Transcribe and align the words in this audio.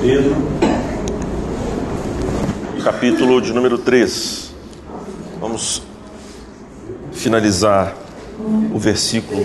Pedro, 0.00 0.36
capítulo 2.84 3.40
de 3.40 3.52
número 3.52 3.76
3. 3.78 4.54
Vamos 5.40 5.82
finalizar 7.12 7.96
o 8.72 8.78
versículo 8.78 9.44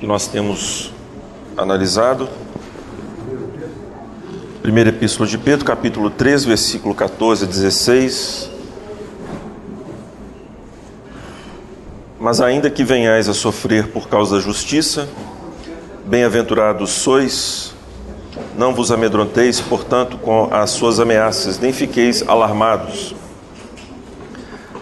que 0.00 0.06
nós 0.06 0.26
temos 0.26 0.90
analisado. 1.54 2.30
Primeira 4.62 4.88
Epístola 4.88 5.28
de 5.28 5.36
Pedro, 5.36 5.66
capítulo 5.66 6.08
3, 6.08 6.46
versículo 6.46 6.94
14 6.94 7.44
a 7.44 7.46
16. 7.46 8.50
Mas 12.18 12.40
ainda 12.40 12.70
que 12.70 12.82
venhais 12.82 13.28
a 13.28 13.34
sofrer 13.34 13.88
por 13.88 14.08
causa 14.08 14.36
da 14.36 14.40
justiça, 14.40 15.06
bem-aventurados 16.06 16.90
sois, 16.90 17.76
não 18.58 18.74
vos 18.74 18.90
amedronteis, 18.90 19.60
portanto, 19.60 20.18
com 20.18 20.48
as 20.50 20.70
suas 20.70 20.98
ameaças, 20.98 21.60
nem 21.60 21.72
fiqueis 21.72 22.28
alarmados. 22.28 23.14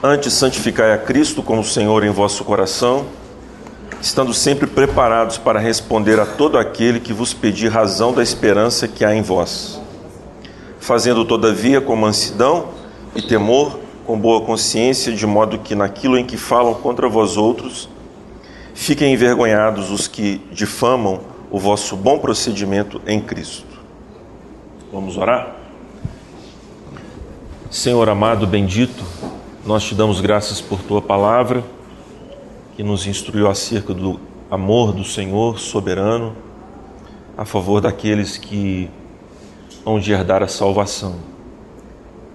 Antes, 0.03 0.33
santificai 0.33 0.95
a 0.95 0.99
Cristo 0.99 1.43
como 1.43 1.63
Senhor 1.63 2.03
em 2.03 2.09
vosso 2.09 2.43
coração, 2.43 3.05
estando 4.01 4.33
sempre 4.33 4.67
preparados 4.67 5.37
para 5.37 5.61
responder 5.61 6.19
a 6.19 6.25
todo 6.25 6.57
aquele 6.57 6.99
que 6.99 7.13
vos 7.13 7.35
pedir 7.35 7.69
razão 7.69 8.15
da 8.15 8.23
esperança 8.23 8.89
que 8.89 9.05
há 9.05 9.15
em 9.15 9.21
vós. 9.21 9.79
Fazendo, 10.81 11.23
todavia, 11.27 11.79
com 11.79 11.95
mansidão 11.95 12.69
e 13.15 13.21
temor, 13.21 13.79
com 14.07 14.19
boa 14.19 14.41
consciência, 14.41 15.13
de 15.13 15.27
modo 15.27 15.59
que 15.59 15.75
naquilo 15.75 16.17
em 16.17 16.25
que 16.25 16.39
falam 16.39 16.73
contra 16.73 17.11
vós 17.11 17.37
outros, 17.37 17.91
fiquem 18.73 19.13
envergonhados 19.13 19.91
os 19.91 20.09
que 20.09 20.41
difamam 20.51 21.36
o 21.57 21.59
vosso 21.59 21.97
bom 21.97 22.19
procedimento 22.19 23.01
em 23.07 23.19
Cristo. 23.19 23.79
Vamos 24.93 25.17
orar? 25.17 25.57
Senhor 27.71 28.11
amado, 28.11 28.47
bendito, 28.47 29.03
nós 29.65 29.83
te 29.83 29.95
damos 29.95 30.21
graças 30.21 30.61
por 30.61 30.83
tua 30.83 31.01
palavra, 31.01 31.65
que 32.77 32.83
nos 32.83 33.07
instruiu 33.07 33.49
acerca 33.49 33.95
do 33.95 34.21
amor 34.51 34.93
do 34.93 35.03
Senhor 35.03 35.59
soberano 35.59 36.37
a 37.39 37.47
favor 37.47 37.81
daqueles 37.81 38.37
que 38.37 38.91
vão 39.83 39.99
de 39.99 40.13
herdar 40.13 40.43
a 40.43 40.49
salvação. 40.49 41.17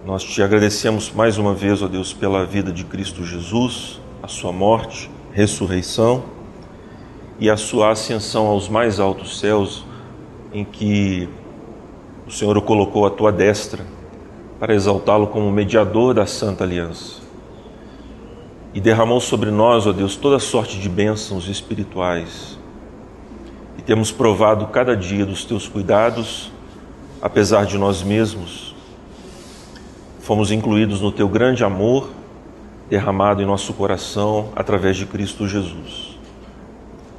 Nós 0.03 0.23
te 0.23 0.41
agradecemos 0.41 1.11
mais 1.11 1.37
uma 1.37 1.53
vez, 1.53 1.83
ó 1.83 1.87
Deus, 1.87 2.11
pela 2.11 2.43
vida 2.43 2.71
de 2.71 2.83
Cristo 2.85 3.23
Jesus, 3.23 4.01
a 4.23 4.27
sua 4.27 4.51
morte, 4.51 5.11
ressurreição 5.31 6.40
e 7.41 7.49
a 7.49 7.57
sua 7.57 7.89
ascensão 7.89 8.45
aos 8.45 8.69
mais 8.69 8.99
altos 8.99 9.39
céus, 9.39 9.83
em 10.53 10.63
que 10.63 11.27
o 12.27 12.31
Senhor 12.31 12.55
o 12.55 12.61
colocou 12.61 13.03
à 13.03 13.09
tua 13.09 13.31
destra 13.31 13.83
para 14.59 14.75
exaltá-lo 14.75 15.25
como 15.25 15.51
mediador 15.51 16.13
da 16.13 16.27
santa 16.27 16.63
aliança. 16.63 17.19
E 18.75 18.79
derramou 18.79 19.19
sobre 19.19 19.49
nós, 19.49 19.87
ó 19.87 19.91
Deus, 19.91 20.15
toda 20.15 20.37
sorte 20.37 20.79
de 20.79 20.87
bênçãos 20.87 21.47
espirituais. 21.47 22.59
E 23.75 23.81
temos 23.81 24.11
provado 24.11 24.67
cada 24.67 24.95
dia 24.95 25.25
dos 25.25 25.43
teus 25.43 25.67
cuidados, 25.67 26.51
apesar 27.19 27.65
de 27.65 27.75
nós 27.75 28.03
mesmos. 28.03 28.75
Fomos 30.19 30.51
incluídos 30.51 31.01
no 31.01 31.11
teu 31.11 31.27
grande 31.27 31.63
amor 31.63 32.11
derramado 32.87 33.41
em 33.41 33.47
nosso 33.47 33.73
coração 33.73 34.49
através 34.55 34.95
de 34.95 35.07
Cristo 35.07 35.47
Jesus. 35.47 36.10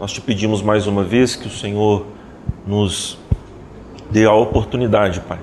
Nós 0.03 0.11
te 0.11 0.21
pedimos 0.21 0.63
mais 0.63 0.89
uma 0.89 1.05
vez 1.05 1.37
que 1.37 1.47
o 1.47 1.51
Senhor 1.51 2.05
nos 2.67 3.17
dê 4.11 4.25
a 4.25 4.33
oportunidade, 4.33 5.21
Pai, 5.21 5.39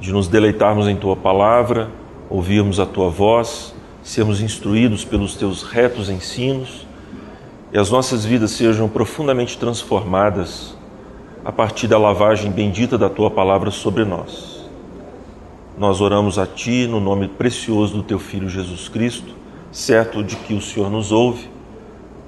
de 0.00 0.14
nos 0.14 0.28
deleitarmos 0.28 0.88
em 0.88 0.96
Tua 0.96 1.14
palavra, 1.14 1.90
ouvirmos 2.30 2.80
a 2.80 2.86
Tua 2.86 3.10
voz, 3.10 3.74
sermos 4.02 4.40
instruídos 4.40 5.04
pelos 5.04 5.36
Teus 5.36 5.62
retos 5.62 6.08
ensinos 6.08 6.86
e 7.70 7.76
as 7.76 7.90
nossas 7.90 8.24
vidas 8.24 8.52
sejam 8.52 8.88
profundamente 8.88 9.58
transformadas 9.58 10.74
a 11.44 11.52
partir 11.52 11.86
da 11.86 11.98
lavagem 11.98 12.50
bendita 12.50 12.96
da 12.96 13.10
Tua 13.10 13.30
palavra 13.30 13.70
sobre 13.70 14.06
nós. 14.06 14.66
Nós 15.76 16.00
oramos 16.00 16.38
a 16.38 16.46
Ti 16.46 16.86
no 16.86 16.98
nome 16.98 17.28
precioso 17.28 17.98
do 17.98 18.02
Teu 18.02 18.18
Filho 18.18 18.48
Jesus 18.48 18.88
Cristo, 18.88 19.34
certo 19.70 20.24
de 20.24 20.34
que 20.34 20.54
o 20.54 20.62
Senhor 20.62 20.90
nos 20.90 21.12
ouve 21.12 21.55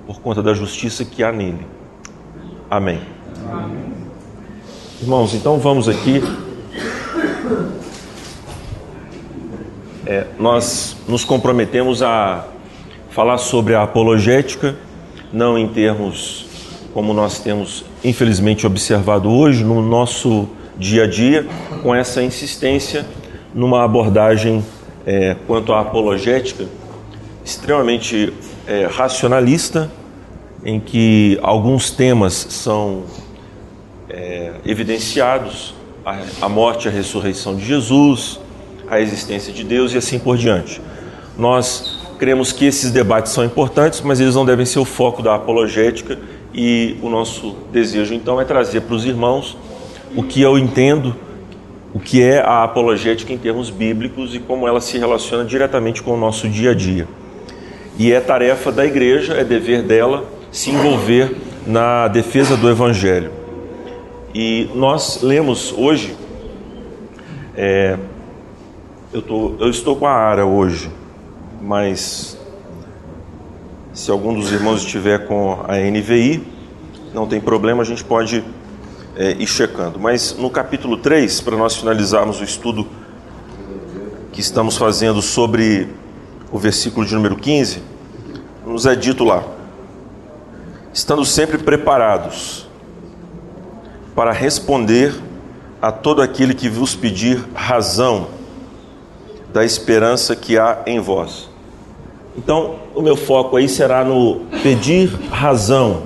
por 0.08 0.20
conta 0.22 0.42
da 0.42 0.54
justiça 0.54 1.04
que 1.04 1.22
há 1.22 1.30
nele. 1.30 1.66
Amém. 2.70 2.98
Amém. 3.46 3.78
Irmãos, 5.02 5.34
então 5.34 5.58
vamos 5.58 5.86
aqui. 5.86 6.22
É, 10.06 10.24
nós 10.38 10.96
nos 11.06 11.26
comprometemos 11.26 12.02
a 12.02 12.46
falar 13.10 13.36
sobre 13.36 13.74
a 13.74 13.82
apologética, 13.82 14.74
não 15.30 15.58
em 15.58 15.68
termos 15.68 16.46
como 16.94 17.12
nós 17.12 17.40
temos 17.40 17.84
infelizmente 18.02 18.66
observado 18.66 19.30
hoje 19.30 19.62
no 19.62 19.82
nosso 19.82 20.48
dia 20.78 21.04
a 21.04 21.06
dia, 21.06 21.46
com 21.82 21.94
essa 21.94 22.22
insistência 22.22 23.04
numa 23.54 23.84
abordagem 23.84 24.64
é, 25.04 25.36
quanto 25.46 25.74
à 25.74 25.80
apologética 25.80 26.64
extremamente 27.44 28.32
é, 28.66 28.86
racionalista, 28.86 29.90
em 30.64 30.80
que 30.80 31.38
alguns 31.42 31.90
temas 31.90 32.34
são 32.50 33.04
é, 34.08 34.52
evidenciados: 34.64 35.74
a, 36.04 36.18
a 36.42 36.48
morte 36.48 36.86
e 36.86 36.88
a 36.88 36.92
ressurreição 36.92 37.56
de 37.56 37.64
Jesus, 37.64 38.40
a 38.88 39.00
existência 39.00 39.52
de 39.52 39.64
Deus 39.64 39.92
e 39.92 39.98
assim 39.98 40.18
por 40.18 40.36
diante. 40.36 40.80
Nós 41.36 41.98
cremos 42.18 42.50
que 42.50 42.64
esses 42.64 42.90
debates 42.90 43.32
são 43.32 43.44
importantes, 43.44 44.00
mas 44.00 44.20
eles 44.20 44.34
não 44.34 44.44
devem 44.44 44.66
ser 44.66 44.80
o 44.80 44.84
foco 44.84 45.22
da 45.22 45.36
apologética 45.36 46.18
e 46.52 46.96
o 47.02 47.08
nosso 47.08 47.56
desejo 47.70 48.14
então 48.14 48.40
é 48.40 48.44
trazer 48.44 48.80
para 48.80 48.94
os 48.94 49.04
irmãos 49.04 49.56
o 50.16 50.22
que 50.22 50.40
eu 50.40 50.58
entendo, 50.58 51.14
o 51.94 52.00
que 52.00 52.22
é 52.22 52.40
a 52.40 52.64
apologética 52.64 53.32
em 53.32 53.38
termos 53.38 53.70
bíblicos 53.70 54.34
e 54.34 54.38
como 54.38 54.66
ela 54.66 54.80
se 54.80 54.98
relaciona 54.98 55.44
diretamente 55.44 56.02
com 56.02 56.12
o 56.12 56.16
nosso 56.16 56.48
dia 56.48 56.70
a 56.70 56.74
dia. 56.74 57.06
E 57.98 58.12
é 58.12 58.20
tarefa 58.20 58.72
da 58.72 58.84
igreja, 58.86 59.34
é 59.34 59.44
dever 59.44 59.82
dela 59.82 60.24
se 60.50 60.70
envolver 60.70 61.36
na 61.66 62.08
defesa 62.08 62.56
do 62.56 62.68
Evangelho. 62.68 63.30
E 64.34 64.70
nós 64.74 65.22
lemos 65.22 65.72
hoje, 65.76 66.16
é, 67.56 67.98
eu, 69.12 69.22
tô, 69.22 69.54
eu 69.58 69.70
estou 69.70 69.96
com 69.96 70.06
a 70.06 70.12
Ara 70.12 70.46
hoje, 70.46 70.90
mas 71.60 72.38
se 73.92 74.10
algum 74.10 74.32
dos 74.32 74.52
irmãos 74.52 74.82
estiver 74.82 75.26
com 75.26 75.60
a 75.66 75.76
NVI, 75.76 76.46
não 77.12 77.26
tem 77.26 77.40
problema, 77.40 77.82
a 77.82 77.84
gente 77.84 78.04
pode 78.04 78.44
é, 79.16 79.32
ir 79.32 79.46
checando. 79.46 79.98
Mas 79.98 80.36
no 80.38 80.48
capítulo 80.48 80.96
3, 80.96 81.40
para 81.40 81.56
nós 81.56 81.76
finalizarmos 81.76 82.40
o 82.40 82.44
estudo 82.44 82.86
que 84.32 84.40
estamos 84.40 84.76
fazendo 84.76 85.20
sobre 85.20 85.88
o 86.52 86.58
versículo 86.58 87.04
de 87.04 87.14
número 87.14 87.34
15, 87.34 87.82
nos 88.64 88.86
é 88.86 88.94
dito 88.94 89.24
lá: 89.24 89.42
estando 90.98 91.24
sempre 91.24 91.58
preparados 91.58 92.66
para 94.16 94.32
responder 94.32 95.14
a 95.80 95.92
todo 95.92 96.20
aquele 96.20 96.52
que 96.52 96.68
vos 96.68 96.96
pedir 96.96 97.38
razão 97.54 98.26
da 99.52 99.64
esperança 99.64 100.34
que 100.34 100.58
há 100.58 100.82
em 100.86 100.98
vós. 100.98 101.48
Então, 102.36 102.80
o 102.96 103.00
meu 103.00 103.14
foco 103.14 103.56
aí 103.56 103.68
será 103.68 104.02
no 104.02 104.40
pedir 104.60 105.08
razão 105.30 106.02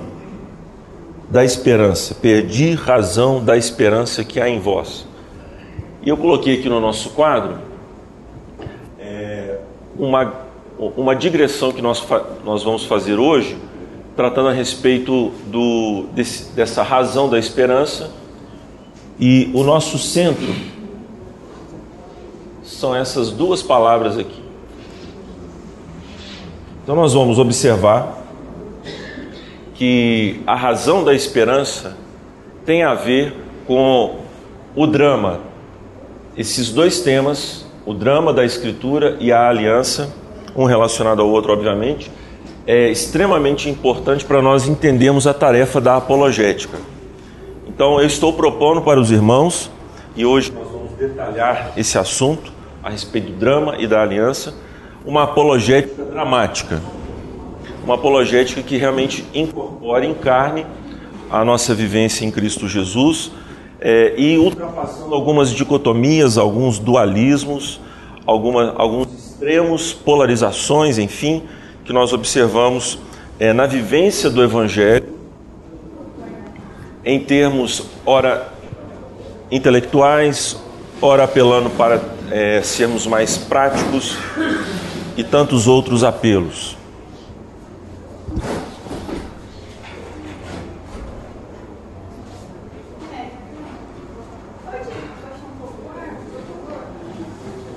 da 1.27 1.43
esperança, 1.43 2.13
pedir 2.13 2.75
razão 2.75 3.43
da 3.43 3.57
esperança 3.57 4.23
que 4.23 4.39
há 4.39 4.47
em 4.47 4.59
vós. 4.59 5.07
E 6.03 6.09
eu 6.09 6.17
coloquei 6.17 6.59
aqui 6.59 6.69
no 6.69 6.79
nosso 6.79 7.09
quadro 7.09 7.57
é, 8.99 9.57
uma 9.97 10.43
uma 10.77 11.15
digressão 11.15 11.71
que 11.71 11.81
nós, 11.81 12.05
nós 12.43 12.63
vamos 12.63 12.85
fazer 12.85 13.17
hoje, 13.19 13.57
tratando 14.15 14.49
a 14.49 14.51
respeito 14.51 15.31
do, 15.47 16.05
desse, 16.13 16.51
dessa 16.51 16.83
razão 16.83 17.29
da 17.29 17.39
esperança. 17.39 18.11
E 19.19 19.49
o 19.53 19.63
nosso 19.63 19.97
centro 19.97 20.53
são 22.63 22.95
essas 22.95 23.31
duas 23.31 23.61
palavras 23.61 24.17
aqui. 24.17 24.41
Então 26.83 26.95
nós 26.95 27.13
vamos 27.13 27.39
observar 27.39 28.23
que 29.75 30.41
a 30.45 30.55
razão 30.55 31.03
da 31.03 31.13
esperança 31.13 31.95
tem 32.65 32.83
a 32.83 32.93
ver 32.93 33.33
com 33.65 34.19
o 34.75 34.87
drama. 34.87 35.39
Esses 36.37 36.71
dois 36.71 36.99
temas, 37.01 37.65
o 37.85 37.93
drama 37.93 38.33
da 38.33 38.43
Escritura 38.43 39.17
e 39.19 39.31
a 39.31 39.47
aliança, 39.47 40.13
um 40.55 40.65
relacionado 40.65 41.21
ao 41.21 41.29
outro, 41.29 41.53
obviamente, 41.53 42.11
é 42.65 42.89
extremamente 42.89 43.69
importante 43.69 44.23
para 44.23 44.41
nós 44.41 44.67
entendermos 44.67 45.27
a 45.27 45.33
tarefa 45.33 45.81
da 45.81 45.97
apologética. 45.97 46.77
Então, 47.67 47.99
eu 47.99 48.07
estou 48.07 48.33
propondo 48.33 48.81
para 48.81 48.99
os 48.99 49.11
irmãos, 49.11 49.69
e 50.15 50.25
hoje 50.25 50.51
nós 50.51 50.73
detalhar 51.07 51.73
esse 51.75 51.97
assunto 51.97 52.51
a 52.81 52.89
respeito 52.89 53.31
do 53.31 53.37
drama 53.37 53.75
e 53.77 53.87
da 53.87 54.01
aliança, 54.01 54.53
uma 55.05 55.23
apologética 55.23 56.03
dramática. 56.03 56.81
Uma 57.83 57.95
apologética 57.95 58.61
que 58.61 58.77
realmente 58.77 59.25
incorpore, 59.33 60.07
encarne 60.07 60.65
a 61.29 61.43
nossa 61.43 61.73
vivência 61.73 62.25
em 62.25 62.31
Cristo 62.31 62.67
Jesus 62.67 63.31
é, 63.81 64.13
e 64.17 64.37
ultrapassando 64.37 65.13
algumas 65.13 65.49
dicotomias, 65.49 66.37
alguns 66.37 66.79
dualismos, 66.79 67.81
alguma, 68.25 68.73
alguns 68.77 69.07
extremos, 69.13 69.91
polarizações, 69.91 70.97
enfim, 70.97 71.43
que 71.85 71.91
nós 71.91 72.13
observamos 72.13 72.99
é, 73.39 73.51
na 73.51 73.65
vivência 73.65 74.29
do 74.29 74.43
Evangelho, 74.43 75.17
em 77.05 77.19
termos, 77.19 77.83
ora, 78.05 78.47
intelectuais, 79.51 80.57
ora 81.01 81.25
apelando 81.25 81.69
para 81.71 82.01
é, 82.31 82.61
sermos 82.61 83.05
mais 83.05 83.37
práticos 83.37 84.17
e 85.17 85.23
tantos 85.23 85.67
outros 85.67 86.03
apelos. 86.03 86.77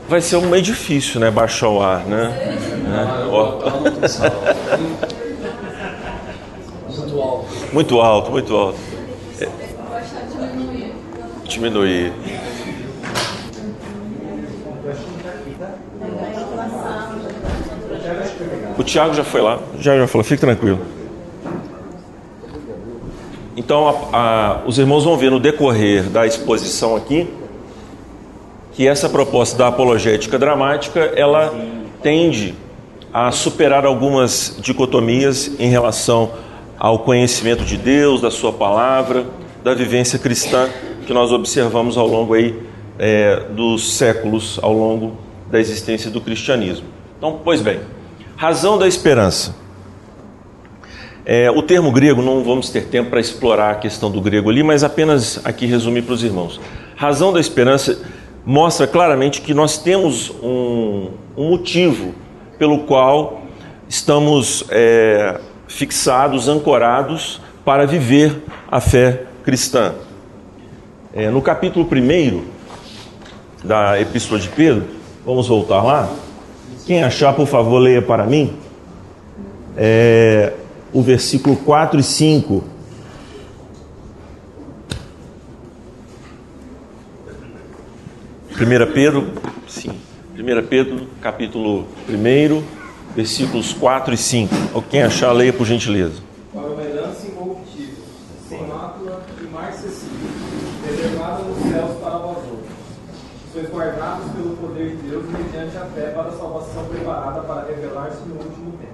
Vai 0.08 0.20
ser 0.20 0.36
um 0.36 0.48
meio 0.48 0.62
difícil, 0.62 1.20
né? 1.20 1.32
Baixar 1.32 1.68
o 1.68 1.82
ar, 1.82 2.06
né? 2.06 2.75
Né? 2.86 3.24
Muito 6.88 7.20
alto. 7.20 7.46
Muito 7.72 8.00
alto, 8.00 8.30
muito 8.30 8.56
alto. 8.56 8.78
É. 9.40 9.48
Diminuir. 11.44 12.12
O 18.78 18.84
Tiago 18.84 19.14
já 19.14 19.24
foi 19.24 19.40
lá, 19.40 19.58
já, 19.78 19.96
já 19.96 20.06
falou, 20.06 20.24
fique 20.24 20.40
tranquilo. 20.40 20.78
Então, 23.56 23.88
a, 23.88 24.16
a, 24.16 24.62
os 24.66 24.78
irmãos 24.78 25.04
vão 25.04 25.16
ver 25.16 25.30
no 25.30 25.40
decorrer 25.40 26.04
da 26.04 26.26
exposição 26.26 26.94
aqui 26.94 27.26
que 28.74 28.86
essa 28.86 29.08
proposta 29.08 29.56
da 29.56 29.68
apologética 29.68 30.38
dramática 30.38 31.00
ela 31.16 31.54
tende 32.02 32.54
a 33.18 33.32
superar 33.32 33.86
algumas 33.86 34.58
dicotomias 34.60 35.50
em 35.58 35.70
relação 35.70 36.32
ao 36.78 36.98
conhecimento 36.98 37.64
de 37.64 37.78
Deus, 37.78 38.20
da 38.20 38.30
Sua 38.30 38.52
palavra, 38.52 39.24
da 39.64 39.72
vivência 39.72 40.18
cristã 40.18 40.68
que 41.06 41.14
nós 41.14 41.32
observamos 41.32 41.96
ao 41.96 42.06
longo 42.06 42.34
aí 42.34 42.54
é, 42.98 43.44
dos 43.52 43.94
séculos, 43.94 44.60
ao 44.60 44.74
longo 44.74 45.16
da 45.50 45.58
existência 45.58 46.10
do 46.10 46.20
cristianismo. 46.20 46.88
Então, 47.16 47.40
pois 47.42 47.62
bem, 47.62 47.80
razão 48.36 48.76
da 48.76 48.86
esperança. 48.86 49.56
É, 51.24 51.50
o 51.50 51.62
termo 51.62 51.90
grego, 51.90 52.20
não 52.20 52.44
vamos 52.44 52.68
ter 52.68 52.84
tempo 52.88 53.08
para 53.08 53.18
explorar 53.18 53.70
a 53.70 53.76
questão 53.76 54.10
do 54.10 54.20
grego 54.20 54.50
ali, 54.50 54.62
mas 54.62 54.84
apenas 54.84 55.40
aqui 55.42 55.64
resumir 55.64 56.02
para 56.02 56.12
os 56.12 56.22
irmãos. 56.22 56.60
Razão 56.96 57.32
da 57.32 57.40
esperança 57.40 57.98
mostra 58.44 58.86
claramente 58.86 59.40
que 59.40 59.54
nós 59.54 59.78
temos 59.78 60.30
um, 60.42 61.12
um 61.34 61.48
motivo 61.48 62.25
pelo 62.58 62.80
qual 62.80 63.42
estamos 63.88 64.64
é, 64.70 65.40
fixados, 65.68 66.48
ancorados 66.48 67.40
para 67.64 67.86
viver 67.86 68.42
a 68.70 68.80
fé 68.80 69.24
cristã. 69.44 69.94
É, 71.12 71.30
no 71.30 71.40
capítulo 71.40 71.88
1 71.90 72.44
da 73.64 74.00
Epístola 74.00 74.40
de 74.40 74.48
Pedro, 74.48 74.84
vamos 75.24 75.48
voltar 75.48 75.82
lá. 75.82 76.08
Quem 76.86 77.02
achar, 77.02 77.34
por 77.34 77.46
favor, 77.46 77.78
leia 77.78 78.02
para 78.02 78.24
mim 78.24 78.56
é, 79.76 80.52
o 80.92 81.02
versículo 81.02 81.56
4 81.56 82.00
e 82.00 82.02
5. 82.02 82.64
1 88.58 88.92
Pedro, 88.94 89.32
sim, 89.68 89.90
1 90.46 90.66
Pedro, 90.69 91.08
capítulo 91.20 91.88
1, 92.08 92.62
versículos 93.16 93.72
4 93.72 94.14
e 94.14 94.16
5. 94.16 94.54
Quem 94.88 95.02
achar, 95.02 95.32
leia 95.32 95.52
por 95.52 95.66
gentileza. 95.66 96.22
Para 96.54 96.62
uma 96.69 96.82
herança 96.84 97.26
incorruptível, 97.26 98.04
sem 98.48 98.64
mácula 98.64 99.26
e 99.43 99.44
marcessível, 99.52 100.31
reservada 100.87 101.43
nos 101.43 101.58
céus 101.69 101.96
para 102.00 102.19
vós 102.19 102.37
outros. 102.37 102.76
Sois 103.52 103.69
guardados 103.69 104.31
pelo 104.31 104.56
poder 104.56 104.90
de 104.90 105.02
Deus 105.08 105.25
mediante 105.26 105.76
a 105.78 105.87
fé 105.87 106.12
para 106.14 106.28
a 106.28 106.32
salvação 106.32 106.84
preparada 106.84 107.40
para 107.40 107.66
revelar-se 107.66 108.28
no 108.28 108.37
último 108.37 108.70
tempo. 108.78 108.92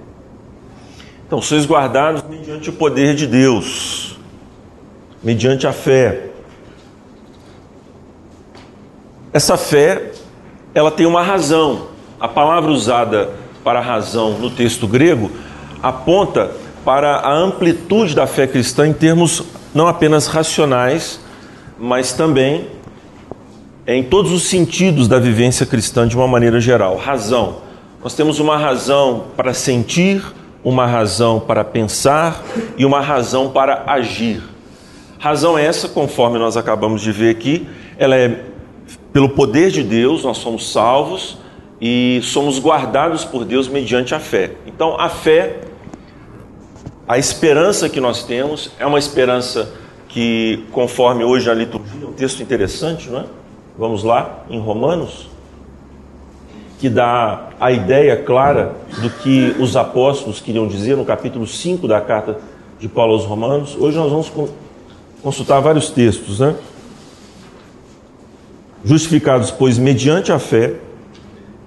Então, 1.27 1.39
sois 1.39 1.67
guardados 1.67 2.23
mediante 2.23 2.71
o 2.71 2.73
poder 2.73 3.13
de 3.13 3.27
Deus, 3.27 4.17
mediante 5.21 5.67
a 5.67 5.73
fé. 5.73 6.31
Essa 9.31 9.55
fé, 9.55 10.13
ela 10.73 10.91
tem 10.91 11.05
uma 11.05 11.21
razão. 11.21 11.87
A 12.19 12.27
palavra 12.27 12.71
usada 12.71 13.29
para 13.63 13.79
razão 13.79 14.37
no 14.37 14.49
texto 14.49 14.87
grego 14.87 15.31
aponta 15.81 16.51
para 16.83 17.17
a 17.17 17.33
amplitude 17.33 18.15
da 18.15 18.27
fé 18.27 18.45
cristã 18.47 18.87
em 18.87 18.93
termos 18.93 19.43
não 19.73 19.87
apenas 19.87 20.27
racionais, 20.27 21.19
mas 21.79 22.13
também 22.13 22.67
em 23.85 24.03
todos 24.03 24.31
os 24.31 24.43
sentidos 24.43 25.07
da 25.07 25.19
vivência 25.19 25.65
cristã 25.65 26.07
de 26.07 26.15
uma 26.15 26.27
maneira 26.27 26.59
geral. 26.59 26.95
Razão. 26.95 27.57
Nós 28.01 28.13
temos 28.13 28.39
uma 28.39 28.57
razão 28.57 29.25
para 29.35 29.53
sentir, 29.53 30.21
uma 30.63 30.85
razão 30.85 31.39
para 31.39 31.63
pensar 31.63 32.43
e 32.77 32.85
uma 32.85 33.01
razão 33.01 33.49
para 33.49 33.83
agir. 33.87 34.41
Razão 35.19 35.57
essa, 35.57 35.87
conforme 35.87 36.37
nós 36.37 36.57
acabamos 36.57 37.01
de 37.01 37.11
ver 37.11 37.29
aqui, 37.29 37.67
ela 37.97 38.15
é 38.15 38.43
pelo 39.13 39.29
poder 39.29 39.69
de 39.69 39.83
Deus, 39.83 40.23
nós 40.23 40.39
somos 40.39 40.71
salvos 40.71 41.37
e 41.79 42.19
somos 42.23 42.57
guardados 42.59 43.23
por 43.23 43.45
Deus 43.45 43.67
mediante 43.67 44.15
a 44.15 44.19
fé. 44.19 44.53
Então, 44.65 44.99
a 44.99 45.07
fé, 45.07 45.61
a 47.07 47.19
esperança 47.19 47.87
que 47.87 48.01
nós 48.01 48.23
temos, 48.23 48.71
é 48.79 48.85
uma 48.87 48.97
esperança 48.97 49.71
que, 50.09 50.65
conforme 50.71 51.23
hoje 51.23 51.49
a 51.49 51.53
liturgia, 51.53 52.07
um 52.07 52.13
texto 52.13 52.41
interessante, 52.41 53.09
não 53.09 53.19
é? 53.19 53.25
Vamos 53.77 54.03
lá, 54.03 54.45
em 54.49 54.59
Romanos, 54.59 55.29
que 56.79 56.89
dá 56.89 57.49
a 57.59 57.71
ideia 57.71 58.17
clara 58.17 58.73
do 58.99 59.09
que 59.09 59.55
os 59.59 59.75
apóstolos 59.75 60.39
queriam 60.39 60.67
dizer 60.67 60.97
no 60.97 61.05
capítulo 61.05 61.45
5 61.45 61.87
da 61.87 62.01
carta 62.01 62.39
de 62.79 62.87
Paulo 62.87 63.13
aos 63.13 63.25
Romanos. 63.25 63.75
Hoje 63.79 63.97
nós 63.97 64.11
vamos 64.11 64.31
consultar 65.21 65.59
vários 65.59 65.89
textos, 65.89 66.39
né? 66.39 66.55
Justificados, 68.85 69.49
pois, 69.49 69.77
mediante 69.77 70.31
a 70.31 70.39
fé, 70.39 70.73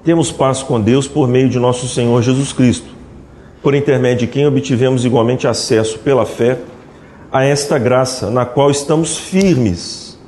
temos 0.04 0.30
paz 0.30 0.62
com 0.62 0.78
Deus 0.78 1.08
por 1.08 1.26
meio 1.26 1.48
de 1.48 1.58
nosso 1.58 1.88
Senhor 1.88 2.22
Jesus 2.22 2.52
Cristo, 2.52 2.94
por 3.62 3.74
intermédio 3.74 4.26
de 4.26 4.32
quem 4.32 4.46
obtivemos 4.46 5.04
igualmente 5.04 5.48
acesso 5.48 5.98
pela 6.00 6.26
fé 6.26 6.58
a 7.32 7.42
esta 7.42 7.78
graça, 7.78 8.30
na 8.30 8.44
qual 8.44 8.70
estamos 8.70 9.16
firmes 9.16 10.18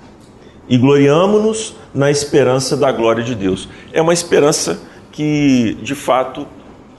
e 0.69 0.77
gloriamo-nos 0.79 1.77
na 1.95 2.11
esperança 2.11 2.77
da 2.77 2.91
glória 2.91 3.23
de 3.23 3.35
Deus. 3.35 3.69
É 3.93 4.01
uma 4.01 4.13
esperança 4.13 4.81
que, 5.13 5.77
de 5.83 5.95
fato, 5.95 6.47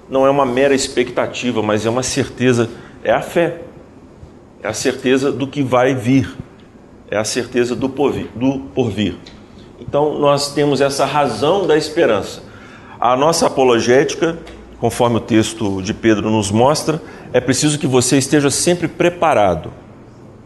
não 0.09 0.25
é 0.25 0.29
uma 0.29 0.45
mera 0.45 0.73
expectativa, 0.73 1.61
mas 1.61 1.85
é 1.85 1.89
uma 1.89 2.03
certeza, 2.03 2.69
é 3.03 3.11
a 3.11 3.21
fé, 3.21 3.61
é 4.61 4.67
a 4.67 4.73
certeza 4.73 5.31
do 5.31 5.47
que 5.47 5.63
vai 5.63 5.95
vir, 5.95 6.35
é 7.09 7.17
a 7.17 7.23
certeza 7.23 7.75
do 7.75 7.89
porvir. 7.89 8.27
Do 8.35 8.59
porvir. 8.73 9.15
Então, 9.89 10.19
nós 10.19 10.53
temos 10.53 10.81
essa 10.81 11.03
razão 11.03 11.65
da 11.65 11.75
esperança. 11.75 12.43
A 12.99 13.15
nossa 13.15 13.47
apologética, 13.47 14.37
conforme 14.79 15.17
o 15.17 15.19
texto 15.19 15.81
de 15.81 15.95
Pedro 15.95 16.29
nos 16.29 16.51
mostra, 16.51 17.01
é 17.33 17.41
preciso 17.41 17.79
que 17.79 17.87
você 17.87 18.15
esteja 18.15 18.51
sempre 18.51 18.87
preparado. 18.87 19.71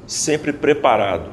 Sempre 0.07 0.53
preparado. 0.53 1.25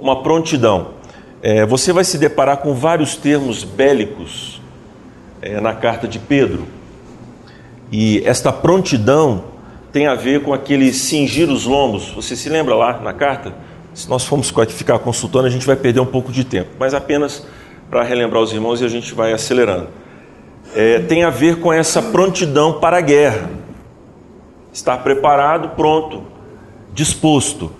Uma 0.00 0.20
prontidão. 0.20 0.94
É, 1.40 1.64
você 1.64 1.92
vai 1.92 2.02
se 2.02 2.18
deparar 2.18 2.56
com 2.56 2.74
vários 2.74 3.14
termos 3.14 3.62
bélicos 3.62 4.60
é, 5.40 5.60
na 5.60 5.74
carta 5.74 6.08
de 6.08 6.18
Pedro. 6.18 6.66
E 7.92 8.20
esta 8.26 8.52
prontidão 8.52 9.44
tem 9.92 10.08
a 10.08 10.16
ver 10.16 10.42
com 10.42 10.52
aquele 10.52 10.92
cingir 10.92 11.48
os 11.48 11.66
lombos. 11.66 12.10
Você 12.16 12.34
se 12.34 12.48
lembra 12.48 12.74
lá 12.74 12.98
na 12.98 13.12
carta? 13.12 13.54
Se 13.94 14.08
nós 14.08 14.24
formos 14.24 14.52
ficar 14.70 14.98
consultando, 14.98 15.46
a 15.46 15.50
gente 15.50 15.66
vai 15.66 15.76
perder 15.76 16.00
um 16.00 16.06
pouco 16.06 16.32
de 16.32 16.44
tempo, 16.44 16.70
mas 16.78 16.94
apenas 16.94 17.46
para 17.90 18.02
relembrar 18.02 18.42
os 18.42 18.52
irmãos 18.52 18.80
e 18.80 18.84
a 18.84 18.88
gente 18.88 19.14
vai 19.14 19.32
acelerando. 19.32 19.88
É, 20.74 21.00
tem 21.00 21.24
a 21.24 21.30
ver 21.30 21.60
com 21.60 21.72
essa 21.72 22.00
prontidão 22.00 22.80
para 22.80 22.96
a 22.96 23.00
guerra. 23.02 23.50
Estar 24.72 24.96
preparado, 24.98 25.70
pronto, 25.76 26.22
disposto. 26.94 27.70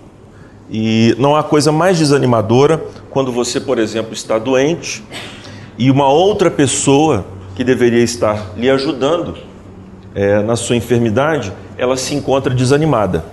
E 0.69 1.15
não 1.17 1.35
há 1.35 1.43
coisa 1.43 1.71
mais 1.71 1.97
desanimadora 1.97 2.83
quando 3.09 3.31
você, 3.31 3.59
por 3.59 3.79
exemplo, 3.79 4.13
está 4.13 4.37
doente 4.37 5.03
e 5.77 5.89
uma 5.89 6.07
outra 6.07 6.51
pessoa 6.51 7.25
que 7.55 7.63
deveria 7.63 8.03
estar 8.03 8.53
lhe 8.55 8.69
ajudando 8.69 9.35
é, 10.13 10.41
na 10.41 10.55
sua 10.55 10.75
enfermidade, 10.75 11.51
ela 11.77 11.97
se 11.97 12.13
encontra 12.13 12.53
desanimada, 12.53 13.25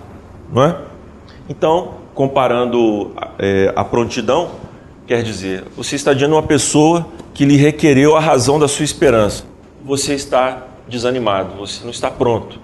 não 0.51 0.65
é? 0.65 0.77
Então, 1.49 2.00
comparando 2.21 3.13
é, 3.39 3.73
a 3.75 3.83
prontidão, 3.83 4.51
quer 5.07 5.23
dizer, 5.23 5.65
você 5.75 5.97
está 5.97 6.13
diante 6.13 6.29
de 6.29 6.35
uma 6.35 6.43
pessoa 6.43 7.07
que 7.33 7.47
lhe 7.47 7.57
requereu 7.57 8.15
a 8.15 8.21
razão 8.21 8.59
da 8.59 8.69
sua 8.69 8.85
esperança. 8.85 9.45
Você 9.83 10.13
está 10.13 10.67
desanimado, 10.87 11.57
você 11.57 11.83
não 11.83 11.91
está 11.91 12.11
pronto. 12.11 12.61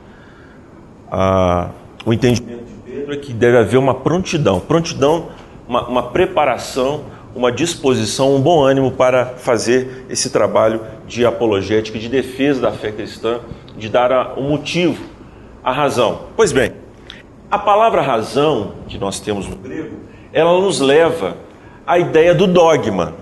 Ah, 1.11 1.71
o 2.05 2.13
entendimento 2.13 2.65
de 2.67 2.93
Pedro 2.93 3.15
é 3.15 3.17
que 3.17 3.33
deve 3.33 3.57
haver 3.57 3.79
uma 3.79 3.95
prontidão, 3.95 4.61
prontidão, 4.61 5.29
uma, 5.67 5.89
uma 5.89 6.03
preparação, 6.03 7.05
uma 7.35 7.51
disposição, 7.51 8.37
um 8.37 8.41
bom 8.43 8.63
ânimo 8.63 8.91
para 8.91 9.25
fazer 9.25 10.05
esse 10.11 10.29
trabalho 10.29 10.83
de 11.07 11.25
apologética, 11.25 11.99
de 11.99 12.11
defesa 12.11 12.61
da 12.61 12.73
fé 12.73 12.93
cristã, 12.93 13.41
de 13.75 13.89
dar 13.89 14.35
o 14.37 14.43
um 14.43 14.51
motivo, 14.51 15.03
a 15.65 15.73
razão. 15.73 16.25
Pois 16.37 16.53
bem, 16.53 16.73
a 17.51 17.59
palavra 17.59 18.03
razão 18.03 18.75
que 18.89 18.99
nós 18.99 19.21
temos 19.21 19.47
no 19.47 19.57
grego, 19.57 19.97
ela 20.33 20.61
nos 20.61 20.81
leva 20.81 21.37
à 21.87 21.99
ideia 21.99 22.35
do 22.35 22.47
dogma. 22.47 23.15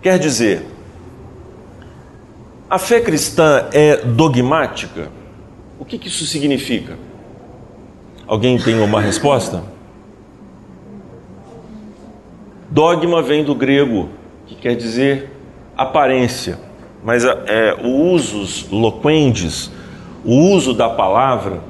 Quer 0.00 0.18
dizer, 0.18 0.64
a 2.68 2.78
fé 2.78 3.00
cristã 3.00 3.68
é 3.72 3.96
dogmática? 3.96 5.10
O 5.78 5.84
que, 5.84 5.98
que 5.98 6.08
isso 6.08 6.24
significa? 6.24 6.96
Alguém 8.26 8.58
tem 8.58 8.78
uma 8.80 9.00
resposta? 9.00 9.62
Dogma 12.70 13.20
vem 13.20 13.44
do 13.44 13.54
grego, 13.54 14.08
que 14.46 14.54
quer 14.54 14.76
dizer 14.76 15.30
aparência, 15.76 16.58
mas 17.02 17.24
é, 17.24 17.76
o 17.82 18.12
usus 18.12 18.68
loquendes, 18.70 19.70
o 20.24 20.34
uso 20.52 20.72
da 20.72 20.88
palavra, 20.88 21.60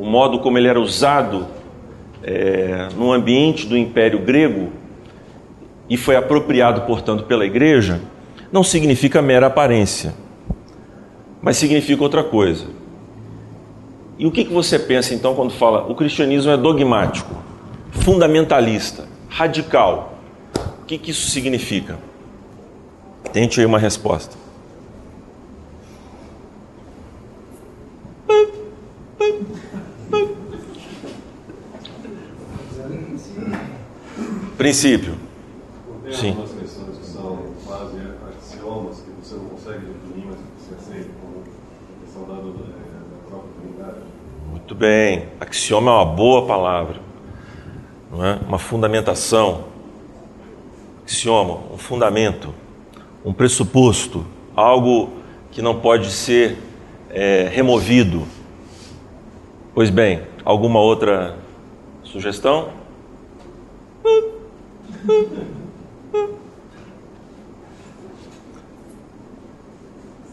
o 0.00 0.06
modo 0.06 0.38
como 0.38 0.56
ele 0.56 0.66
era 0.66 0.80
usado 0.80 1.46
é, 2.22 2.88
no 2.96 3.12
ambiente 3.12 3.66
do 3.66 3.76
Império 3.76 4.18
Grego 4.20 4.72
e 5.90 5.96
foi 5.98 6.16
apropriado, 6.16 6.80
portanto, 6.82 7.24
pela 7.24 7.44
Igreja, 7.44 8.00
não 8.50 8.64
significa 8.64 9.20
mera 9.20 9.48
aparência, 9.48 10.14
mas 11.42 11.58
significa 11.58 12.02
outra 12.02 12.24
coisa. 12.24 12.64
E 14.18 14.24
o 14.24 14.30
que, 14.30 14.42
que 14.42 14.52
você 14.52 14.78
pensa 14.78 15.12
então 15.12 15.34
quando 15.34 15.50
fala 15.50 15.86
o 15.86 15.94
cristianismo 15.94 16.50
é 16.50 16.56
dogmático, 16.56 17.34
fundamentalista, 17.90 19.06
radical? 19.28 20.14
O 20.82 20.86
que, 20.86 20.96
que 20.96 21.10
isso 21.10 21.30
significa? 21.30 21.98
Tente 23.34 23.60
aí 23.60 23.66
uma 23.66 23.78
resposta. 23.78 24.34
Princípio. 34.70 35.16
Tem 36.04 36.12
Sim. 36.12 36.28
algumas 36.28 36.52
questões 36.52 36.98
que 36.98 37.04
são 37.04 37.38
quase 37.66 37.96
axiomas 38.28 39.00
que 39.00 39.10
você 39.20 39.34
não 39.34 39.46
consegue 39.46 39.78
definir, 39.78 40.26
mas 40.28 40.36
que 40.36 40.42
você 40.60 40.74
aceita 40.92 41.10
como 41.20 41.42
a 41.42 42.04
questão 42.04 42.22
da, 42.22 42.34
da 42.34 43.28
própria 43.28 43.50
trindade. 43.60 43.98
Muito 44.48 44.72
bem. 44.76 45.26
Axioma 45.40 45.90
é 45.90 45.94
uma 45.94 46.04
boa 46.04 46.46
palavra. 46.46 47.00
Não 48.12 48.24
é? 48.24 48.38
Uma 48.46 48.60
fundamentação. 48.60 49.64
Axioma, 51.04 51.58
um 51.72 51.76
fundamento, 51.76 52.54
um 53.24 53.32
pressuposto, 53.32 54.24
algo 54.54 55.10
que 55.50 55.60
não 55.60 55.80
pode 55.80 56.12
ser 56.12 56.58
é, 57.10 57.50
removido. 57.52 58.22
Pois 59.74 59.90
bem, 59.90 60.22
alguma 60.44 60.78
outra 60.78 61.36
sugestão? 62.04 62.78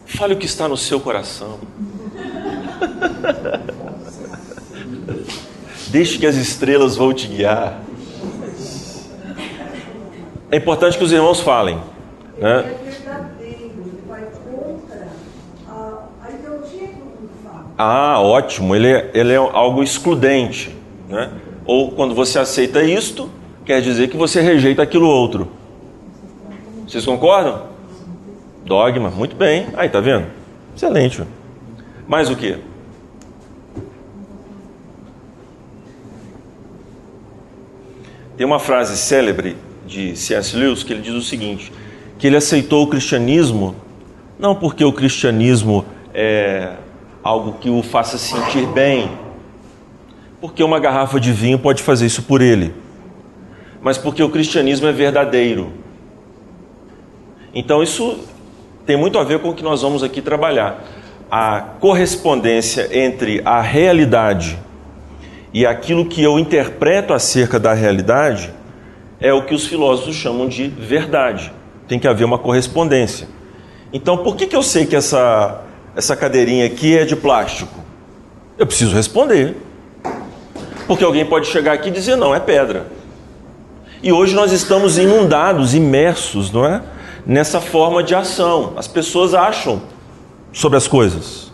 Fale 0.06 0.34
o 0.34 0.36
que 0.36 0.46
está 0.46 0.66
no 0.68 0.76
seu 0.76 1.00
coração. 1.00 1.58
Deixe 5.88 6.18
que 6.18 6.26
as 6.26 6.36
estrelas 6.36 6.96
vão 6.96 7.14
te 7.14 7.28
guiar. 7.28 7.80
É 10.50 10.56
importante 10.56 10.98
que 10.98 11.04
os 11.04 11.12
irmãos 11.12 11.40
falem. 11.40 11.80
Né? 12.38 12.74
Ah, 17.76 18.20
ótimo. 18.20 18.74
Ele 18.74 18.88
é, 18.88 19.10
ele 19.14 19.32
é 19.32 19.36
algo 19.36 19.82
excludente. 19.82 20.74
Né? 21.08 21.30
Ou 21.64 21.92
quando 21.92 22.14
você 22.14 22.38
aceita 22.38 22.82
isto, 22.82 23.30
quer 23.68 23.82
dizer 23.82 24.08
que 24.08 24.16
você 24.16 24.40
rejeita 24.40 24.82
aquilo 24.82 25.06
outro. 25.06 25.46
Vocês 26.86 27.04
concordam? 27.04 27.64
Dogma, 28.64 29.10
muito 29.10 29.36
bem. 29.36 29.66
Aí, 29.76 29.90
tá 29.90 30.00
vendo? 30.00 30.24
Excelente. 30.74 31.22
Mais 32.06 32.30
o 32.30 32.34
que? 32.34 32.56
Tem 38.38 38.46
uma 38.46 38.58
frase 38.58 38.96
célebre 38.96 39.54
de 39.86 40.16
C.S. 40.16 40.56
Lewis 40.56 40.82
que 40.82 40.94
ele 40.94 41.02
diz 41.02 41.12
o 41.12 41.20
seguinte: 41.20 41.70
que 42.18 42.26
ele 42.26 42.36
aceitou 42.36 42.84
o 42.84 42.86
cristianismo 42.86 43.76
não 44.38 44.54
porque 44.54 44.82
o 44.82 44.92
cristianismo 44.94 45.84
é 46.14 46.72
algo 47.22 47.58
que 47.60 47.68
o 47.68 47.82
faça 47.82 48.16
sentir 48.16 48.66
bem, 48.68 49.10
porque 50.40 50.62
uma 50.62 50.80
garrafa 50.80 51.20
de 51.20 51.32
vinho 51.32 51.58
pode 51.58 51.82
fazer 51.82 52.06
isso 52.06 52.22
por 52.22 52.40
ele, 52.40 52.72
mas 53.88 53.96
porque 53.96 54.22
o 54.22 54.28
cristianismo 54.28 54.86
é 54.86 54.92
verdadeiro. 54.92 55.72
Então 57.54 57.82
isso 57.82 58.18
tem 58.84 58.98
muito 58.98 59.18
a 59.18 59.24
ver 59.24 59.38
com 59.38 59.48
o 59.48 59.54
que 59.54 59.62
nós 59.62 59.80
vamos 59.80 60.02
aqui 60.02 60.20
trabalhar. 60.20 60.84
A 61.30 61.62
correspondência 61.80 62.86
entre 62.92 63.40
a 63.46 63.62
realidade 63.62 64.58
e 65.54 65.64
aquilo 65.64 66.04
que 66.04 66.22
eu 66.22 66.38
interpreto 66.38 67.14
acerca 67.14 67.58
da 67.58 67.72
realidade 67.72 68.52
é 69.18 69.32
o 69.32 69.46
que 69.46 69.54
os 69.54 69.66
filósofos 69.66 70.16
chamam 70.16 70.46
de 70.46 70.68
verdade. 70.68 71.50
Tem 71.88 71.98
que 71.98 72.06
haver 72.06 72.24
uma 72.24 72.38
correspondência. 72.38 73.26
Então, 73.90 74.18
por 74.18 74.36
que, 74.36 74.46
que 74.46 74.54
eu 74.54 74.62
sei 74.62 74.84
que 74.84 74.96
essa, 74.96 75.62
essa 75.96 76.14
cadeirinha 76.14 76.66
aqui 76.66 76.94
é 76.94 77.06
de 77.06 77.16
plástico? 77.16 77.82
Eu 78.58 78.66
preciso 78.66 78.94
responder. 78.94 79.56
Porque 80.86 81.02
alguém 81.02 81.24
pode 81.24 81.46
chegar 81.46 81.72
aqui 81.72 81.88
e 81.88 81.90
dizer: 81.90 82.16
não, 82.16 82.34
é 82.34 82.38
pedra. 82.38 82.97
E 84.00 84.12
hoje 84.12 84.34
nós 84.34 84.52
estamos 84.52 84.96
inundados, 84.96 85.74
imersos, 85.74 86.52
não 86.52 86.64
é? 86.64 86.82
Nessa 87.26 87.60
forma 87.60 88.02
de 88.02 88.14
ação. 88.14 88.74
As 88.76 88.86
pessoas 88.86 89.34
acham 89.34 89.82
sobre 90.52 90.78
as 90.78 90.86
coisas, 90.86 91.52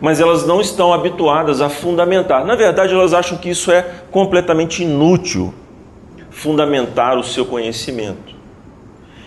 mas 0.00 0.20
elas 0.20 0.46
não 0.46 0.60
estão 0.60 0.92
habituadas 0.92 1.62
a 1.62 1.70
fundamentar. 1.70 2.44
Na 2.44 2.54
verdade, 2.54 2.92
elas 2.92 3.14
acham 3.14 3.38
que 3.38 3.48
isso 3.48 3.72
é 3.72 3.82
completamente 4.10 4.82
inútil 4.82 5.54
fundamentar 6.30 7.18
o 7.18 7.24
seu 7.24 7.46
conhecimento. 7.46 8.36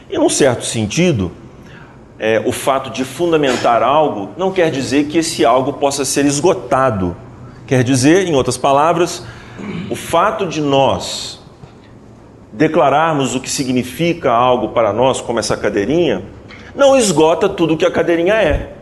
E, 0.10 0.18
num 0.18 0.30
certo 0.30 0.63
sentido, 0.63 1.32
é, 2.20 2.41
o 2.46 2.51
fato 2.51 2.91
de 2.91 3.03
fundamentar 3.03 3.82
algo 3.82 4.30
não 4.38 4.51
quer 4.51 4.70
dizer 4.70 5.06
que 5.08 5.18
esse 5.18 5.44
algo 5.44 5.74
possa 5.74 6.06
ser 6.06 6.25
esgotado. 6.25 7.18
Quer 7.65 7.84
dizer, 7.84 8.27
em 8.27 8.36
outras 8.36 8.58
palavras, 8.58 9.25
o 9.89 9.96
fato 9.96 10.46
de 10.46 10.62
nós 10.62 11.40
declararmos 12.51 13.36
o 13.36 13.39
que 13.39 13.50
significa 13.50 14.31
algo 14.31 14.70
para 14.70 14.91
nós, 14.91 15.22
como 15.22 15.39
essa 15.39 15.55
cadeirinha, 15.55 16.24
não 16.75 16.98
esgota 16.98 17.48
tudo 17.48 17.74
o 17.74 17.77
que 17.77 17.86
a 17.86 17.91
cadeirinha 17.91 18.36
é. 18.36 18.74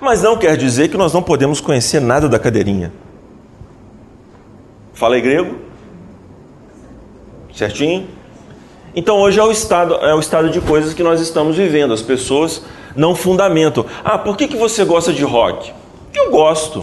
Mas 0.00 0.22
não 0.22 0.36
quer 0.36 0.56
dizer 0.56 0.88
que 0.88 0.96
nós 0.96 1.12
não 1.12 1.22
podemos 1.22 1.60
conhecer 1.60 2.00
nada 2.00 2.28
da 2.28 2.38
cadeirinha. 2.38 2.92
Falei 4.92 5.20
grego? 5.20 5.56
Certinho? 7.54 8.06
Então 8.94 9.18
hoje 9.18 9.38
é 9.38 9.44
o 9.44 9.50
estado, 9.50 9.94
é 9.96 10.14
o 10.14 10.20
estado 10.20 10.50
de 10.50 10.60
coisas 10.60 10.94
que 10.94 11.02
nós 11.02 11.20
estamos 11.20 11.56
vivendo. 11.56 11.92
As 11.92 12.02
pessoas 12.02 12.62
não 12.94 13.14
fundamentam. 13.14 13.84
Ah, 14.04 14.18
por 14.18 14.36
que, 14.36 14.48
que 14.48 14.56
você 14.56 14.84
gosta 14.84 15.12
de 15.12 15.22
rock? 15.24 15.72
Porque 16.04 16.18
eu 16.18 16.30
gosto. 16.30 16.80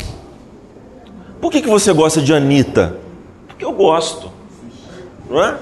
Por 1.41 1.51
que, 1.51 1.62
que 1.62 1.69
você 1.69 1.91
gosta 1.91 2.21
de 2.21 2.33
Anitta? 2.33 2.97
Porque 3.47 3.65
eu 3.65 3.71
gosto. 3.73 4.31
Não 5.29 5.43
é? 5.43 5.57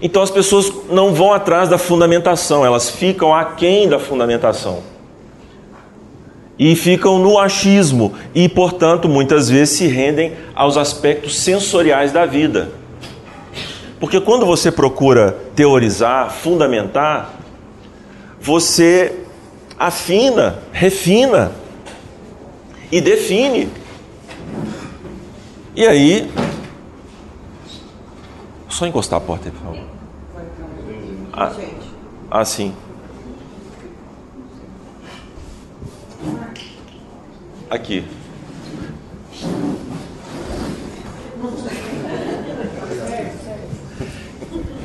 Então 0.00 0.22
as 0.22 0.30
pessoas 0.30 0.72
não 0.90 1.14
vão 1.14 1.32
atrás 1.32 1.68
da 1.68 1.78
fundamentação, 1.78 2.64
elas 2.64 2.90
ficam 2.90 3.34
aquém 3.34 3.88
da 3.88 3.98
fundamentação. 3.98 4.82
e 6.58 6.74
ficam 6.74 7.18
no 7.18 7.38
achismo 7.38 8.14
e, 8.34 8.48
portanto, 8.48 9.08
muitas 9.08 9.48
vezes 9.48 9.76
se 9.76 9.86
rendem 9.86 10.32
aos 10.54 10.76
aspectos 10.76 11.38
sensoriais 11.38 12.12
da 12.12 12.24
vida. 12.24 12.70
Porque 14.00 14.20
quando 14.20 14.46
você 14.46 14.70
procura 14.70 15.36
teorizar, 15.54 16.30
fundamentar, 16.30 17.34
você 18.40 19.20
afina, 19.78 20.58
refina 20.72 21.52
e 22.90 23.00
define. 23.00 23.68
E 25.74 25.86
aí, 25.86 26.30
só 28.76 28.86
encostar 28.86 29.16
a 29.16 29.20
porta 29.20 29.48
aí, 29.48 29.52
por 29.52 29.62
favor. 29.62 29.84
Ah, 31.32 31.52
ah 32.30 32.44
sim. 32.44 32.74
Aqui. 37.70 38.04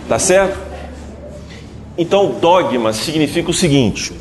Tá 0.08 0.18
certo? 0.18 0.58
Então, 1.98 2.40
dogma 2.40 2.94
significa 2.94 3.52
o 3.52 3.54
seguinte: 3.54 4.14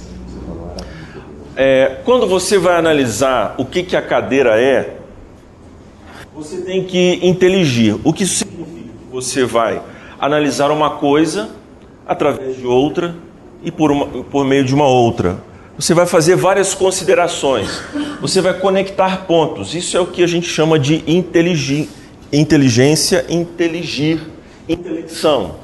é, 1.57 2.01
quando 2.05 2.27
você 2.27 2.59
vai 2.59 2.77
analisar 2.77 3.55
o 3.57 3.65
que, 3.65 3.85
que 3.85 3.97
a 3.97 4.03
cadeira 4.03 4.61
é, 4.61 4.97
você 6.35 6.61
tem 6.63 6.85
que 6.85 7.21
inteligir. 7.23 7.97
O 8.03 8.13
que 8.13 8.25
isso 8.25 8.39
significa? 8.39 8.80
Você 9.11 9.45
vai 9.45 9.81
analisar 10.19 10.71
uma 10.71 10.91
coisa 10.91 11.51
através 12.07 12.57
de 12.57 12.67
outra 12.67 13.15
e 13.63 13.71
por, 13.71 13.91
uma, 13.91 14.07
por 14.07 14.45
meio 14.45 14.65
de 14.65 14.75
uma 14.75 14.87
outra 14.87 15.51
você 15.81 15.95
vai 15.95 16.05
fazer 16.05 16.37
várias 16.37 16.75
considerações, 16.75 17.83
você 18.21 18.43
vai 18.43 18.53
conectar 18.53 19.25
pontos. 19.25 19.75
Isso 19.75 19.97
é 19.97 20.01
o 20.01 20.07
que 20.07 20.23
a 20.23 20.27
gente 20.27 20.47
chama 20.47 20.79
de 20.79 21.03
inteligência, 21.07 23.25
inteligir, 23.31 24.21
intelecção. 24.69 25.55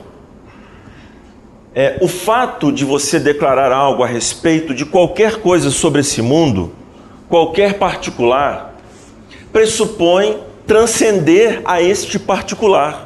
É, 1.75 1.99
o 2.00 2.09
fato 2.09 2.73
de 2.73 2.83
você 2.83 3.21
declarar 3.21 3.71
algo 3.71 4.03
a 4.03 4.07
respeito 4.07 4.73
de 4.73 4.87
qualquer 4.87 5.43
coisa 5.43 5.71
sobre 5.71 6.00
esse 6.00 6.23
mundo, 6.23 6.73
qualquer 7.29 7.75
particular, 7.75 8.75
pressupõe 9.53 10.38
transcender 10.67 11.61
a 11.67 11.83
este 11.83 12.19
particular. 12.19 13.06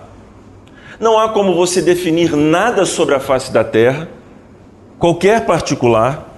Não 1.00 1.18
há 1.18 1.30
como 1.30 1.54
você 1.54 1.80
definir 1.80 2.36
nada 2.36 2.84
sobre 2.84 3.14
a 3.14 3.20
face 3.20 3.50
da 3.50 3.64
terra, 3.64 4.06
qualquer 4.98 5.46
particular, 5.46 6.28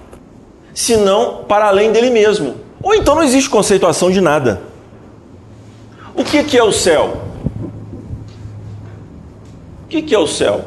senão 0.73 1.45
para 1.49 1.67
além 1.67 1.91
dele 1.91 2.11
mesmo. 2.11 2.55
Ou 2.81 2.95
então 2.95 3.17
não 3.17 3.25
existe 3.25 3.51
conceituação 3.51 4.11
de 4.11 4.21
nada. 4.21 4.63
O 6.15 6.23
que, 6.23 6.45
que 6.45 6.57
é 6.57 6.63
o 6.63 6.73
céu? 6.73 7.23
O 9.85 9.89
que, 9.89 10.01
que 10.01 10.15
é 10.15 10.19
o 10.19 10.29
céu? 10.29 10.65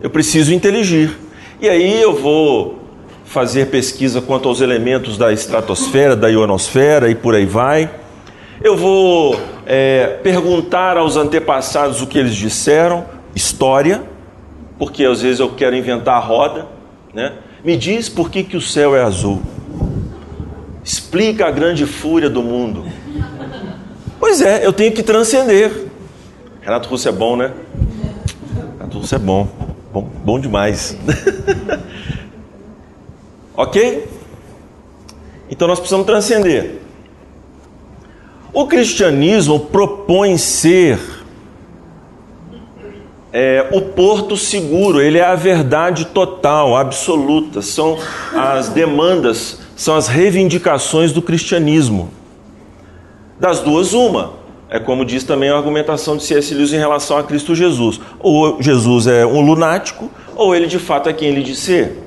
Eu 0.00 0.08
preciso 0.08 0.54
inteligir. 0.54 1.18
E 1.60 1.68
aí 1.68 2.00
eu 2.00 2.14
vou 2.14 2.78
fazer 3.24 3.66
pesquisa 3.70 4.20
quanto 4.20 4.48
aos 4.48 4.60
elementos 4.60 5.18
da 5.18 5.32
estratosfera, 5.32 6.14
da 6.14 6.28
ionosfera 6.28 7.10
e 7.10 7.14
por 7.14 7.34
aí 7.34 7.46
vai. 7.46 7.90
Eu 8.64 8.76
vou 8.76 9.40
é, 9.66 10.20
perguntar 10.22 10.96
aos 10.96 11.16
antepassados 11.16 12.00
o 12.00 12.06
que 12.06 12.16
eles 12.16 12.36
disseram, 12.36 13.04
história, 13.34 14.04
porque 14.78 15.04
às 15.04 15.20
vezes 15.20 15.40
eu 15.40 15.50
quero 15.50 15.74
inventar 15.74 16.14
a 16.14 16.20
roda, 16.20 16.68
né? 17.12 17.32
Me 17.64 17.76
diz 17.76 18.08
por 18.08 18.30
que, 18.30 18.44
que 18.44 18.56
o 18.56 18.60
céu 18.60 18.94
é 18.94 19.02
azul. 19.02 19.42
Explica 20.84 21.46
a 21.46 21.50
grande 21.50 21.86
fúria 21.86 22.30
do 22.30 22.40
mundo. 22.40 22.84
Pois 24.20 24.40
é, 24.40 24.64
eu 24.64 24.72
tenho 24.72 24.92
que 24.92 25.02
transcender. 25.02 25.88
Renato 26.60 26.88
Russo 26.88 27.08
é 27.08 27.12
bom, 27.12 27.36
né? 27.36 27.52
Renato 28.78 28.98
Russo 28.98 29.14
é 29.16 29.18
bom. 29.18 29.48
Bom, 29.92 30.08
bom 30.24 30.38
demais. 30.38 30.96
ok? 33.56 34.08
Então 35.50 35.66
nós 35.66 35.80
precisamos 35.80 36.06
transcender. 36.06 36.81
O 38.52 38.66
cristianismo 38.66 39.58
propõe 39.58 40.36
ser 40.36 40.98
é, 43.32 43.66
o 43.72 43.80
porto 43.80 44.36
seguro, 44.36 45.00
ele 45.00 45.16
é 45.16 45.24
a 45.24 45.34
verdade 45.34 46.04
total, 46.06 46.76
absoluta, 46.76 47.62
são 47.62 47.98
as 48.34 48.68
demandas, 48.68 49.58
são 49.74 49.96
as 49.96 50.06
reivindicações 50.06 51.12
do 51.12 51.22
cristianismo. 51.22 52.10
Das 53.40 53.60
duas, 53.60 53.94
uma. 53.94 54.34
É 54.68 54.78
como 54.78 55.04
diz 55.04 55.24
também 55.24 55.48
a 55.48 55.56
argumentação 55.56 56.16
de 56.16 56.22
C.S. 56.22 56.54
Lewis 56.54 56.72
em 56.72 56.78
relação 56.78 57.16
a 57.16 57.22
Cristo 57.22 57.54
Jesus. 57.54 58.00
Ou 58.20 58.60
Jesus 58.60 59.06
é 59.06 59.24
um 59.24 59.40
lunático, 59.40 60.10
ou 60.36 60.54
ele 60.54 60.66
de 60.66 60.78
fato 60.78 61.08
é 61.08 61.12
quem 61.12 61.28
ele 61.28 61.42
diz 61.42 61.58
ser. 61.58 62.01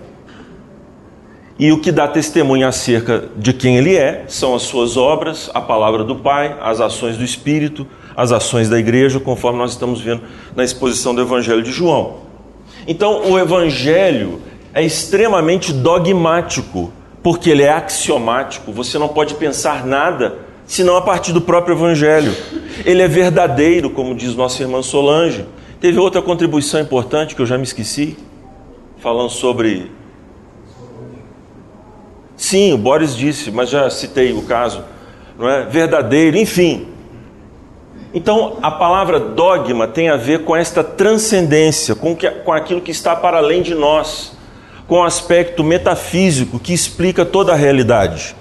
E 1.57 1.71
o 1.71 1.79
que 1.79 1.91
dá 1.91 2.05
testemunho 2.05 2.67
acerca 2.67 3.29
de 3.37 3.53
quem 3.53 3.77
ele 3.77 3.95
é 3.95 4.25
são 4.27 4.53
as 4.53 4.63
suas 4.63 4.97
obras, 4.97 5.49
a 5.53 5.61
palavra 5.61 6.03
do 6.03 6.17
Pai, 6.17 6.57
as 6.61 6.81
ações 6.81 7.15
do 7.15 7.23
Espírito, 7.23 7.87
as 8.15 8.33
ações 8.33 8.67
da 8.67 8.77
igreja, 8.77 9.19
conforme 9.21 9.59
nós 9.59 9.71
estamos 9.71 10.01
vendo 10.01 10.21
na 10.53 10.65
exposição 10.65 11.15
do 11.15 11.21
Evangelho 11.21 11.63
de 11.63 11.71
João. 11.71 12.17
Então, 12.85 13.31
o 13.31 13.39
Evangelho 13.39 14.41
é 14.73 14.83
extremamente 14.83 15.71
dogmático, 15.71 16.91
porque 17.23 17.49
ele 17.49 17.63
é 17.63 17.71
axiomático, 17.71 18.73
você 18.73 18.97
não 18.97 19.07
pode 19.07 19.35
pensar 19.35 19.85
nada 19.85 20.37
senão 20.65 20.97
a 20.97 21.01
partir 21.01 21.31
do 21.31 21.39
próprio 21.39 21.75
Evangelho. 21.75 22.35
Ele 22.83 23.01
é 23.01 23.07
verdadeiro, 23.07 23.89
como 23.89 24.13
diz 24.13 24.35
nossa 24.35 24.61
irmã 24.61 24.81
Solange. 24.81 25.45
Teve 25.79 25.99
outra 25.99 26.21
contribuição 26.21 26.81
importante 26.81 27.33
que 27.33 27.41
eu 27.41 27.45
já 27.45 27.57
me 27.57 27.63
esqueci, 27.63 28.17
falando 28.99 29.29
sobre. 29.29 29.89
Sim, 32.37 32.73
o 32.73 32.77
Boris 32.77 33.15
disse, 33.15 33.49
mas 33.49 33.69
já 33.69 33.89
citei 33.89 34.33
o 34.33 34.41
caso, 34.43 34.83
não 35.37 35.49
é? 35.49 35.65
Verdadeiro, 35.65 36.37
enfim. 36.37 36.87
Então, 38.13 38.57
a 38.61 38.71
palavra 38.71 39.19
dogma 39.19 39.87
tem 39.87 40.09
a 40.09 40.15
ver 40.15 40.43
com 40.45 40.55
esta 40.55 40.83
transcendência, 40.83 41.95
com, 41.95 42.15
que, 42.15 42.29
com 42.29 42.53
aquilo 42.53 42.81
que 42.81 42.91
está 42.91 43.15
para 43.15 43.37
além 43.37 43.61
de 43.61 43.75
nós, 43.75 44.37
com 44.87 44.99
o 44.99 45.03
aspecto 45.03 45.63
metafísico 45.63 46.59
que 46.59 46.73
explica 46.73 47.25
toda 47.25 47.51
a 47.51 47.55
realidade. 47.55 48.35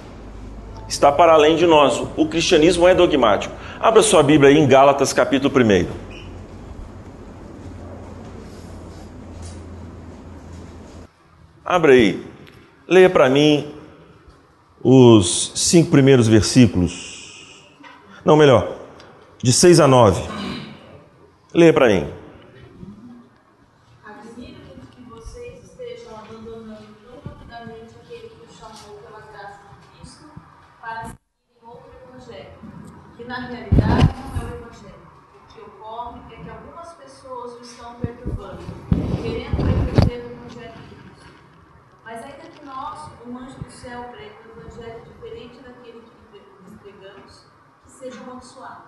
Está 0.88 1.11
para 1.11 1.33
além 1.33 1.57
de 1.57 1.66
nós. 1.66 2.00
O 2.16 2.26
cristianismo 2.26 2.87
é 2.87 2.94
dogmático. 2.94 3.54
Abra 3.80 4.02
sua 4.02 4.22
Bíblia 4.22 4.50
aí 4.50 4.59
em 4.59 4.66
Gálatas, 4.66 5.12
capítulo 5.12 5.52
1. 5.52 5.87
Abra 11.64 11.92
aí. 11.92 12.22
Leia 12.87 13.09
para 13.09 13.28
mim 13.28 13.73
os 14.85 15.53
cinco 15.57 15.90
primeiros 15.90 16.29
versículos. 16.29 17.64
Não, 18.25 18.37
melhor, 18.37 18.77
de 19.42 19.53
6 19.53 19.81
a 19.81 19.88
9. 19.88 20.23
Leia 21.55 21.73
para 21.73 21.88
mim. 21.88 22.07
Na 33.35 33.40
realidade 33.40 34.14
não 34.14 34.40
é 34.40 34.44
o 34.44 34.55
evangelho. 34.55 34.94
O 35.35 35.53
que 35.53 35.61
ocorre 35.61 36.20
é 36.31 36.44
que 36.44 36.51
algumas 36.51 36.92
pessoas 36.92 37.55
o 37.55 37.62
estão 37.62 37.94
perturbando, 37.97 38.62
querendo 39.20 39.57
repreender 39.57 40.27
o 40.27 40.33
evangelho 40.33 40.73
de 40.75 40.94
Cristo. 40.94 41.27
Mas 42.04 42.22
ainda 42.22 42.48
que 42.54 42.64
nós, 42.66 43.10
um 43.26 43.38
anjo 43.38 43.58
do 43.58 43.70
céu, 43.70 44.04
pregue 44.12 44.34
um 44.46 44.60
evangelho 44.60 45.02
diferente 45.04 45.58
daquele 45.60 46.02
que 46.02 46.38
lhes 46.38 46.78
pregamos, 46.80 47.46
que 47.84 47.90
seja 47.90 48.20
amaldiçoado. 48.20 48.84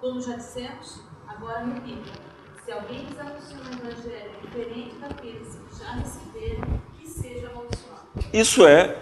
Como 0.00 0.20
já 0.20 0.36
dissemos, 0.36 1.02
agora 1.28 1.64
repito: 1.66 2.10
se 2.64 2.72
alguém 2.72 3.04
lhes 3.04 3.18
anuncia 3.18 3.56
um 3.58 3.86
evangelho 3.86 4.30
diferente 4.40 4.94
daqueles 4.96 5.48
que 5.54 5.78
já 5.78 5.92
receberam, 5.92 6.80
que 6.98 7.06
seja 7.06 7.50
amaldiçoado. 7.50 8.08
Isso 8.32 8.66
é 8.66 8.96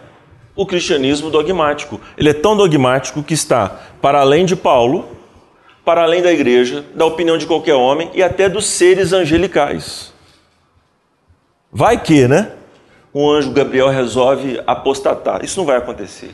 o 0.57 0.67
cristianismo 0.67 1.31
dogmático. 1.31 2.01
Ele 2.17 2.31
é 2.31 2.35
tão 2.35 2.57
dogmático 2.57 3.23
que 3.23 3.35
está 3.35 3.69
para 4.03 4.21
além 4.21 4.45
de 4.45 4.57
Paulo, 4.57 5.17
para 5.85 6.03
além 6.03 6.21
da 6.21 6.33
igreja, 6.33 6.85
da 6.95 7.05
opinião 7.07 7.39
de 7.39 7.47
qualquer 7.47 7.75
homem 7.75 8.11
e 8.13 8.23
até 8.23 8.49
dos 8.49 8.67
seres 8.67 9.13
angelicais. 9.13 10.13
Vai 11.71 12.03
que, 12.03 12.27
né? 12.27 12.58
Um 13.15 13.31
anjo 13.31 13.51
Gabriel 13.51 13.89
resolve 13.89 14.61
apostatar. 14.67 15.45
Isso 15.45 15.59
não 15.59 15.67
vai 15.67 15.77
acontecer. 15.77 16.31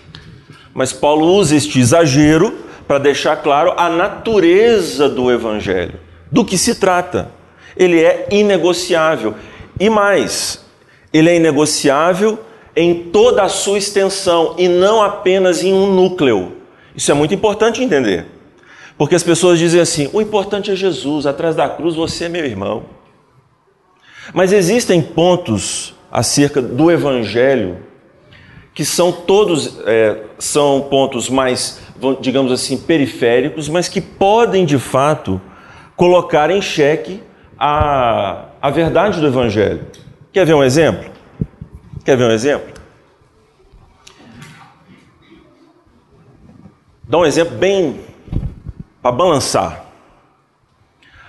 Mas 0.73 0.93
Paulo 0.93 1.27
usa 1.35 1.55
este 1.55 1.79
exagero 1.79 2.59
para 2.87 2.99
deixar 2.99 3.37
claro 3.37 3.73
a 3.77 3.89
natureza 3.89 5.09
do 5.09 5.31
Evangelho, 5.31 5.99
do 6.31 6.45
que 6.45 6.59
se 6.59 6.75
trata. 6.75 7.31
Ele 7.77 8.03
é 8.03 8.29
inegociável. 8.31 9.35
E 9.79 9.89
mais, 9.89 10.65
ele 11.13 11.31
é 11.31 11.37
inegociável 11.37 12.39
em 12.77 13.05
toda 13.05 13.43
a 13.43 13.49
sua 13.49 13.79
extensão 13.79 14.57
e 14.59 14.69
não 14.69 15.01
apenas 15.01 15.63
em 15.63 15.73
um 15.73 15.93
núcleo. 15.95 16.57
Isso 16.95 17.11
é 17.11 17.15
muito 17.15 17.35
importante 17.35 17.83
entender. 17.83 18.27
Porque 18.99 19.15
as 19.15 19.23
pessoas 19.23 19.59
dizem 19.59 19.81
assim: 19.81 20.09
o 20.13 20.21
importante 20.21 20.71
é 20.71 20.77
Jesus, 20.77 21.27
atrás 21.27 21.57
da 21.57 21.69
cruz 21.69 21.95
você 21.95 22.25
é 22.25 22.29
meu 22.29 22.45
irmão. 22.45 22.85
Mas 24.33 24.53
existem 24.53 25.03
pontos 25.03 25.94
acerca 26.15 26.63
do 26.63 26.93
Evangelho 26.93 27.79
que 28.73 28.85
são 28.85 29.11
todos 29.11 29.81
é, 29.85 30.21
são 30.39 30.83
pontos 30.83 31.29
mais, 31.29 31.81
digamos 32.21 32.53
assim, 32.53 32.79
periféricos, 32.79 33.69
mas 33.69 33.89
que 33.89 34.01
podem 34.01 34.65
de 34.65 34.79
fato 34.79 35.41
colocar 35.97 36.51
em 36.51 36.63
xeque 36.63 37.21
a, 37.59 38.47
a 38.63 38.71
verdade 38.71 39.21
do 39.21 39.27
Evangelho. 39.27 39.87
Quer 40.33 40.47
ver 40.47 40.55
um 40.55 40.63
exemplo? 40.63 41.11
Quer 42.05 42.17
ver 42.17 42.25
um 42.25 42.33
exemplo? 42.33 42.75
Dá 47.09 47.19
um 47.19 47.27
exemplo 47.27 47.57
bem 47.57 48.01
para 49.03 49.13
balançar. 49.13 49.85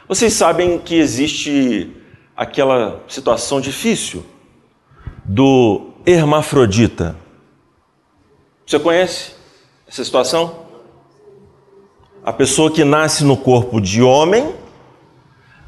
Vocês 0.08 0.34
sabem 0.34 0.78
que 0.78 0.96
existe 0.96 1.92
aquela 2.36 3.04
situação 3.08 3.60
difícil 3.60 4.24
do 5.26 5.92
hermafrodita. 6.06 7.16
Você 8.66 8.80
conhece 8.80 9.34
essa 9.88 10.04
situação? 10.04 10.66
A 12.24 12.32
pessoa 12.32 12.72
que 12.72 12.84
nasce 12.84 13.24
no 13.24 13.36
corpo 13.36 13.82
de 13.82 14.02
homem, 14.02 14.56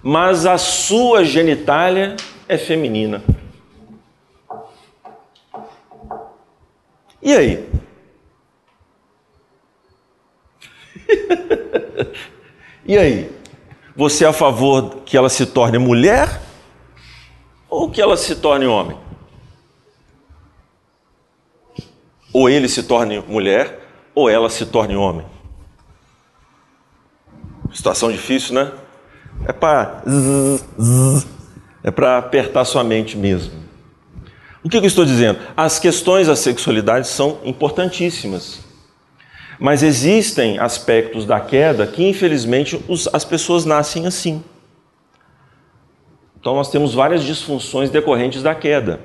mas 0.01 0.45
a 0.45 0.57
sua 0.57 1.23
genitália 1.23 2.15
é 2.47 2.57
feminina. 2.57 3.23
E 7.21 7.33
aí? 7.33 7.69
e 12.85 12.97
aí? 12.97 13.31
Você 13.95 14.23
é 14.23 14.27
a 14.27 14.33
favor 14.33 14.97
que 15.05 15.17
ela 15.17 15.29
se 15.29 15.45
torne 15.45 15.77
mulher 15.77 16.41
ou 17.69 17.89
que 17.89 18.01
ela 18.01 18.15
se 18.15 18.35
torne 18.35 18.65
homem? 18.67 19.06
Ou 22.33 22.49
ele 22.49 22.67
se 22.67 22.83
torne 22.83 23.23
mulher 23.27 23.79
ou 24.13 24.29
ela 24.29 24.49
se 24.49 24.65
torne 24.65 24.95
homem? 24.95 25.25
Situação 27.73 28.11
difícil, 28.11 28.55
né? 28.55 28.71
É 29.45 29.53
para 29.53 30.03
é 31.83 31.91
para 31.91 32.17
apertar 32.17 32.65
sua 32.65 32.83
mente 32.83 33.17
mesmo. 33.17 33.53
O 34.63 34.69
que 34.69 34.77
eu 34.77 34.83
estou 34.83 35.05
dizendo? 35.05 35.39
As 35.55 35.79
questões 35.79 36.27
da 36.27 36.35
sexualidade 36.35 37.07
são 37.07 37.39
importantíssimas. 37.45 38.59
Mas 39.59 39.81
existem 39.81 40.59
aspectos 40.59 41.25
da 41.25 41.39
queda 41.39 41.87
que, 41.87 42.07
infelizmente, 42.07 42.83
os, 42.87 43.07
as 43.13 43.23
pessoas 43.23 43.65
nascem 43.65 44.05
assim. 44.05 44.43
Então, 46.39 46.55
nós 46.55 46.69
temos 46.69 46.93
várias 46.93 47.23
disfunções 47.23 47.89
decorrentes 47.89 48.43
da 48.43 48.53
queda. 48.53 48.99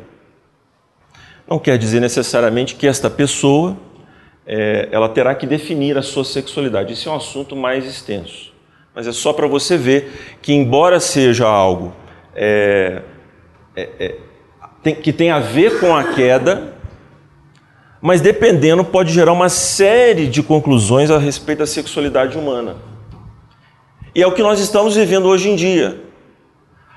Não 1.48 1.59
quer 1.59 1.76
dizer 1.78 2.00
necessariamente 2.00 2.74
que 2.74 2.87
esta 2.87 3.11
pessoa 3.11 3.76
é, 4.46 4.88
ela 4.90 5.09
terá 5.09 5.35
que 5.35 5.46
definir 5.46 5.96
a 5.96 6.02
sua 6.02 6.24
sexualidade. 6.24 6.92
Isso 6.92 7.09
é 7.09 7.12
um 7.12 7.16
assunto 7.16 7.55
mais 7.55 7.85
extenso. 7.85 8.52
Mas 8.94 9.07
é 9.07 9.12
só 9.12 9.33
para 9.33 9.46
você 9.46 9.76
ver 9.76 10.37
que, 10.42 10.52
embora 10.52 11.00
seja 11.00 11.46
algo 11.46 11.94
é, 12.35 13.02
é, 13.74 13.88
é 13.98 14.16
tem, 14.83 14.94
que 14.94 15.12
tem 15.12 15.31
a 15.31 15.38
ver 15.38 15.78
com 15.78 15.94
a 15.94 16.12
queda, 16.12 16.74
mas 18.00 18.20
dependendo 18.20 18.85
pode 18.85 19.12
gerar 19.12 19.33
uma 19.33 19.48
série 19.48 20.26
de 20.26 20.42
conclusões 20.42 21.11
a 21.11 21.18
respeito 21.18 21.61
da 21.61 21.66
sexualidade 21.66 22.37
humana. 22.37 22.76
E 24.14 24.20
é 24.20 24.26
o 24.26 24.33
que 24.33 24.42
nós 24.42 24.59
estamos 24.59 24.96
vivendo 24.96 25.26
hoje 25.26 25.48
em 25.48 25.57
dia. 25.57 26.02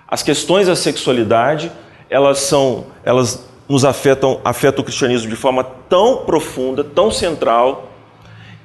As 0.08 0.24
questões 0.24 0.68
da 0.68 0.76
sexualidade, 0.76 1.72
elas 2.10 2.40
são, 2.40 2.88
elas 3.04 3.48
nos 3.68 3.84
afetam, 3.84 4.40
afetam 4.44 4.82
o 4.82 4.86
cristianismo 4.86 5.30
de 5.30 5.36
forma 5.36 5.64
tão 5.64 6.18
profunda, 6.18 6.84
tão 6.84 7.12
central, 7.12 7.92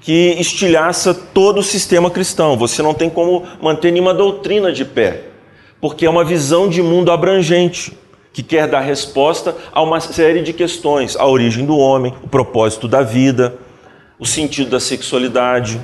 que 0.01 0.37
estilhaça 0.39 1.13
todo 1.13 1.61
o 1.61 1.63
sistema 1.63 2.11
cristão. 2.11 2.57
Você 2.57 2.83
não 2.83 2.95
tem 2.95 3.11
como 3.11 3.45
manter 3.61 3.91
nenhuma 3.91 4.15
doutrina 4.15 4.73
de 4.73 4.85
pé, 4.85 5.25
porque 5.81 6.07
é 6.07 6.11
uma 6.11 6.25
visão 6.25 6.69
de 6.69 6.83
mundo 6.83 7.13
abrangente 7.13 7.97
que 8.33 8.43
quer 8.43 8.69
dar 8.69 8.81
resposta 8.81 9.57
a 9.73 9.83
uma 9.83 10.01
série 10.01 10.43
de 10.43 10.53
questões: 10.53 11.17
a 11.17 11.27
origem 11.27 11.67
do 11.67 11.77
homem, 11.77 12.15
o 12.23 12.29
propósito 12.29 12.89
da 12.89 13.03
vida, 13.03 13.57
o 14.19 14.27
sentido 14.27 14.71
da 14.71 14.81
sexualidade, 14.81 15.81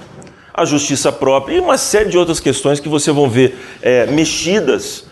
a 0.53 0.65
justiça 0.65 1.13
própria 1.13 1.57
e 1.57 1.61
uma 1.61 1.77
série 1.77 2.09
de 2.09 2.17
outras 2.17 2.41
questões 2.41 2.81
que 2.81 2.89
você 2.89 3.13
vão 3.13 3.29
ver 3.29 3.59
é, 3.83 4.07
mexidas 4.07 5.06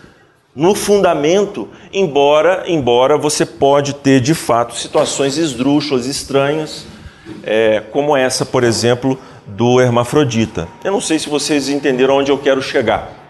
no 0.55 0.73
fundamento, 0.73 1.67
embora, 1.91 2.63
embora 2.67 3.17
você 3.17 3.45
pode 3.45 3.95
ter 3.95 4.21
de 4.21 4.33
fato 4.33 4.75
situações 4.75 5.37
esdrúxulas, 5.37 6.05
estranhas, 6.05 6.85
é, 7.43 7.81
como 7.91 8.15
essa, 8.15 8.45
por 8.45 8.63
exemplo, 8.63 9.19
do 9.45 9.81
hermafrodita. 9.81 10.67
Eu 10.83 10.91
não 10.91 11.01
sei 11.01 11.19
se 11.19 11.27
vocês 11.27 11.67
entenderam 11.67 12.17
onde 12.17 12.31
eu 12.31 12.37
quero 12.37 12.61
chegar 12.61 13.25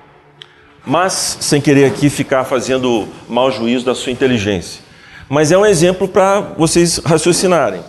mas 0.86 1.38
sem 1.42 1.60
querer 1.60 1.86
aqui 1.86 2.10
ficar 2.10 2.44
fazendo 2.44 3.08
mau 3.28 3.52
juízo 3.52 3.84
da 3.84 3.96
sua 3.96 4.12
inteligência. 4.12 4.82
Mas 5.28 5.52
é 5.52 5.58
um 5.58 5.66
exemplo 5.66 6.08
para 6.08 6.40
vocês 6.40 7.00
raciocinarem. 7.00 7.82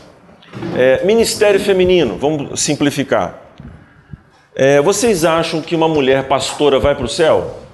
É, 0.74 1.04
ministério 1.04 1.60
feminino, 1.60 2.16
vamos 2.18 2.60
simplificar. 2.60 3.42
É, 4.54 4.80
vocês 4.80 5.24
acham 5.24 5.60
que 5.60 5.76
uma 5.76 5.86
mulher 5.86 6.26
pastora 6.28 6.78
vai 6.78 6.94
para 6.94 7.04
o 7.04 7.08
céu? 7.08 7.65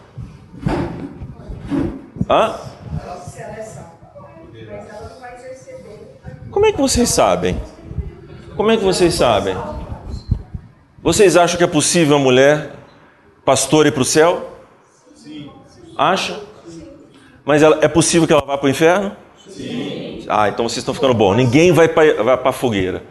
Hã? 2.28 2.54
Como 6.50 6.66
é 6.66 6.72
que 6.72 6.78
vocês 6.78 7.08
sabem? 7.08 7.61
Como 8.56 8.70
é 8.70 8.76
que 8.76 8.85
vocês 8.85 9.14
sabem? 9.14 9.56
Vocês 11.02 11.37
acham 11.37 11.56
que 11.56 11.64
é 11.64 11.66
possível 11.66 12.16
uma 12.16 12.22
mulher 12.22 12.72
pastora 13.44 13.88
ir 13.88 13.92
para 13.92 14.02
o 14.02 14.04
céu? 14.04 14.50
Acha? 15.96 16.40
Mas 17.44 17.62
ela, 17.62 17.78
é 17.80 17.88
possível 17.88 18.26
que 18.26 18.32
ela 18.32 18.44
vá 18.44 18.56
para 18.56 18.66
o 18.66 18.70
inferno? 18.70 19.16
Sim. 19.48 20.24
Ah, 20.28 20.48
então 20.48 20.68
vocês 20.68 20.78
estão 20.78 20.94
ficando 20.94 21.14
bom. 21.14 21.35
Ninguém 21.35 21.72
vai 21.72 21.88
para 21.88 22.48
a 22.50 22.52
fogueira. 22.52 23.02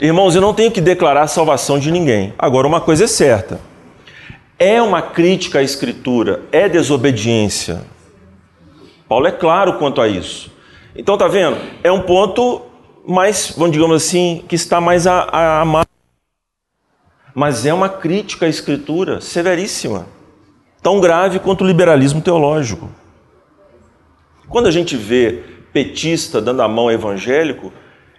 Irmãos, 0.00 0.34
eu 0.34 0.40
não 0.40 0.54
tenho 0.54 0.70
que 0.70 0.80
declarar 0.80 1.22
a 1.22 1.26
salvação 1.26 1.78
de 1.78 1.90
ninguém. 1.90 2.32
Agora, 2.38 2.66
uma 2.66 2.80
coisa 2.80 3.04
é 3.04 3.06
certa: 3.08 3.60
é 4.58 4.80
uma 4.80 5.02
crítica 5.02 5.58
à 5.58 5.62
Escritura, 5.62 6.42
é 6.52 6.68
desobediência. 6.68 7.82
Paulo 9.12 9.26
é 9.26 9.30
claro 9.30 9.74
quanto 9.74 10.00
a 10.00 10.08
isso. 10.08 10.50
Então, 10.96 11.18
tá 11.18 11.28
vendo? 11.28 11.58
É 11.84 11.92
um 11.92 12.00
ponto 12.00 12.62
mais, 13.06 13.52
vamos 13.54 13.72
digamos 13.72 13.94
assim, 13.94 14.42
que 14.48 14.54
está 14.54 14.80
mais 14.80 15.06
a, 15.06 15.28
a, 15.30 15.62
a 15.62 15.84
mas 17.34 17.66
é 17.66 17.74
uma 17.74 17.90
crítica 17.90 18.46
à 18.46 18.48
Escritura 18.48 19.20
severíssima 19.20 20.06
tão 20.82 20.98
grave 20.98 21.40
quanto 21.40 21.62
o 21.62 21.66
liberalismo 21.66 22.22
teológico. 22.22 22.88
Quando 24.48 24.68
a 24.68 24.70
gente 24.70 24.96
vê 24.96 25.42
petista 25.74 26.40
dando 26.40 26.62
a 26.62 26.68
mão 26.68 26.84
ao 26.84 26.92
evangélico, 26.92 27.70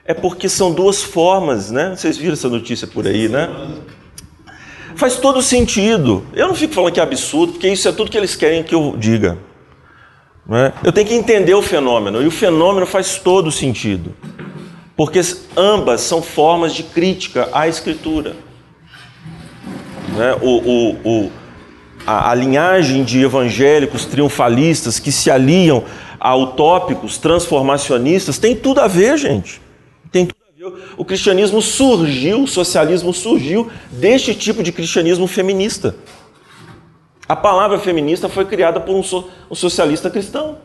é 0.06 0.14
porque 0.14 0.48
são 0.48 0.72
duas 0.72 1.02
formas, 1.02 1.72
né? 1.72 1.96
Vocês 1.96 2.18
viram 2.18 2.34
essa 2.34 2.50
notícia 2.50 2.86
por 2.86 3.08
aí, 3.08 3.28
né? 3.28 3.50
Faz 4.96 5.16
todo 5.16 5.42
sentido. 5.42 6.24
Eu 6.34 6.48
não 6.48 6.54
fico 6.54 6.76
falando 6.76 6.94
que 6.94 7.00
é 7.00 7.04
absurdo, 7.04 7.54
porque 7.54 7.68
isso 7.68 7.88
é 7.88 7.92
tudo 7.92 8.12
que 8.12 8.18
eles 8.18 8.36
querem 8.36 8.62
que 8.62 8.76
eu 8.76 8.96
diga. 8.96 9.40
É? 10.50 10.74
Eu 10.84 10.92
tenho 10.92 11.08
que 11.08 11.14
entender 11.14 11.54
o 11.54 11.62
fenômeno, 11.62 12.22
e 12.22 12.28
o 12.28 12.32
fenômeno 12.32 12.86
faz 12.86 13.18
todo 13.18 13.52
sentido. 13.52 14.14
Porque 14.96 15.22
ambas 15.56 16.02
são 16.02 16.22
formas 16.22 16.74
de 16.74 16.84
crítica 16.84 17.50
à 17.52 17.68
Escritura. 17.68 18.36
Né? 20.10 20.36
O, 20.42 20.50
o, 20.50 20.92
o, 21.04 21.32
a, 22.06 22.32
a 22.32 22.36
linhagem 22.36 23.04
de 23.04 23.24
evangélicos 23.24 24.06
triunfalistas 24.06 25.00
que 25.00 25.12
se 25.12 25.32
aliam 25.32 25.84
a 26.20 26.36
utópicos 26.36 27.18
transformacionistas 27.18 28.38
tem 28.38 28.56
tudo 28.56 28.82
a 28.82 28.88
ver, 28.88 29.18
gente. 29.18 29.62
Tem 30.12 30.26
tudo 30.26 30.38
a 30.48 30.70
ver. 30.70 30.84
O 30.98 31.04
cristianismo 31.04 31.62
surgiu, 31.62 32.44
o 32.44 32.48
socialismo 32.48 33.14
surgiu 33.14 33.70
deste 33.92 34.36
tipo 34.36 34.62
de 34.62 34.72
cristianismo 34.72 35.26
feminista. 35.26 35.96
A 37.28 37.36
palavra 37.36 37.80
feminista 37.80 38.28
foi 38.28 38.46
criada 38.46 38.80
por 38.80 38.96
um, 38.96 39.04
so, 39.04 39.30
um 39.50 39.56
socialista 39.56 40.10
cristão. 40.10 40.58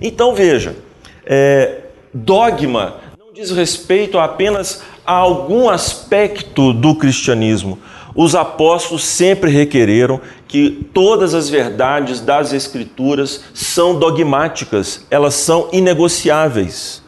Então 0.00 0.34
veja, 0.34 0.76
é, 1.24 1.82
dogma 2.12 2.96
não 3.18 3.32
diz 3.32 3.50
respeito 3.50 4.18
apenas 4.18 4.82
a 5.04 5.12
algum 5.12 5.68
aspecto 5.68 6.72
do 6.72 6.94
cristianismo. 6.94 7.78
Os 8.14 8.34
apóstolos 8.34 9.04
sempre 9.04 9.50
requereram 9.50 10.20
que 10.48 10.88
todas 10.94 11.34
as 11.34 11.50
verdades 11.50 12.20
das 12.20 12.54
Escrituras 12.54 13.44
são 13.52 13.98
dogmáticas, 13.98 15.06
elas 15.10 15.34
são 15.34 15.68
inegociáveis. 15.70 17.02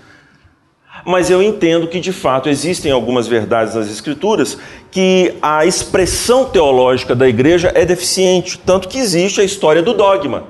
Mas 1.08 1.30
eu 1.30 1.42
entendo 1.42 1.88
que 1.88 2.00
de 2.00 2.12
fato 2.12 2.50
existem 2.50 2.92
algumas 2.92 3.26
verdades 3.26 3.74
nas 3.74 3.90
Escrituras 3.90 4.58
que 4.90 5.34
a 5.40 5.64
expressão 5.64 6.44
teológica 6.44 7.14
da 7.14 7.26
igreja 7.26 7.72
é 7.74 7.86
deficiente, 7.86 8.58
tanto 8.58 8.88
que 8.88 8.98
existe 8.98 9.40
a 9.40 9.44
história 9.44 9.80
do 9.80 9.94
dogma. 9.94 10.44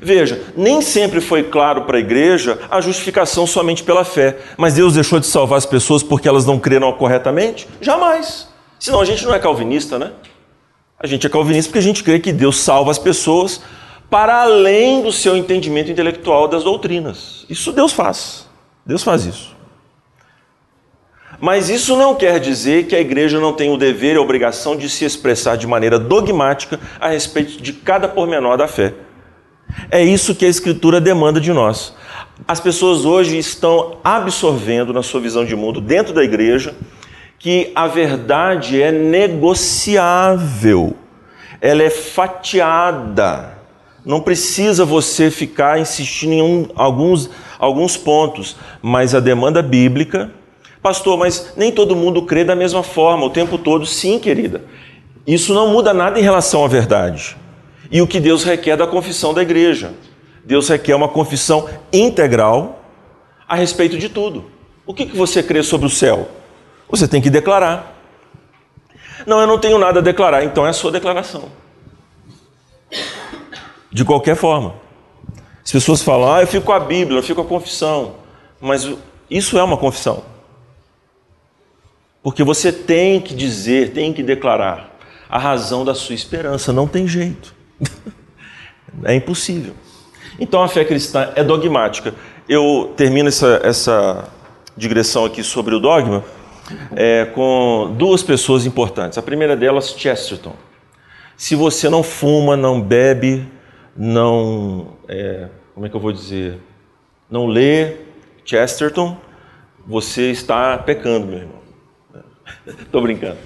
Veja, 0.00 0.42
nem 0.56 0.80
sempre 0.80 1.20
foi 1.20 1.42
claro 1.42 1.82
para 1.82 1.98
a 1.98 2.00
igreja 2.00 2.58
a 2.70 2.80
justificação 2.80 3.46
somente 3.46 3.82
pela 3.82 4.02
fé, 4.02 4.38
mas 4.56 4.76
Deus 4.76 4.94
deixou 4.94 5.20
de 5.20 5.26
salvar 5.26 5.58
as 5.58 5.66
pessoas 5.66 6.02
porque 6.02 6.26
elas 6.26 6.46
não 6.46 6.58
creram 6.58 6.90
corretamente? 6.94 7.68
Jamais. 7.82 8.48
Senão 8.80 8.98
a 8.98 9.04
gente 9.04 9.26
não 9.26 9.34
é 9.34 9.38
calvinista, 9.38 9.98
né? 9.98 10.12
A 10.98 11.06
gente 11.06 11.26
é 11.26 11.28
calvinista 11.28 11.68
porque 11.68 11.80
a 11.80 11.82
gente 11.82 12.02
crê 12.02 12.18
que 12.18 12.32
Deus 12.32 12.56
salva 12.60 12.90
as 12.90 12.98
pessoas 12.98 13.60
para 14.08 14.40
além 14.40 15.02
do 15.02 15.12
seu 15.12 15.36
entendimento 15.36 15.90
intelectual 15.90 16.48
das 16.48 16.64
doutrinas. 16.64 17.44
Isso 17.50 17.72
Deus 17.72 17.92
faz. 17.92 18.43
Deus 18.86 19.02
faz 19.02 19.24
isso. 19.24 19.54
Mas 21.40 21.68
isso 21.68 21.96
não 21.96 22.14
quer 22.14 22.38
dizer 22.38 22.86
que 22.86 22.94
a 22.94 23.00
igreja 23.00 23.40
não 23.40 23.52
tem 23.52 23.70
o 23.70 23.76
dever 23.76 24.14
e 24.14 24.18
a 24.18 24.22
obrigação 24.22 24.76
de 24.76 24.88
se 24.88 25.04
expressar 25.04 25.56
de 25.56 25.66
maneira 25.66 25.98
dogmática 25.98 26.78
a 27.00 27.08
respeito 27.08 27.60
de 27.62 27.72
cada 27.72 28.08
pormenor 28.08 28.56
da 28.56 28.68
fé. 28.68 28.94
É 29.90 30.02
isso 30.02 30.34
que 30.34 30.44
a 30.44 30.48
Escritura 30.48 31.00
demanda 31.00 31.40
de 31.40 31.52
nós. 31.52 31.94
As 32.46 32.60
pessoas 32.60 33.04
hoje 33.04 33.36
estão 33.38 33.98
absorvendo 34.04 34.92
na 34.92 35.02
sua 35.02 35.20
visão 35.20 35.44
de 35.44 35.56
mundo, 35.56 35.80
dentro 35.80 36.12
da 36.12 36.22
igreja, 36.22 36.74
que 37.38 37.72
a 37.74 37.86
verdade 37.86 38.80
é 38.80 38.90
negociável, 38.92 39.36
ela 41.60 41.82
é 41.82 41.90
fatiada. 41.90 43.58
Não 44.04 44.20
precisa 44.20 44.84
você 44.84 45.30
ficar 45.30 45.78
insistindo 45.80 46.32
em 46.32 46.42
um, 46.42 46.68
alguns, 46.74 47.30
alguns 47.58 47.96
pontos, 47.96 48.56
mas 48.82 49.14
a 49.14 49.20
demanda 49.20 49.62
bíblica. 49.62 50.30
Pastor, 50.82 51.18
mas 51.18 51.54
nem 51.56 51.72
todo 51.72 51.96
mundo 51.96 52.22
crê 52.22 52.44
da 52.44 52.54
mesma 52.54 52.82
forma 52.82 53.24
o 53.24 53.30
tempo 53.30 53.56
todo. 53.56 53.86
Sim, 53.86 54.18
querida. 54.18 54.64
Isso 55.26 55.54
não 55.54 55.68
muda 55.68 55.94
nada 55.94 56.18
em 56.18 56.22
relação 56.22 56.64
à 56.64 56.68
verdade 56.68 57.36
e 57.90 58.00
o 58.02 58.06
que 58.06 58.20
Deus 58.20 58.44
requer 58.44 58.76
da 58.76 58.86
confissão 58.86 59.32
da 59.32 59.42
igreja. 59.42 59.94
Deus 60.44 60.68
requer 60.68 60.94
uma 60.94 61.08
confissão 61.08 61.68
integral 61.92 62.82
a 63.48 63.54
respeito 63.54 63.96
de 63.96 64.08
tudo. 64.08 64.50
O 64.84 64.92
que, 64.92 65.06
que 65.06 65.16
você 65.16 65.42
crê 65.42 65.62
sobre 65.62 65.86
o 65.86 65.90
céu? 65.90 66.28
Você 66.90 67.08
tem 67.08 67.22
que 67.22 67.30
declarar. 67.30 67.96
Não, 69.26 69.40
eu 69.40 69.46
não 69.46 69.58
tenho 69.58 69.78
nada 69.78 70.00
a 70.00 70.02
declarar, 70.02 70.44
então 70.44 70.66
é 70.66 70.70
a 70.70 70.72
sua 70.72 70.90
declaração. 70.90 71.44
De 73.90 74.04
qualquer 74.04 74.36
forma. 74.36 74.74
As 75.64 75.72
pessoas 75.72 76.02
falam, 76.02 76.30
ah, 76.32 76.42
eu 76.42 76.46
fico 76.46 76.66
com 76.66 76.72
a 76.72 76.80
Bíblia, 76.80 77.18
eu 77.18 77.22
fico 77.22 77.42
com 77.42 77.46
a 77.46 77.58
confissão. 77.58 78.16
Mas 78.60 78.88
isso 79.30 79.58
é 79.58 79.62
uma 79.62 79.78
confissão. 79.78 80.22
Porque 82.22 82.44
você 82.44 82.70
tem 82.70 83.20
que 83.20 83.34
dizer, 83.34 83.92
tem 83.92 84.12
que 84.12 84.22
declarar 84.22 84.96
a 85.28 85.38
razão 85.38 85.84
da 85.84 85.94
sua 85.94 86.14
esperança, 86.14 86.72
não 86.72 86.86
tem 86.86 87.08
jeito. 87.08 87.54
é 89.04 89.14
impossível. 89.14 89.74
Então 90.38 90.62
a 90.62 90.68
fé 90.68 90.84
cristã 90.84 91.32
é 91.34 91.42
dogmática. 91.42 92.14
Eu 92.48 92.92
termino 92.96 93.28
essa, 93.28 93.60
essa 93.62 94.28
digressão 94.76 95.24
aqui 95.24 95.42
sobre 95.42 95.74
o 95.74 95.80
dogma 95.80 96.24
é, 96.94 97.24
com 97.26 97.94
duas 97.96 98.22
pessoas 98.22 98.66
importantes. 98.66 99.18
A 99.18 99.22
primeira 99.22 99.56
delas, 99.56 99.94
Chesterton. 99.96 100.54
Se 101.36 101.54
você 101.54 101.88
não 101.88 102.02
fuma, 102.02 102.56
não 102.56 102.80
bebe, 102.80 103.46
não. 103.96 104.96
É, 105.08 105.48
como 105.74 105.86
é 105.86 105.88
que 105.88 105.96
eu 105.96 106.00
vou 106.00 106.12
dizer? 106.12 106.58
Não 107.30 107.46
lê 107.46 107.96
Chesterton, 108.44 109.16
você 109.86 110.30
está 110.30 110.76
pecando, 110.78 111.26
meu 111.26 111.38
irmão. 111.38 111.58
Estou 112.80 113.02
brincando. 113.02 113.38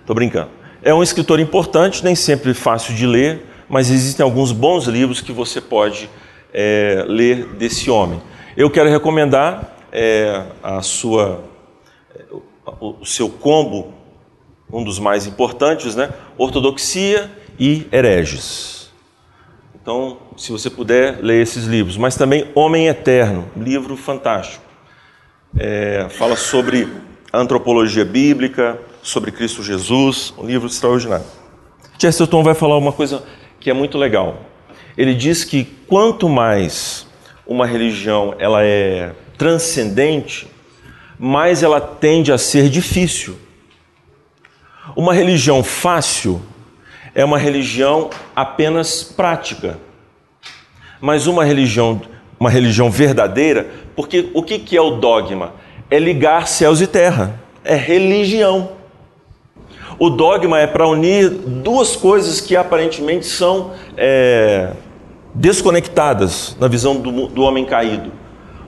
Estou 0.00 0.14
brincando. 0.14 0.50
É 0.82 0.92
um 0.92 1.02
escritor 1.02 1.40
importante, 1.40 2.04
nem 2.04 2.14
sempre 2.14 2.52
fácil 2.52 2.94
de 2.94 3.06
ler, 3.06 3.46
mas 3.68 3.90
existem 3.90 4.22
alguns 4.22 4.52
bons 4.52 4.84
livros 4.84 5.20
que 5.20 5.32
você 5.32 5.60
pode 5.60 6.10
é, 6.52 7.04
ler 7.08 7.46
desse 7.54 7.90
homem. 7.90 8.20
Eu 8.56 8.70
quero 8.70 8.90
recomendar 8.90 9.78
é, 9.90 10.44
a 10.62 10.82
sua, 10.82 11.42
o 12.80 13.04
seu 13.04 13.30
combo, 13.30 13.94
um 14.70 14.84
dos 14.84 14.98
mais 14.98 15.26
importantes, 15.26 15.96
né? 15.96 16.12
Ortodoxia 16.36 17.30
e 17.58 17.86
Hereges. 17.92 18.90
Então, 19.80 20.18
se 20.36 20.50
você 20.50 20.70
puder, 20.70 21.18
ler 21.22 21.42
esses 21.42 21.64
livros. 21.64 21.96
Mas 21.96 22.16
também 22.16 22.50
Homem 22.54 22.88
Eterno, 22.88 23.50
livro 23.56 23.96
fantástico. 23.96 24.64
É, 25.56 26.06
fala 26.08 26.36
sobre 26.36 26.88
antropologia 27.32 28.04
bíblica, 28.04 28.78
sobre 29.02 29.30
Cristo 29.30 29.62
Jesus, 29.62 30.32
um 30.38 30.46
livro 30.46 30.66
extraordinário. 30.66 31.26
Chesterton 31.98 32.42
vai 32.42 32.54
falar 32.54 32.76
uma 32.78 32.92
coisa 32.92 33.22
que 33.60 33.68
é 33.68 33.74
muito 33.74 33.98
legal. 33.98 34.38
Ele 34.96 35.14
diz 35.14 35.44
que 35.44 35.64
quanto 35.86 36.28
mais 36.28 37.06
uma 37.46 37.66
religião 37.66 38.34
ela 38.38 38.64
é 38.64 39.12
transcendente, 39.36 40.48
mais 41.18 41.62
ela 41.62 41.80
tende 41.80 42.32
a 42.32 42.38
ser 42.38 42.68
difícil. 42.68 43.36
Uma 44.96 45.12
religião 45.12 45.62
fácil 45.62 46.40
é 47.14 47.24
uma 47.24 47.38
religião 47.38 48.10
apenas 48.34 49.02
prática. 49.02 49.78
Mas 51.00 51.26
uma 51.26 51.44
religião, 51.44 52.00
uma 52.38 52.50
religião 52.50 52.90
verdadeira, 52.90 53.68
porque 53.94 54.30
o 54.34 54.42
que 54.42 54.76
é 54.76 54.80
o 54.80 54.92
dogma? 54.92 55.52
É 55.90 55.98
ligar 55.98 56.48
céus 56.48 56.80
e 56.80 56.86
terra, 56.86 57.40
é 57.64 57.76
religião. 57.76 58.70
O 59.98 60.10
dogma 60.10 60.58
é 60.58 60.66
para 60.66 60.88
unir 60.88 61.30
duas 61.30 61.94
coisas 61.94 62.40
que 62.40 62.56
aparentemente 62.56 63.26
são 63.26 63.72
é, 63.96 64.72
desconectadas 65.32 66.56
na 66.58 66.66
visão 66.66 66.96
do, 66.96 67.28
do 67.28 67.42
homem 67.42 67.64
caído: 67.64 68.10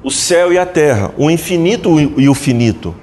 o 0.04 0.10
céu 0.10 0.52
e 0.52 0.58
a 0.58 0.64
terra, 0.64 1.12
o 1.16 1.28
infinito 1.30 1.98
e 1.98 2.28
o 2.28 2.34
finito. 2.34 2.94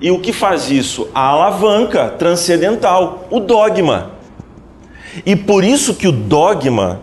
E 0.00 0.10
o 0.10 0.18
que 0.18 0.32
faz 0.32 0.70
isso? 0.70 1.08
A 1.14 1.28
alavanca 1.28 2.08
transcendental, 2.08 3.28
o 3.30 3.38
dogma. 3.38 4.21
E 5.24 5.36
por 5.36 5.64
isso 5.64 5.94
que 5.94 6.08
o 6.08 6.12
dogma, 6.12 7.02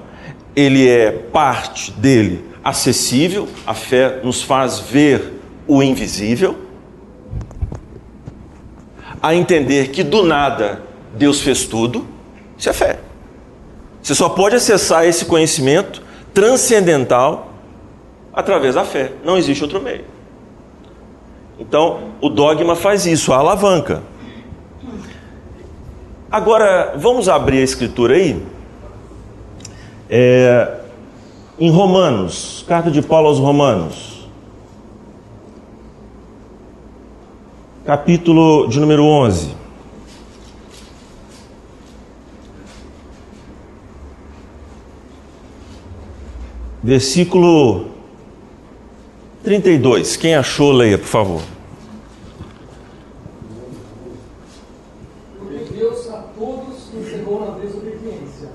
ele 0.55 0.87
é 0.87 1.11
parte 1.11 1.91
dele 1.91 2.43
acessível, 2.63 3.47
a 3.65 3.73
fé 3.73 4.19
nos 4.23 4.41
faz 4.41 4.79
ver 4.79 5.39
o 5.67 5.81
invisível 5.81 6.69
a 9.21 9.35
entender 9.35 9.89
que 9.89 10.03
do 10.03 10.23
nada 10.23 10.81
Deus 11.13 11.41
fez 11.41 11.65
tudo, 11.65 12.07
isso 12.57 12.69
é 12.69 12.73
fé. 12.73 12.99
Você 14.01 14.15
só 14.15 14.29
pode 14.29 14.55
acessar 14.55 15.05
esse 15.05 15.25
conhecimento 15.25 16.01
transcendental 16.33 17.53
através 18.33 18.75
da 18.75 18.85
fé. 18.85 19.11
Não 19.23 19.37
existe 19.37 19.63
outro 19.63 19.81
meio. 19.81 20.05
Então, 21.59 22.11
o 22.21 22.29
dogma 22.29 22.75
faz 22.75 23.05
isso, 23.05 23.33
a 23.33 23.37
alavanca. 23.37 24.01
Agora, 26.31 26.93
vamos 26.97 27.27
abrir 27.27 27.59
a 27.59 27.63
escritura 27.63 28.15
aí. 28.15 28.43
É, 30.09 30.79
em 31.59 31.71
Romanos, 31.71 32.63
carta 32.67 32.89
de 32.89 33.01
Paulo 33.01 33.27
aos 33.27 33.39
Romanos. 33.39 34.09
capítulo 37.89 38.67
de 38.67 38.79
número 38.79 39.03
11. 39.03 39.55
Versículo 46.83 47.87
32. 49.43 50.17
Quem 50.17 50.35
achou, 50.35 50.71
leia, 50.71 50.99
por 50.99 51.07
favor. 51.07 51.41
Porque 55.39 55.73
Deus 55.73 56.11
a 56.11 56.25
todos 56.37 56.93
encerrou 56.93 57.39
na 57.43 57.57
desobediência, 57.57 58.49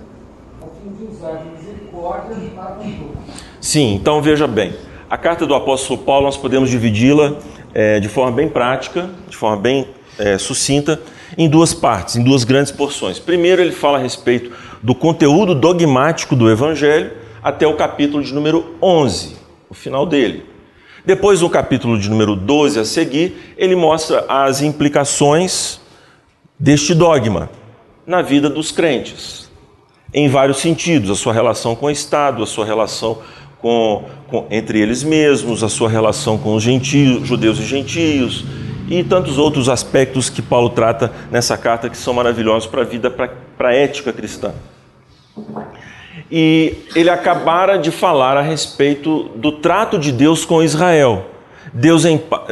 a 0.63 0.67
fim 0.81 0.93
de 0.93 1.13
usar 1.13 1.45
misericórdia 1.45 2.37
para 2.55 2.71
com 2.77 2.85
todos. 2.85 3.45
Sim, 3.75 3.95
então 3.95 4.23
veja 4.23 4.47
bem. 4.47 4.73
A 5.11 5.19
carta 5.19 5.45
do 5.45 5.53
apóstolo 5.53 5.99
Paulo 5.99 6.27
nós 6.27 6.37
podemos 6.37 6.71
dividi-la 6.71 7.39
é, 7.75 7.99
de 7.99 8.09
forma 8.09 8.31
bem 8.31 8.49
prática, 8.49 9.11
de 9.29 9.37
forma 9.37 9.57
bem 9.57 9.89
é, 10.17 10.39
sucinta, 10.39 11.03
em 11.37 11.49
duas 11.49 11.75
partes, 11.75 12.15
em 12.15 12.23
duas 12.23 12.45
grandes 12.45 12.71
porções. 12.71 13.19
Primeiro, 13.19 13.61
ele 13.61 13.73
fala 13.73 13.99
a 13.99 14.01
respeito 14.01 14.53
do 14.81 14.95
conteúdo 14.95 15.57
dogmático 15.57 16.37
do 16.37 16.49
Evangelho, 16.49 17.11
até 17.43 17.67
o 17.67 17.75
capítulo 17.75 18.23
de 18.23 18.33
número 18.33 18.77
11, 18.81 19.35
o 19.69 19.75
final 19.75 20.07
dele. 20.07 20.47
Depois, 21.05 21.41
no 21.41 21.51
capítulo 21.51 21.99
de 21.99 22.09
número 22.09 22.37
12 22.37 22.79
a 22.79 22.85
seguir, 22.85 23.55
ele 23.59 23.75
mostra 23.75 24.25
as 24.29 24.63
implicações 24.63 25.81
deste 26.57 26.95
dogma 26.95 27.51
na 28.07 28.23
vida 28.23 28.49
dos 28.49 28.71
crentes, 28.71 29.51
em 30.15 30.29
vários 30.29 30.59
sentidos: 30.59 31.11
a 31.11 31.17
sua 31.17 31.33
relação 31.33 31.75
com 31.75 31.87
o 31.87 31.91
Estado, 31.91 32.41
a 32.41 32.47
sua 32.47 32.65
relação 32.65 33.19
com, 33.65 34.05
com, 34.29 34.47
entre 34.51 34.79
eles 34.79 35.03
mesmos, 35.03 35.65
a 35.65 35.71
sua 35.71 35.89
relação 35.89 36.37
com 36.37 36.55
os 36.55 36.63
gentios, 36.63 37.27
judeus 37.27 37.59
e 37.59 37.65
gentios, 37.65 38.45
e 38.91 39.03
tantos 39.03 39.39
outros 39.39 39.71
aspectos 39.71 40.29
que 40.29 40.43
Paulo 40.43 40.69
trata 40.69 41.11
nessa 41.31 41.57
carta 41.57 41.89
que 41.89 41.97
são 41.97 42.13
maravilhosos 42.13 42.69
para 42.69 42.83
a 42.83 42.85
vida, 42.85 43.11
para 43.11 43.71
a 43.71 43.75
ética 43.75 44.13
cristã. 44.13 44.53
E 46.31 46.75
ele 46.95 47.09
acabara 47.09 47.79
de 47.79 47.91
falar 47.91 48.37
a 48.37 48.43
respeito 48.43 49.31
do 49.35 49.53
trato 49.53 49.99
de 49.99 50.13
Deus 50.13 50.45
com 50.45 50.63
Israel. 50.63 51.31
Deus, 51.73 52.05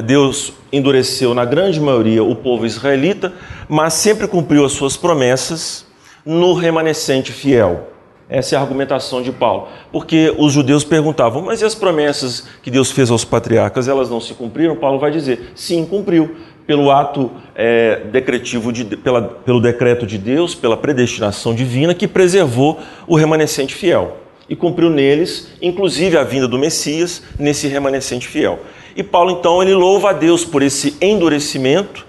Deus 0.02 0.54
endureceu 0.72 1.34
na 1.34 1.44
grande 1.44 1.78
maioria 1.78 2.24
o 2.24 2.34
povo 2.34 2.64
israelita, 2.64 3.34
mas 3.68 3.92
sempre 3.92 4.26
cumpriu 4.26 4.64
as 4.64 4.72
suas 4.72 4.96
promessas 4.96 5.84
no 6.24 6.54
remanescente 6.54 7.32
fiel. 7.32 7.91
Essa 8.32 8.54
é 8.54 8.58
a 8.58 8.62
argumentação 8.62 9.20
de 9.20 9.30
Paulo. 9.30 9.68
Porque 9.92 10.34
os 10.38 10.54
judeus 10.54 10.84
perguntavam, 10.84 11.42
mas 11.42 11.60
e 11.60 11.66
as 11.66 11.74
promessas 11.74 12.48
que 12.62 12.70
Deus 12.70 12.90
fez 12.90 13.10
aos 13.10 13.26
patriarcas, 13.26 13.88
elas 13.88 14.08
não 14.08 14.22
se 14.22 14.32
cumpriram? 14.32 14.74
Paulo 14.74 14.98
vai 14.98 15.10
dizer, 15.10 15.52
sim, 15.54 15.84
cumpriu. 15.84 16.34
Pelo 16.66 16.90
ato 16.90 17.30
é, 17.54 18.04
decretivo, 18.10 18.72
de, 18.72 18.84
pela, 18.96 19.20
pelo 19.20 19.60
decreto 19.60 20.06
de 20.06 20.16
Deus, 20.16 20.54
pela 20.54 20.78
predestinação 20.78 21.54
divina, 21.54 21.94
que 21.94 22.08
preservou 22.08 22.80
o 23.06 23.16
remanescente 23.16 23.74
fiel. 23.74 24.16
E 24.48 24.56
cumpriu 24.56 24.88
neles, 24.88 25.48
inclusive 25.60 26.16
a 26.16 26.24
vinda 26.24 26.48
do 26.48 26.58
Messias, 26.58 27.22
nesse 27.38 27.68
remanescente 27.68 28.26
fiel. 28.26 28.60
E 28.96 29.02
Paulo, 29.02 29.32
então, 29.38 29.62
ele 29.62 29.74
louva 29.74 30.08
a 30.08 30.12
Deus 30.14 30.42
por 30.42 30.62
esse 30.62 30.96
endurecimento, 31.02 32.06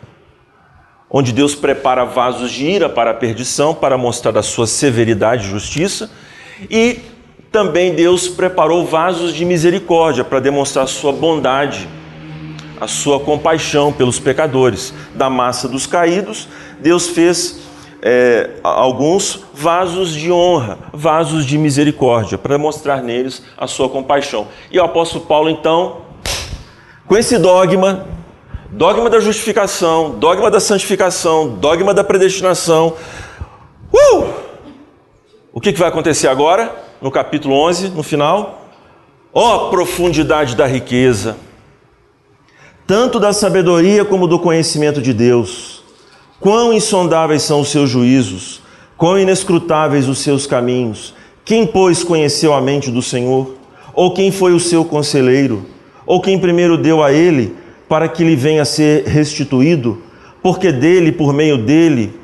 onde 1.16 1.32
Deus 1.32 1.54
prepara 1.54 2.04
vasos 2.04 2.52
de 2.52 2.66
ira 2.66 2.90
para 2.90 3.12
a 3.12 3.14
perdição, 3.14 3.76
para 3.76 3.96
mostrar 4.00 4.36
a 4.36 4.42
sua 4.42 4.66
severidade 4.66 5.46
e 5.46 5.52
justiça, 5.52 6.10
e 6.72 7.02
também 7.52 7.94
Deus 7.94 8.28
preparou 8.28 8.84
vasos 8.84 9.32
de 9.32 9.46
misericórdia 9.46 10.24
para 10.24 10.40
demonstrar 10.40 10.86
a 10.86 10.88
sua 10.88 11.12
bondade, 11.12 11.88
a 12.82 12.88
sua 12.88 13.20
compaixão 13.20 13.94
pelos 13.94 14.20
pecadores. 14.20 14.92
Da 15.14 15.30
massa 15.30 15.68
dos 15.70 15.86
caídos, 15.86 16.48
Deus 16.82 17.10
fez 17.10 17.60
é, 18.02 18.50
alguns 18.64 19.46
vasos 19.54 20.16
de 20.16 20.32
honra, 20.32 20.80
vasos 20.92 21.46
de 21.46 21.60
misericórdia, 21.60 22.40
para 22.40 22.58
mostrar 22.58 23.04
neles 23.04 23.44
a 23.56 23.68
sua 23.68 23.88
compaixão. 23.88 24.48
E 24.72 24.80
o 24.80 24.84
apóstolo 24.84 25.26
Paulo, 25.26 25.48
então, 25.48 26.02
com 27.06 27.16
esse 27.16 27.38
dogma, 27.38 28.08
dogma 28.74 29.08
da 29.08 29.20
justificação, 29.20 30.16
dogma 30.18 30.50
da 30.50 30.60
santificação, 30.60 31.50
dogma 31.50 31.94
da 31.94 32.04
predestinação. 32.04 32.96
Uh! 33.94 34.26
O 35.54 35.62
que, 35.62 35.72
vai 35.74 35.90
acontecer 35.90 36.28
agora? 36.28 36.74
No 37.00 37.12
capítulo 37.12 37.54
11, 37.54 37.90
no 37.90 38.02
final? 38.02 38.68
Ó 39.32 39.68
oh, 39.68 39.70
profundidade 39.70 40.56
da 40.56 40.66
riqueza, 40.66 41.38
tanto 42.88 43.20
da 43.20 43.32
sabedoria 43.32 44.04
como 44.04 44.28
do 44.28 44.40
conhecimento 44.40 45.02
de 45.02 45.14
Deus. 45.14 45.84
Quão 46.40 46.74
insondáveis 46.74 47.44
são 47.44 47.62
os 47.62 47.70
seus 47.70 47.90
juízos, 47.90 48.62
quão 48.98 49.20
inescrutáveis 49.20 50.10
os 50.10 50.20
seus 50.20 50.48
caminhos. 50.48 51.14
Quem, 51.46 51.66
pois, 51.66 52.04
conheceu 52.04 52.54
a 52.54 52.62
mente 52.62 52.90
do 52.90 53.02
Senhor? 53.02 53.56
Ou 53.94 54.14
quem 54.14 54.32
foi 54.32 54.54
o 54.54 54.60
seu 54.60 54.84
conselheiro? 54.84 55.66
Ou 56.06 56.22
quem 56.22 56.40
primeiro 56.40 56.78
deu 56.78 57.04
a 57.04 57.12
ele 57.12 57.63
para 57.94 58.08
que 58.08 58.24
lhe 58.24 58.36
venha 58.36 58.64
a 58.64 58.66
ser 58.66 59.04
restituído, 59.04 60.02
porque 60.42 60.72
dele, 60.72 61.12
por 61.12 61.32
meio 61.32 61.60
dele 61.60 62.20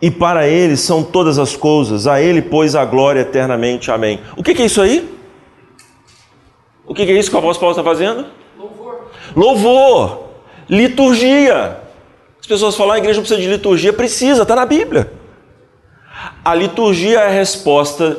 e 0.00 0.08
para 0.08 0.46
ele 0.46 0.76
são 0.76 1.02
todas 1.02 1.36
as 1.36 1.56
coisas, 1.56 2.06
a 2.06 2.22
ele, 2.22 2.40
pois, 2.40 2.76
a 2.76 2.84
glória 2.84 3.22
eternamente. 3.22 3.90
Amém. 3.90 4.20
O 4.36 4.42
que 4.44 4.52
é 4.52 4.66
isso 4.66 4.80
aí? 4.80 5.12
O 6.86 6.94
que 6.94 7.02
é 7.02 7.10
isso 7.18 7.28
que 7.28 7.34
o 7.34 7.40
apóstolo 7.40 7.74
Paulo 7.74 7.80
está 7.80 7.82
fazendo? 7.82 8.24
Louvor. 8.56 9.00
Louvor. 9.34 10.22
Liturgia. 10.68 11.78
As 12.40 12.46
pessoas 12.46 12.76
falam, 12.76 12.92
ah, 12.92 12.94
a 12.94 12.98
igreja 12.98 13.18
precisa 13.18 13.40
de 13.40 13.48
liturgia. 13.48 13.92
Precisa, 13.92 14.42
está 14.42 14.54
na 14.54 14.64
Bíblia. 14.64 15.12
A 16.44 16.54
liturgia 16.54 17.18
é 17.18 17.26
a 17.26 17.30
resposta 17.30 18.16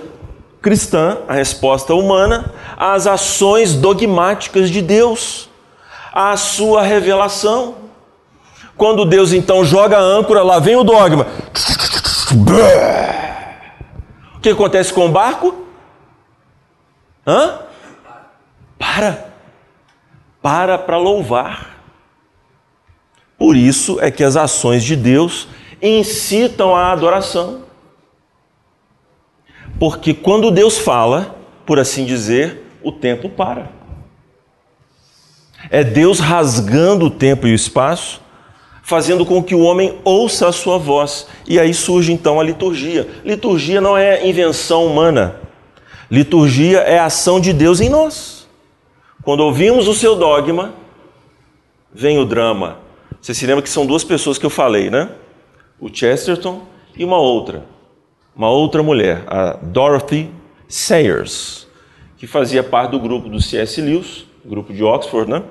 cristã, 0.62 1.20
a 1.26 1.36
resposta 1.36 1.96
humana 1.96 2.54
às 2.76 3.08
ações 3.08 3.76
dogmáticas 3.76 4.70
de 4.70 4.82
Deus 4.82 5.50
a 6.12 6.36
sua 6.36 6.82
revelação. 6.82 7.76
Quando 8.76 9.06
Deus 9.06 9.32
então 9.34 9.64
joga 9.64 9.98
a 9.98 10.02
âncora, 10.02 10.44
lá 10.44 10.60
vem 10.60 10.76
o 10.76 10.84
dogma. 10.84 11.28
O 14.36 14.40
que 14.40 14.50
acontece 14.50 14.92
com 14.92 15.06
o 15.06 15.12
barco? 15.12 15.66
Hã? 17.26 17.60
Para. 18.78 19.32
Para 20.42 20.78
para 20.78 20.98
louvar. 20.98 21.78
Por 23.38 23.56
isso 23.56 24.00
é 24.00 24.10
que 24.10 24.24
as 24.24 24.36
ações 24.36 24.84
de 24.84 24.96
Deus 24.96 25.48
incitam 25.82 26.76
a 26.76 26.92
adoração. 26.92 27.64
Porque 29.80 30.14
quando 30.14 30.52
Deus 30.52 30.78
fala, 30.78 31.36
por 31.66 31.80
assim 31.80 32.06
dizer, 32.06 32.64
o 32.84 32.92
tempo 32.92 33.30
para. 33.30 33.81
É 35.70 35.84
Deus 35.84 36.20
rasgando 36.20 37.06
o 37.06 37.12
tempo 37.12 37.48
e 37.48 37.52
o 37.52 37.56
espaço, 37.56 38.22
fazendo 38.84 39.26
com 39.26 39.42
que 39.44 39.56
o 39.56 39.62
homem 39.62 40.00
ouça 40.04 40.48
a 40.48 40.52
sua 40.52 40.78
voz. 40.78 41.28
E 41.48 41.60
aí 41.60 41.74
surge 41.74 42.12
então 42.12 42.40
a 42.40 42.44
liturgia. 42.44 43.08
Liturgia 43.24 43.80
não 43.80 43.98
é 43.98 44.28
invenção 44.28 44.86
humana. 44.86 45.36
Liturgia 46.10 46.80
é 46.80 47.00
a 47.00 47.06
ação 47.06 47.40
de 47.40 47.54
Deus 47.54 47.80
em 47.80 47.90
nós. 47.90 48.48
Quando 49.24 49.42
ouvimos 49.42 49.88
o 49.88 49.94
seu 49.94 50.16
dogma, 50.16 50.74
vem 51.94 52.18
o 52.18 52.26
drama. 52.26 52.80
Você 53.22 53.34
se 53.34 53.46
lembra 53.46 53.62
que 53.62 53.70
são 53.70 53.86
duas 53.86 54.04
pessoas 54.04 54.38
que 54.38 54.46
eu 54.46 54.50
falei, 54.50 54.90
né? 54.90 55.10
O 55.80 55.88
Chesterton 55.94 56.64
e 56.98 57.06
uma 57.06 57.18
outra. 57.18 57.66
Uma 58.36 58.50
outra 58.50 58.82
mulher, 58.82 59.24
a 59.28 59.58
Dorothy 59.62 60.32
Sayers, 60.68 61.68
que 62.18 62.26
fazia 62.26 62.64
parte 62.64 62.92
do 62.92 63.00
grupo 63.00 63.30
do 63.30 63.42
C.S. 63.42 63.82
Lewis 63.82 64.26
grupo 64.46 64.74
de 64.74 64.84
Oxford, 64.84 65.30
né? 65.30 65.44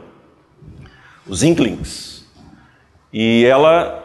Os 1.26 1.42
Inklings. 1.42 2.26
E 3.12 3.44
ela 3.44 4.04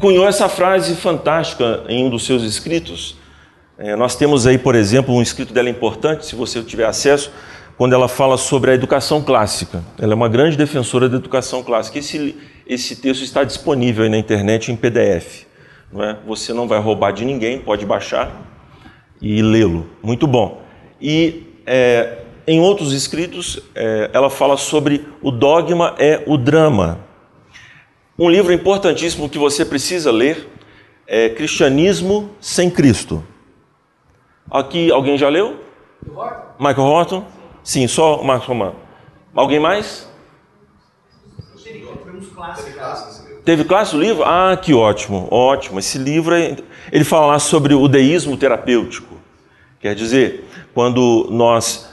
cunhou 0.00 0.26
essa 0.26 0.48
frase 0.48 0.94
fantástica 0.96 1.84
em 1.88 2.04
um 2.04 2.10
dos 2.10 2.24
seus 2.24 2.42
escritos. 2.42 3.16
É, 3.78 3.96
nós 3.96 4.16
temos 4.16 4.46
aí, 4.46 4.58
por 4.58 4.74
exemplo, 4.74 5.14
um 5.14 5.22
escrito 5.22 5.52
dela 5.52 5.68
importante, 5.68 6.26
se 6.26 6.34
você 6.34 6.62
tiver 6.62 6.84
acesso, 6.84 7.32
quando 7.76 7.94
ela 7.94 8.08
fala 8.08 8.36
sobre 8.36 8.70
a 8.70 8.74
educação 8.74 9.22
clássica. 9.22 9.82
Ela 9.98 10.12
é 10.12 10.14
uma 10.16 10.28
grande 10.28 10.56
defensora 10.56 11.08
da 11.08 11.16
educação 11.16 11.62
clássica. 11.62 11.98
Esse, 11.98 12.36
esse 12.66 12.96
texto 12.96 13.22
está 13.22 13.44
disponível 13.44 14.04
aí 14.04 14.10
na 14.10 14.18
internet 14.18 14.70
em 14.70 14.76
PDF. 14.76 15.46
Não 15.92 16.02
é? 16.02 16.16
Você 16.26 16.52
não 16.52 16.66
vai 16.66 16.80
roubar 16.80 17.12
de 17.12 17.24
ninguém, 17.24 17.58
pode 17.58 17.84
baixar 17.84 18.30
e 19.20 19.42
lê-lo. 19.42 19.88
Muito 20.02 20.26
bom. 20.26 20.62
E 21.00 21.44
é, 21.66 22.21
em 22.46 22.60
outros 22.60 22.92
escritos, 22.92 23.60
é, 23.74 24.10
ela 24.12 24.28
fala 24.28 24.56
sobre 24.56 25.06
o 25.20 25.30
dogma 25.30 25.94
é 25.98 26.22
o 26.26 26.36
drama. 26.36 27.00
Um 28.18 28.28
livro 28.28 28.52
importantíssimo 28.52 29.28
que 29.28 29.38
você 29.38 29.64
precisa 29.64 30.10
ler 30.10 30.48
é 31.06 31.28
Cristianismo 31.28 32.30
sem 32.40 32.70
Cristo. 32.70 33.24
Aqui, 34.50 34.90
alguém 34.90 35.16
já 35.16 35.28
leu? 35.28 35.60
Michael 36.58 36.86
Horton? 36.86 37.24
Sim, 37.62 37.86
só 37.86 38.20
o 38.20 38.24
Marcos 38.24 38.48
Romano. 38.48 38.76
Alguém 39.34 39.58
mais? 39.58 40.08
Teve 43.44 43.64
classe 43.64 43.96
o 43.96 44.00
livro? 44.00 44.24
Ah, 44.24 44.56
que 44.56 44.74
ótimo, 44.74 45.26
ótimo. 45.30 45.78
Esse 45.78 45.98
livro, 45.98 46.34
é, 46.34 46.56
ele 46.92 47.04
fala 47.04 47.26
lá 47.26 47.38
sobre 47.38 47.74
o 47.74 47.88
deísmo 47.88 48.36
terapêutico. 48.36 49.16
Quer 49.80 49.94
dizer, 49.94 50.44
quando 50.74 51.28
nós 51.30 51.91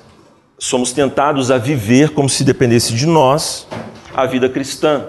somos 0.60 0.92
tentados 0.92 1.50
a 1.50 1.58
viver 1.58 2.10
como 2.10 2.30
se 2.30 2.44
dependesse 2.44 2.94
de 2.94 3.06
nós 3.06 3.66
a 4.14 4.26
vida 4.26 4.50
cristã. 4.50 5.08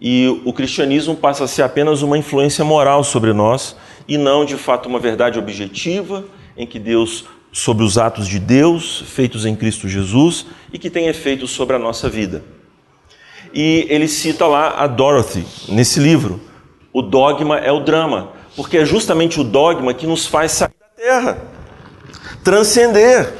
E 0.00 0.40
o 0.46 0.52
cristianismo 0.54 1.14
passa 1.14 1.44
a 1.44 1.48
ser 1.48 1.62
apenas 1.62 2.00
uma 2.00 2.16
influência 2.16 2.64
moral 2.64 3.04
sobre 3.04 3.34
nós 3.34 3.76
e 4.08 4.16
não 4.16 4.46
de 4.46 4.56
fato 4.56 4.88
uma 4.88 4.98
verdade 4.98 5.38
objetiva 5.38 6.24
em 6.56 6.66
que 6.66 6.78
Deus, 6.78 7.26
sobre 7.52 7.84
os 7.84 7.98
atos 7.98 8.26
de 8.26 8.38
Deus 8.38 9.04
feitos 9.06 9.44
em 9.44 9.54
Cristo 9.54 9.86
Jesus 9.86 10.46
e 10.72 10.78
que 10.78 10.88
tem 10.88 11.08
efeito 11.08 11.46
sobre 11.46 11.76
a 11.76 11.78
nossa 11.78 12.08
vida. 12.08 12.42
E 13.52 13.86
ele 13.90 14.08
cita 14.08 14.46
lá 14.46 14.82
a 14.82 14.86
Dorothy 14.86 15.44
nesse 15.68 16.00
livro. 16.00 16.40
O 16.92 17.02
dogma 17.02 17.58
é 17.58 17.70
o 17.70 17.80
drama, 17.80 18.32
porque 18.56 18.78
é 18.78 18.84
justamente 18.86 19.38
o 19.38 19.44
dogma 19.44 19.92
que 19.92 20.06
nos 20.06 20.26
faz 20.26 20.52
sair 20.52 20.70
da 20.80 21.04
terra, 21.04 21.38
transcender 22.42 23.34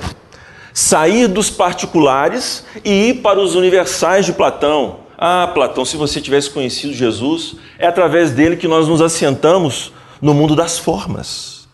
sair 0.72 1.28
dos 1.28 1.50
particulares 1.50 2.64
e 2.84 3.10
ir 3.10 3.14
para 3.22 3.40
os 3.40 3.54
universais 3.54 4.26
de 4.26 4.32
Platão, 4.32 5.00
Ah, 5.22 5.50
Platão, 5.52 5.84
se 5.84 5.98
você 5.98 6.18
tivesse 6.18 6.48
conhecido 6.48 6.94
Jesus, 6.94 7.56
é 7.78 7.86
através 7.86 8.30
dele 8.30 8.56
que 8.56 8.66
nós 8.66 8.88
nos 8.88 9.02
assentamos 9.02 9.92
no 10.18 10.32
mundo 10.32 10.56
das 10.56 10.78
formas. 10.78 11.68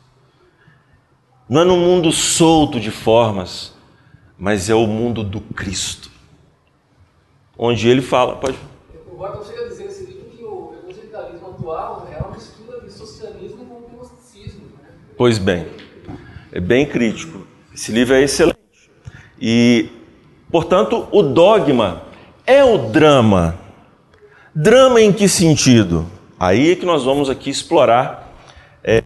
Não 1.49 1.61
é 1.61 1.65
no 1.65 1.77
mundo 1.77 2.11
solto 2.11 2.81
de 2.81 2.91
formas, 2.91 3.73
mas 4.37 4.69
é 4.69 4.75
o 4.75 4.85
mundo 4.85 5.23
do 5.23 5.41
Cristo. 5.41 6.11
Onde 7.57 7.89
ele 7.89 8.03
fala, 8.03 8.35
pode. 8.35 8.59
O 9.13 9.15
Gordon 9.17 9.45
chega 9.45 9.65
a 9.65 9.69
dizer 9.69 9.85
nesse 9.85 10.05
livro 10.07 10.25
que 10.25 10.43
o 10.43 10.75
evangelicalismo 10.83 11.47
atual 11.51 12.09
é 12.13 12.19
uma 12.21 12.33
mistura 12.33 12.81
de 12.81 12.93
socialismo 12.93 13.65
com 13.65 13.95
gnosticismo. 13.95 14.63
Né? 14.83 14.89
Pois 15.17 15.39
bem, 15.39 15.69
é 16.51 16.59
bem 16.59 16.85
crítico. 16.85 17.47
Esse 17.73 17.93
livro 17.93 18.15
é 18.15 18.23
excelente. 18.23 18.56
E, 19.41 19.89
portanto, 20.51 21.07
o 21.11 21.23
dogma 21.23 22.03
é 22.47 22.65
o 22.65 22.79
drama. 22.79 23.59
Drama 24.55 25.01
em 25.01 25.13
que 25.13 25.29
sentido? 25.29 26.07
Aí 26.39 26.73
é 26.73 26.77
que 26.77 26.87
nós 26.87 27.05
vamos 27.05 27.29
aqui 27.29 27.51
explorar. 27.51 28.33
É, 28.83 29.03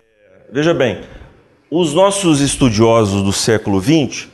veja 0.53 0.75
bem, 0.75 1.01
os 1.71 1.95
nossos 1.95 2.41
estudiosos 2.41 3.23
do 3.23 3.33
século 3.33 3.81
XX? 3.81 4.29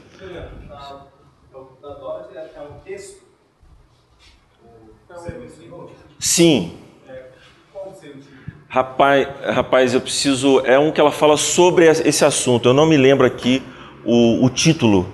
Sim. 6.18 6.72
Rapaz, 8.68 9.28
rapaz, 9.42 9.94
eu 9.94 10.00
preciso. 10.00 10.60
É 10.66 10.78
um 10.78 10.92
que 10.92 11.00
ela 11.00 11.12
fala 11.12 11.36
sobre 11.36 11.86
esse 11.86 12.24
assunto. 12.24 12.68
Eu 12.68 12.74
não 12.74 12.84
me 12.84 12.96
lembro 12.96 13.26
aqui 13.26 13.62
o, 14.04 14.44
o 14.44 14.50
título, 14.50 15.06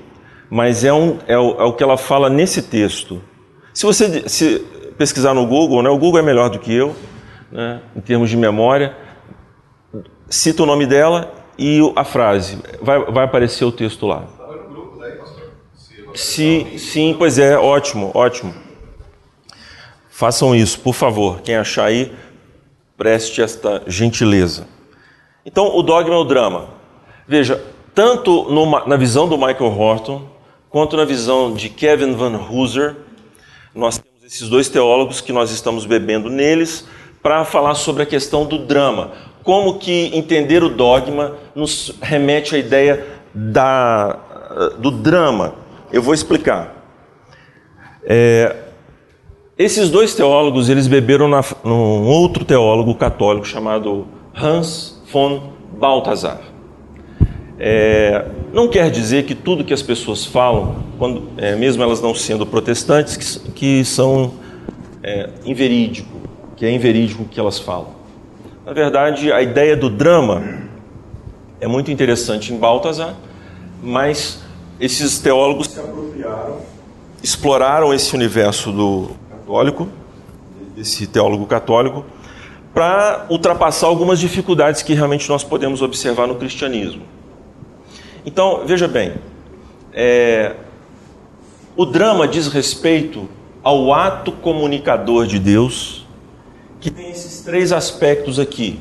mas 0.55 0.85
é, 0.85 0.93
um, 0.93 1.17
é, 1.27 1.39
o, 1.39 1.53
é 1.59 1.65
o 1.65 1.73
que 1.73 1.83
ela 1.83 1.97
fala 1.97 2.29
nesse 2.29 2.61
texto. 2.61 3.23
Se 3.73 3.87
você 3.87 4.29
se 4.29 4.59
pesquisar 4.99 5.33
no 5.33 5.47
Google, 5.47 5.83
né, 5.83 5.89
o 5.89 5.97
Google 5.97 6.21
é 6.21 6.23
melhor 6.23 6.51
do 6.51 6.59
que 6.59 6.71
eu, 6.75 6.95
né, 7.51 7.81
em 7.97 8.03
termos 8.03 8.29
de 8.29 8.37
memória, 8.37 8.95
cita 10.29 10.63
o 10.63 10.67
nome 10.67 10.85
dela 10.85 11.33
e 11.59 11.81
a 11.97 12.05
frase. 12.05 12.59
Vai, 12.83 13.03
vai 13.03 13.25
aparecer 13.25 13.65
o 13.65 13.73
texto 13.73 14.07
lá. 14.07 14.25
Sim, 16.15 16.77
sim, 16.77 17.17
pois 17.19 17.39
é, 17.39 17.57
ótimo, 17.57 18.11
ótimo. 18.13 18.53
Façam 20.11 20.55
isso, 20.55 20.79
por 20.81 20.93
favor. 20.93 21.41
Quem 21.41 21.57
achar 21.57 21.87
aí, 21.87 22.13
preste 22.99 23.41
esta 23.41 23.83
gentileza. 23.87 24.69
Então, 25.47 25.75
o 25.75 25.83
dogma 25.83 26.15
é 26.15 26.19
o 26.19 26.25
drama. 26.25 26.67
Veja, 27.27 27.65
tanto 27.95 28.51
numa- 28.53 28.85
na 28.87 28.97
visão 28.99 29.27
do 29.27 29.39
Michael 29.39 29.73
Horton, 29.79 30.32
quanto 30.73 30.97
na 30.97 31.05
visão 31.05 31.53
de 31.53 31.69
Kevin 31.69 32.15
Van 32.15 32.35
Hooser, 32.35 32.97
nós 33.75 33.99
temos 33.99 34.25
esses 34.25 34.49
dois 34.49 34.71
teólogos 34.71 35.21
que 35.21 35.31
nós 35.31 35.51
estamos 35.51 35.85
bebendo 35.85 36.31
neles 36.31 36.89
para 37.23 37.45
falar 37.45 37.75
sobre 37.75 38.03
a 38.03 38.07
questão 38.07 38.47
do 38.47 38.59
drama. 38.59 39.13
Como 39.43 39.79
que 39.79 40.11
entender 40.17 40.65
o 40.65 40.71
dogma 40.71 41.37
nos 41.55 41.95
remete 42.01 42.57
à 42.57 42.59
ideia 42.59 43.07
da, 43.35 44.19
do 44.79 44.91
drama. 44.91 45.55
Eu 45.93 46.01
vou 46.01 46.15
explicar. 46.15 46.75
É, 48.05 48.57
esses 49.59 49.91
dois 49.91 50.15
teólogos, 50.15 50.71
eles 50.71 50.89
beberam 50.89 51.29
na, 51.29 51.45
num 51.63 52.07
outro 52.07 52.47
teólogo 52.47 52.95
católico 52.95 53.47
chamado 53.47 54.07
Hans 54.35 55.03
von 55.13 55.53
Balthasar. 55.79 56.52
É, 57.59 58.25
não 58.53 58.69
quer 58.69 58.91
dizer 58.91 59.25
que 59.25 59.35
tudo 59.35 59.65
que 59.65 59.73
as 59.73 59.83
pessoas 59.83 60.25
falam, 60.25 60.77
quando, 60.99 61.29
é, 61.37 61.55
mesmo 61.55 61.83
elas 61.83 62.01
não 62.01 62.15
sendo 62.15 62.47
protestantes, 62.47 63.17
que, 63.17 63.51
que 63.53 63.85
são 63.85 64.35
é, 65.03 65.29
inverídico, 65.45 66.17
que 66.57 66.67
é 66.67 66.71
inverídico 66.71 67.23
o 67.23 67.27
que 67.27 67.39
elas 67.39 67.59
falam. 67.59 67.89
Na 68.65 68.73
verdade, 68.73 69.33
a 69.33 69.43
ideia 69.43 69.77
do 69.77 69.91
drama 69.91 70.43
é 71.61 71.67
muito 71.67 71.91
interessante 71.91 72.53
em 72.53 72.57
Balthasar, 72.57 73.15
mas 73.83 74.41
esses 74.81 75.19
teólogos 75.19 75.69
se 75.69 75.81
apropriaram, 75.81 76.59
exploraram 77.23 77.95
esse 77.95 78.15
universo 78.15 78.73
do 78.73 79.11
católico, 79.31 79.89
desse 80.77 81.07
teólogo 81.07 81.47
católico, 81.47 82.05
para 82.73 83.27
ultrapassar 83.29 83.87
algumas 83.87 84.19
dificuldades 84.19 84.83
que 84.83 84.95
realmente 84.95 85.29
nós 85.29 85.45
podemos 85.45 85.83
observar 85.83 86.27
no 86.27 86.37
cristianismo. 86.37 87.03
Então, 88.25 88.63
veja 88.67 88.87
bem, 88.87 89.15
é, 89.93 90.55
o 91.77 91.85
drama 91.85 92.29
diz 92.29 92.49
respeito 92.49 93.29
ao 93.63 93.93
ato 93.93 94.33
comunicador 94.33 95.27
de 95.27 95.39
Deus, 95.39 96.07
que 96.81 96.91
tem 96.91 97.11
esses 97.11 97.43
três 97.43 97.73
aspectos 97.73 98.39
aqui: 98.39 98.79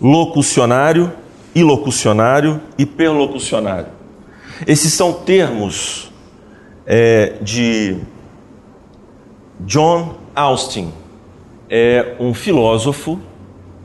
locucionário, 0.00 1.12
ilocucionário 1.54 2.60
e 2.78 2.86
perlocucionário. 2.86 3.88
Esses 4.66 4.92
são 4.92 5.12
termos 5.12 6.10
é, 6.86 7.34
de 7.42 7.98
John 9.60 10.16
Austin, 10.34 10.92
é 11.68 12.16
um 12.18 12.32
filósofo, 12.32 13.20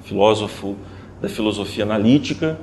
filósofo 0.04 0.76
da 1.22 1.30
filosofia 1.30 1.84
analítica, 1.84 2.60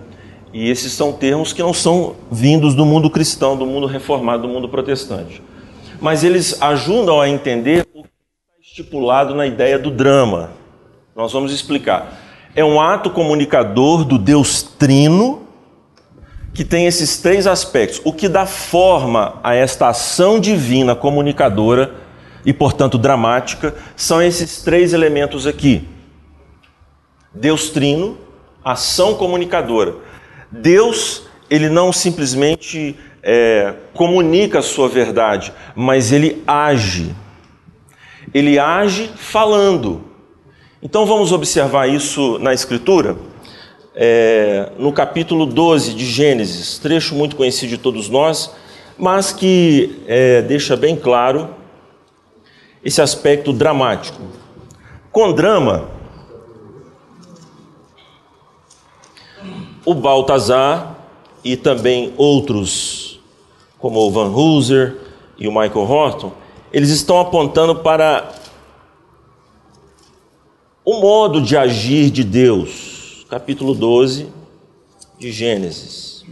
e 0.53 0.68
esses 0.68 0.92
são 0.92 1.12
termos 1.12 1.53
que 1.53 1.62
não 1.62 1.72
são 1.72 2.14
vindos 2.30 2.74
do 2.74 2.84
mundo 2.84 3.09
cristão, 3.09 3.57
do 3.57 3.64
mundo 3.64 3.86
reformado, 3.86 4.42
do 4.42 4.48
mundo 4.48 4.68
protestante. 4.68 5.42
Mas 6.00 6.22
eles 6.22 6.61
ajudam 6.61 7.20
a 7.20 7.28
entender 7.28 7.86
o 7.94 8.03
que 8.03 8.09
está 8.09 8.61
estipulado 8.61 9.34
na 9.34 9.46
ideia 9.46 9.78
do 9.78 9.90
drama. 9.90 10.50
Nós 11.16 11.32
vamos 11.32 11.53
explicar. 11.53 12.20
É 12.55 12.62
um 12.62 12.80
ato 12.80 13.11
comunicador 13.11 14.05
do 14.05 14.18
Deus 14.18 14.62
Trino 14.62 15.42
que 16.53 16.64
tem 16.64 16.86
esses 16.86 17.18
três 17.18 17.46
aspectos. 17.46 18.00
O 18.05 18.12
que 18.12 18.28
dá 18.28 18.44
forma 18.44 19.40
a 19.42 19.55
esta 19.55 19.88
ação 19.88 20.38
divina 20.38 20.94
comunicadora 20.94 21.94
e, 22.44 22.53
portanto, 22.53 22.98
dramática, 22.98 23.74
são 23.96 24.20
esses 24.20 24.62
três 24.62 24.92
elementos 24.92 25.46
aqui: 25.46 25.88
Deus 27.34 27.70
Trino, 27.70 28.18
ação 28.62 29.14
comunicadora. 29.14 30.12
Deus, 30.53 31.24
ele 31.48 31.70
não 31.70 31.92
simplesmente 31.92 32.94
é, 33.22 33.74
comunica 33.94 34.59
a 34.59 34.62
sua 34.62 34.88
verdade, 34.88 35.53
mas 35.74 36.12
ele 36.12 36.42
age. 36.46 37.14
Ele 38.34 38.59
age 38.59 39.11
falando. 39.16 40.05
Então 40.82 41.07
vamos 41.07 41.32
observar 41.32 41.88
isso 41.88 42.38
na 42.38 42.53
Escritura, 42.53 43.16
é, 43.94 44.70
no 44.78 44.92
capítulo 44.92 45.46
12 45.46 45.94
de 45.94 46.05
Gênesis, 46.05 46.78
trecho 46.78 47.14
muito 47.14 47.36
conhecido 47.36 47.70
de 47.70 47.78
todos 47.78 48.09
nós, 48.09 48.55
mas 48.98 49.32
que 49.32 50.03
é, 50.07 50.42
deixa 50.42 50.76
bem 50.76 50.96
claro 50.96 51.55
esse 52.84 53.00
aspecto 53.00 53.53
dramático. 53.53 54.20
Com 55.11 55.32
drama, 55.32 55.88
o 59.85 59.95
Baltazar 59.95 60.97
e 61.45 61.57
também 61.57 62.14
outros, 62.16 63.20
como 63.78 64.01
o 64.01 64.11
Van 64.11 64.28
Hooser 64.28 64.97
e 65.37 65.49
o 65.49 65.51
Michael 65.51 65.91
Horton, 65.91 66.33
eles 66.72 66.91
estão 66.91 67.20
apontando 67.20 67.76
para 67.76 68.33
o 70.85 71.01
modo 71.01 71.41
de 71.41 71.57
agir 71.57 72.11
de 72.11 72.24
Deus. 72.24 73.26
Capítulo 73.28 73.74
12 73.74 74.28
de 75.18 75.33
Gênesis. 75.33 76.24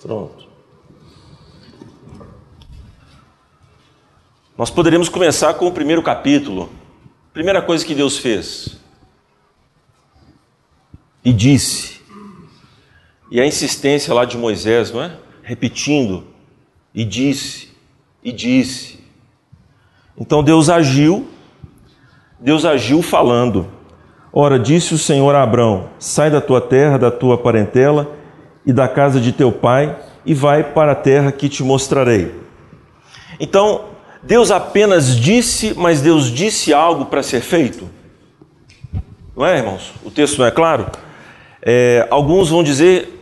Pronto. 0.00 0.42
Nós 4.56 4.70
poderíamos 4.70 5.08
começar 5.08 5.54
com 5.54 5.66
o 5.66 5.72
primeiro 5.72 6.02
capítulo. 6.02 6.70
Primeira 7.32 7.62
coisa 7.62 7.84
que 7.84 7.94
Deus 7.94 8.18
fez. 8.18 8.76
E 11.24 11.32
disse. 11.32 12.01
E 13.32 13.40
a 13.40 13.46
insistência 13.46 14.12
lá 14.12 14.26
de 14.26 14.36
Moisés, 14.36 14.92
não 14.92 15.02
é? 15.02 15.12
Repetindo. 15.42 16.24
E 16.94 17.02
disse. 17.02 17.70
E 18.22 18.30
disse. 18.30 19.02
Então 20.14 20.44
Deus 20.44 20.68
agiu. 20.68 21.26
Deus 22.38 22.66
agiu 22.66 23.00
falando. 23.00 23.66
Ora, 24.30 24.58
disse 24.58 24.92
o 24.92 24.98
Senhor 24.98 25.34
a 25.34 25.42
Abrão: 25.42 25.88
Sai 25.98 26.30
da 26.30 26.42
tua 26.42 26.60
terra, 26.60 26.98
da 26.98 27.10
tua 27.10 27.38
parentela 27.38 28.14
e 28.66 28.72
da 28.72 28.86
casa 28.86 29.18
de 29.18 29.32
teu 29.32 29.50
pai, 29.50 29.98
e 30.26 30.34
vai 30.34 30.62
para 30.62 30.92
a 30.92 30.94
terra 30.94 31.32
que 31.32 31.48
te 31.48 31.62
mostrarei. 31.62 32.34
Então, 33.40 33.86
Deus 34.22 34.50
apenas 34.50 35.16
disse, 35.16 35.72
mas 35.74 36.02
Deus 36.02 36.30
disse 36.30 36.74
algo 36.74 37.06
para 37.06 37.22
ser 37.22 37.40
feito? 37.40 37.88
Não 39.34 39.46
é, 39.46 39.56
irmãos? 39.56 39.94
O 40.04 40.10
texto 40.10 40.38
não 40.38 40.44
é 40.44 40.50
claro? 40.50 40.86
É, 41.64 42.06
alguns 42.10 42.50
vão 42.50 42.62
dizer, 42.62 43.21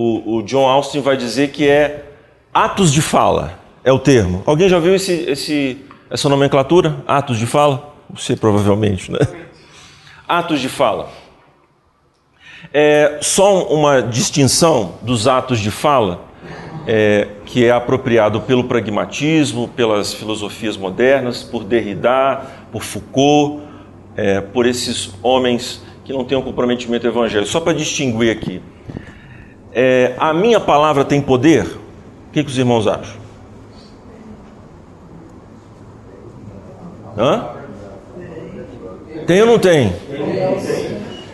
o, 0.00 0.36
o, 0.36 0.42
John 0.44 0.64
Austin 0.64 1.00
vai 1.00 1.16
dizer 1.16 1.50
que 1.50 1.68
é 1.68 2.04
atos 2.54 2.92
de 2.92 3.02
fala, 3.02 3.58
é 3.82 3.92
o 3.92 3.98
termo. 3.98 4.44
Alguém 4.46 4.68
já 4.68 4.78
viu 4.78 4.94
esse, 4.94 5.12
esse 5.28 5.84
essa 6.08 6.28
nomenclatura? 6.28 7.02
Atos 7.04 7.36
de 7.36 7.46
fala? 7.46 7.94
Você 8.10 8.36
provavelmente, 8.36 9.10
né? 9.10 9.18
Atos 10.28 10.60
de 10.60 10.68
fala. 10.68 11.10
É 12.72 13.18
só 13.20 13.66
uma 13.66 14.00
distinção 14.00 14.94
dos 15.02 15.26
atos 15.26 15.58
de 15.58 15.72
fala, 15.72 16.26
é, 16.86 17.26
que 17.44 17.64
é 17.64 17.72
apropriado 17.72 18.40
pelo 18.42 18.64
pragmatismo, 18.64 19.66
pelas 19.66 20.14
filosofias 20.14 20.76
modernas, 20.76 21.42
por 21.42 21.64
Derrida, 21.64 22.40
por 22.70 22.84
Foucault, 22.84 23.64
é, 24.16 24.40
por 24.40 24.64
esses 24.64 25.12
homens 25.24 25.82
que 26.04 26.12
não 26.12 26.24
têm 26.24 26.38
um 26.38 26.42
comprometimento 26.42 27.04
evangélico. 27.04 27.50
Só 27.50 27.58
para 27.58 27.72
distinguir 27.72 28.30
aqui. 28.30 28.62
É, 29.72 30.14
a 30.18 30.32
minha 30.32 30.58
palavra 30.58 31.04
tem 31.04 31.20
poder? 31.20 31.64
O 31.64 32.32
que, 32.32 32.42
que 32.42 32.50
os 32.50 32.58
irmãos 32.58 32.86
acham? 32.86 33.18
Hã? 37.16 37.48
Tem 39.26 39.40
ou 39.42 39.46
não 39.46 39.58
tem? 39.58 39.92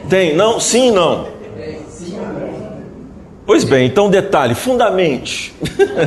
Tem, 0.08 0.34
não? 0.34 0.58
Sim, 0.58 0.90
não. 0.90 1.34
Pois 3.46 3.62
bem, 3.62 3.86
então 3.86 4.08
detalhe, 4.08 4.54
fundamente. 4.54 5.54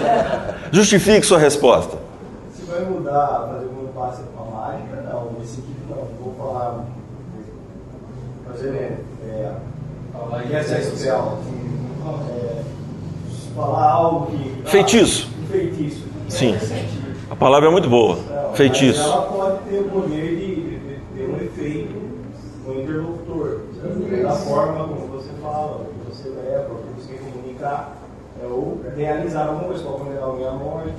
Justifique 0.72 1.26
sua 1.26 1.38
resposta. 1.38 1.98
Se 2.52 2.64
vai 2.66 2.84
mudar, 2.84 3.48
fazer 3.52 3.68
um 3.68 3.88
passe 3.96 4.24
com 4.36 4.44
a 4.44 4.68
mágica, 4.68 5.02
não. 5.04 5.32
Nesse 5.40 5.56
sentido, 5.56 5.86
não. 5.88 6.08
Vou 6.20 6.34
falar. 6.36 6.84
Fazer. 8.48 8.98
É, 9.24 9.52
falar 10.12 10.46
em 10.46 10.56
essa 10.56 10.80
especial. 10.80 11.40
É, 12.30 12.64
falar 13.56 13.92
algo 13.92 14.28
que. 14.28 14.70
Feitiço. 14.70 15.30
Um 15.44 15.48
feitiço. 15.48 16.04
Sim. 16.30 16.52
Nesse 16.54 16.68
sentido. 16.68 17.18
A 17.30 17.36
palavra 17.36 17.68
é 17.68 17.72
muito 17.72 17.90
boa. 17.90 18.16
Não, 18.16 18.54
Feitiço. 18.54 19.02
Ela 19.02 19.22
pode 19.24 19.70
ter 19.70 19.80
o 19.80 19.90
poder 19.90 20.36
de, 20.38 20.80
ter 21.16 21.30
um 21.30 21.38
efeito 21.38 21.96
no 22.66 22.82
interlocutor. 22.82 23.62
Da 24.24 24.32
forma 24.34 24.88
como 24.88 25.08
você 25.08 25.30
fala, 25.42 25.82
o 25.82 25.86
que 25.86 26.16
você 26.16 26.30
leva, 26.30 26.74
o 26.74 26.78
que 26.78 27.02
você 27.02 27.14
quer 27.14 27.32
comunicar, 27.32 27.98
é, 28.42 28.46
ou 28.46 28.82
realizar 28.96 29.48
alguma 29.48 29.66
coisa, 29.66 29.84
pode 29.84 29.98
condenar 30.00 30.24
alguém 30.24 30.48
à 30.48 30.52
morte. 30.52 30.94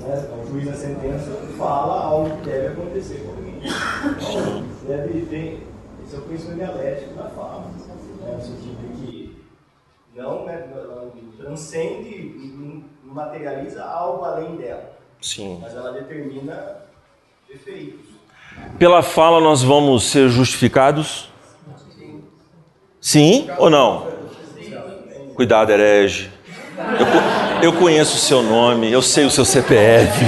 Né? 0.00 0.28
O 0.42 0.50
juiz 0.50 0.66
na 0.66 0.74
sentença 0.74 1.30
fala 1.58 2.04
algo 2.04 2.30
que 2.38 2.50
deve 2.50 2.66
acontecer 2.68 3.24
com 3.24 3.30
alguém. 3.30 3.60
Então, 3.64 4.64
deve 4.86 5.26
ter. 5.26 5.66
Esse 6.06 6.16
é 6.16 6.18
o 6.18 6.22
conhecimento 6.22 6.56
dialético 6.58 7.14
da 7.14 7.24
fala. 7.30 7.64
Né? 8.20 8.34
No 8.36 8.42
sentido 8.42 8.96
de 8.96 9.06
que 9.06 9.13
não, 10.14 10.44
né, 10.44 10.68
ela 10.72 11.12
transcende 11.36 12.08
e 12.08 12.84
materializa 13.04 13.84
algo 13.84 14.24
além 14.24 14.56
dela 14.56 14.92
Sim. 15.20 15.58
mas 15.60 15.74
ela 15.74 15.92
determina 15.92 16.76
efeitos. 17.48 18.06
Pela 18.78 19.02
fala 19.02 19.40
nós 19.40 19.62
vamos 19.62 20.04
ser 20.04 20.28
justificados? 20.28 21.30
Sim 23.00 23.48
ou 23.58 23.68
não? 23.68 24.06
Cuidado, 25.34 25.70
herege. 25.70 26.30
Eu, 27.62 27.70
eu 27.70 27.72
conheço 27.78 28.16
o 28.16 28.20
seu 28.20 28.42
nome, 28.42 28.90
eu 28.90 29.02
sei 29.02 29.24
o 29.24 29.30
seu 29.30 29.44
CPF. 29.44 30.24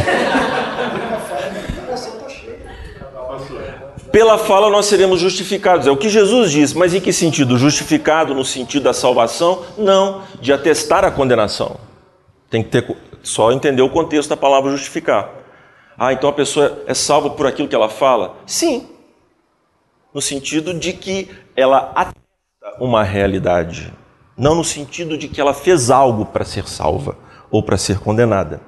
Pela 4.16 4.38
fala 4.38 4.70
nós 4.70 4.86
seremos 4.86 5.20
justificados. 5.20 5.86
É 5.86 5.90
o 5.90 5.96
que 5.98 6.08
Jesus 6.08 6.50
diz, 6.50 6.72
mas 6.72 6.94
em 6.94 7.00
que 7.02 7.12
sentido? 7.12 7.58
Justificado 7.58 8.34
no 8.34 8.46
sentido 8.46 8.84
da 8.84 8.94
salvação? 8.94 9.62
Não, 9.76 10.22
de 10.40 10.54
atestar 10.54 11.04
a 11.04 11.10
condenação. 11.10 11.76
Tem 12.48 12.62
que 12.62 12.70
ter 12.70 12.96
só 13.22 13.52
entender 13.52 13.82
o 13.82 13.90
contexto 13.90 14.30
da 14.30 14.36
palavra 14.36 14.70
justificar. 14.70 15.28
Ah, 15.98 16.14
então 16.14 16.30
a 16.30 16.32
pessoa 16.32 16.82
é 16.86 16.94
salva 16.94 17.28
por 17.28 17.46
aquilo 17.46 17.68
que 17.68 17.74
ela 17.74 17.90
fala? 17.90 18.36
Sim. 18.46 18.88
No 20.14 20.22
sentido 20.22 20.72
de 20.72 20.94
que 20.94 21.28
ela 21.54 21.92
atesta 21.94 22.80
uma 22.80 23.02
realidade, 23.02 23.92
não 24.34 24.54
no 24.54 24.64
sentido 24.64 25.18
de 25.18 25.28
que 25.28 25.42
ela 25.42 25.52
fez 25.52 25.90
algo 25.90 26.24
para 26.24 26.46
ser 26.46 26.66
salva 26.66 27.18
ou 27.50 27.62
para 27.62 27.76
ser 27.76 27.98
condenada. 27.98 28.62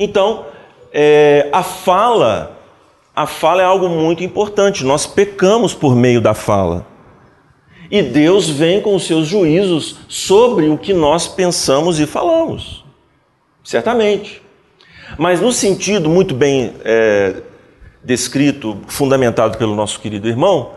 Então, 0.00 0.46
é, 0.92 1.48
a 1.52 1.62
fala, 1.62 2.57
a 3.18 3.26
fala 3.26 3.62
é 3.62 3.64
algo 3.64 3.88
muito 3.88 4.22
importante. 4.22 4.84
Nós 4.84 5.04
pecamos 5.04 5.74
por 5.74 5.96
meio 5.96 6.20
da 6.20 6.34
fala. 6.34 6.86
E 7.90 8.00
Deus 8.00 8.48
vem 8.48 8.80
com 8.80 8.94
os 8.94 9.08
seus 9.08 9.26
juízos 9.26 9.96
sobre 10.06 10.68
o 10.68 10.78
que 10.78 10.92
nós 10.92 11.26
pensamos 11.26 11.98
e 11.98 12.06
falamos. 12.06 12.84
Certamente. 13.64 14.40
Mas 15.18 15.40
no 15.40 15.52
sentido 15.52 16.08
muito 16.08 16.32
bem 16.32 16.74
é, 16.84 17.42
descrito, 18.04 18.78
fundamentado 18.86 19.58
pelo 19.58 19.74
nosso 19.74 19.98
querido 19.98 20.28
irmão, 20.28 20.74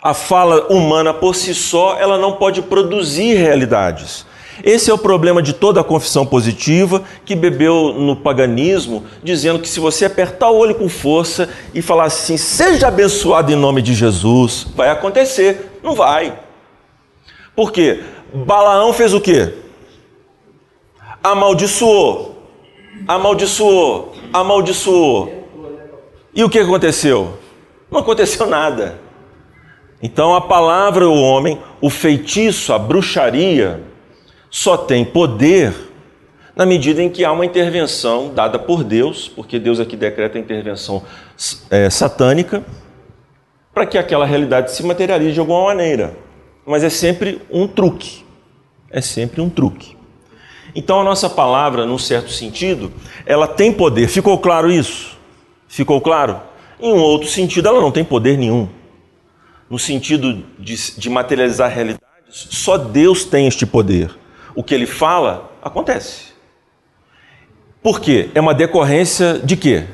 a 0.00 0.14
fala 0.14 0.72
humana 0.72 1.12
por 1.12 1.34
si 1.34 1.52
só, 1.52 1.98
ela 1.98 2.16
não 2.16 2.34
pode 2.34 2.62
produzir 2.62 3.34
realidades. 3.34 4.24
Esse 4.62 4.90
é 4.90 4.94
o 4.94 4.98
problema 4.98 5.42
de 5.42 5.52
toda 5.52 5.80
a 5.80 5.84
confissão 5.84 6.24
positiva 6.24 7.02
que 7.24 7.34
bebeu 7.34 7.92
no 7.94 8.14
paganismo, 8.14 9.04
dizendo 9.22 9.58
que 9.58 9.68
se 9.68 9.80
você 9.80 10.04
apertar 10.04 10.50
o 10.50 10.56
olho 10.56 10.74
com 10.74 10.88
força 10.88 11.48
e 11.74 11.82
falar 11.82 12.04
assim, 12.04 12.36
seja 12.36 12.88
abençoado 12.88 13.50
em 13.52 13.56
nome 13.56 13.82
de 13.82 13.92
Jesus, 13.92 14.68
vai 14.76 14.88
acontecer. 14.88 15.78
Não 15.82 15.94
vai. 15.94 16.38
Por 17.56 17.72
quê? 17.72 18.02
Balaão 18.32 18.92
fez 18.92 19.12
o 19.12 19.20
quê? 19.20 19.52
Amaldiçoou, 21.22 22.36
amaldiçoou, 23.06 24.12
amaldiçoou. 24.32 25.42
E 26.34 26.42
o 26.44 26.48
que 26.48 26.58
aconteceu? 26.58 27.38
Não 27.90 28.00
aconteceu 28.00 28.46
nada. 28.46 28.98
Então 30.02 30.34
a 30.34 30.40
palavra, 30.40 31.08
o 31.08 31.20
homem, 31.20 31.58
o 31.80 31.90
feitiço, 31.90 32.72
a 32.72 32.78
bruxaria, 32.78 33.91
só 34.52 34.76
tem 34.76 35.02
poder 35.02 35.72
na 36.54 36.66
medida 36.66 37.02
em 37.02 37.08
que 37.08 37.24
há 37.24 37.32
uma 37.32 37.46
intervenção 37.46 38.30
dada 38.34 38.58
por 38.58 38.84
Deus, 38.84 39.26
porque 39.26 39.58
Deus 39.58 39.80
aqui 39.80 39.96
decreta 39.96 40.36
a 40.36 40.40
intervenção 40.40 41.02
é, 41.70 41.88
satânica, 41.88 42.62
para 43.72 43.86
que 43.86 43.96
aquela 43.96 44.26
realidade 44.26 44.70
se 44.70 44.84
materialize 44.84 45.32
de 45.32 45.40
alguma 45.40 45.64
maneira. 45.64 46.14
Mas 46.66 46.84
é 46.84 46.90
sempre 46.90 47.40
um 47.50 47.66
truque. 47.66 48.22
É 48.90 49.00
sempre 49.00 49.40
um 49.40 49.48
truque. 49.48 49.96
Então 50.74 51.00
a 51.00 51.04
nossa 51.04 51.30
palavra, 51.30 51.86
num 51.86 51.96
certo 51.96 52.30
sentido, 52.30 52.92
ela 53.24 53.48
tem 53.48 53.72
poder. 53.72 54.06
Ficou 54.06 54.36
claro 54.36 54.70
isso? 54.70 55.16
Ficou 55.66 55.98
claro? 55.98 56.38
Em 56.78 56.92
um 56.92 57.00
outro 57.00 57.26
sentido, 57.26 57.68
ela 57.68 57.80
não 57.80 57.90
tem 57.90 58.04
poder 58.04 58.36
nenhum. 58.36 58.68
No 59.70 59.78
sentido 59.78 60.44
de, 60.58 60.76
de 60.98 61.08
materializar 61.08 61.70
realidades, 61.70 62.06
só 62.28 62.76
Deus 62.76 63.24
tem 63.24 63.46
este 63.46 63.64
poder. 63.64 64.21
O 64.54 64.62
que 64.62 64.74
ele 64.74 64.86
fala, 64.86 65.50
acontece. 65.62 66.32
Por 67.82 68.00
quê? 68.00 68.30
É 68.34 68.40
uma 68.40 68.54
decorrência 68.54 69.40
de 69.42 69.56
quê? 69.56 69.84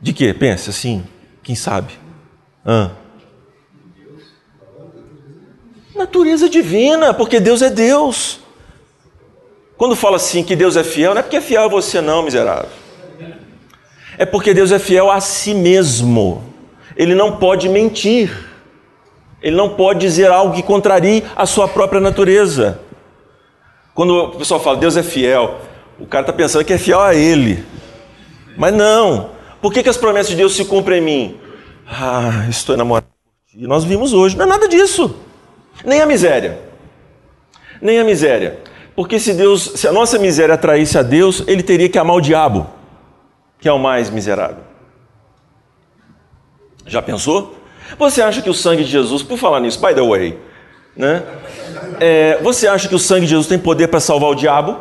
De 0.00 0.12
quê? 0.12 0.34
Pensa 0.34 0.70
assim, 0.70 1.06
quem 1.42 1.54
sabe? 1.54 1.92
Natureza 5.94 6.48
divina, 6.48 7.14
porque 7.14 7.38
Deus 7.38 7.62
é 7.62 7.70
Deus. 7.70 8.40
Quando 9.76 9.94
fala 9.94 10.16
assim 10.16 10.42
que 10.42 10.56
Deus 10.56 10.76
é 10.76 10.84
fiel, 10.84 11.14
não 11.14 11.20
é 11.20 11.22
porque 11.22 11.36
é 11.36 11.40
fiel 11.40 11.64
a 11.64 11.68
você, 11.68 12.00
não, 12.00 12.22
miserável. 12.22 12.70
É 14.16 14.24
porque 14.24 14.54
Deus 14.54 14.72
é 14.72 14.78
fiel 14.78 15.10
a 15.10 15.20
si 15.20 15.54
mesmo. 15.54 16.42
Ele 16.96 17.14
não 17.14 17.38
pode 17.38 17.68
mentir. 17.68 18.53
Ele 19.44 19.54
não 19.54 19.68
pode 19.68 20.00
dizer 20.00 20.30
algo 20.30 20.54
que 20.54 20.62
contrarie 20.62 21.22
a 21.36 21.44
sua 21.44 21.68
própria 21.68 22.00
natureza. 22.00 22.80
Quando 23.94 24.16
o 24.16 24.30
pessoal 24.30 24.58
fala 24.58 24.78
Deus 24.78 24.96
é 24.96 25.02
fiel, 25.02 25.60
o 26.00 26.06
cara 26.06 26.22
está 26.22 26.32
pensando 26.32 26.64
que 26.64 26.72
é 26.72 26.78
fiel 26.78 26.98
a 26.98 27.14
ele. 27.14 27.62
Mas 28.56 28.72
não. 28.72 29.32
Por 29.60 29.70
que, 29.70 29.82
que 29.82 29.88
as 29.90 29.98
promessas 29.98 30.30
de 30.30 30.36
Deus 30.36 30.56
se 30.56 30.64
cumprem 30.64 30.98
em 30.98 31.04
mim? 31.04 31.36
Ah, 31.86 32.46
estou 32.48 32.74
enamorado. 32.74 33.06
E 33.54 33.66
nós 33.66 33.84
vimos 33.84 34.14
hoje. 34.14 34.34
Não 34.34 34.46
é 34.46 34.48
nada 34.48 34.66
disso. 34.66 35.14
Nem 35.84 36.00
a 36.00 36.06
miséria. 36.06 36.58
Nem 37.82 37.98
a 37.98 38.04
miséria. 38.04 38.60
Porque 38.96 39.20
se 39.20 39.34
Deus, 39.34 39.72
se 39.74 39.86
a 39.86 39.92
nossa 39.92 40.18
miséria 40.18 40.54
atraísse 40.54 40.96
a 40.96 41.02
Deus, 41.02 41.44
ele 41.46 41.62
teria 41.62 41.90
que 41.90 41.98
amar 41.98 42.16
o 42.16 42.20
diabo, 42.20 42.66
que 43.58 43.68
é 43.68 43.72
o 43.72 43.78
mais 43.78 44.08
miserável. 44.08 44.64
Já 46.86 47.02
pensou? 47.02 47.62
Você 47.98 48.22
acha 48.22 48.42
que 48.42 48.50
o 48.50 48.54
sangue 48.54 48.84
de 48.84 48.90
Jesus, 48.90 49.22
por 49.22 49.38
falar 49.38 49.60
nisso, 49.60 49.80
by 49.80 49.94
the 49.94 50.02
way, 50.02 50.38
né? 50.96 51.22
É, 52.00 52.38
você 52.42 52.66
acha 52.66 52.88
que 52.88 52.94
o 52.94 52.98
sangue 52.98 53.22
de 53.22 53.30
Jesus 53.30 53.46
tem 53.46 53.58
poder 53.58 53.88
para 53.88 54.00
salvar 54.00 54.30
o 54.30 54.34
diabo? 54.34 54.80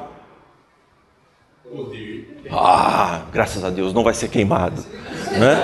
Ah, 2.52 3.22
graças 3.32 3.64
a 3.64 3.70
Deus, 3.70 3.94
não 3.94 4.04
vai 4.04 4.14
ser 4.14 4.28
queimado, 4.28 4.84
né? 5.32 5.58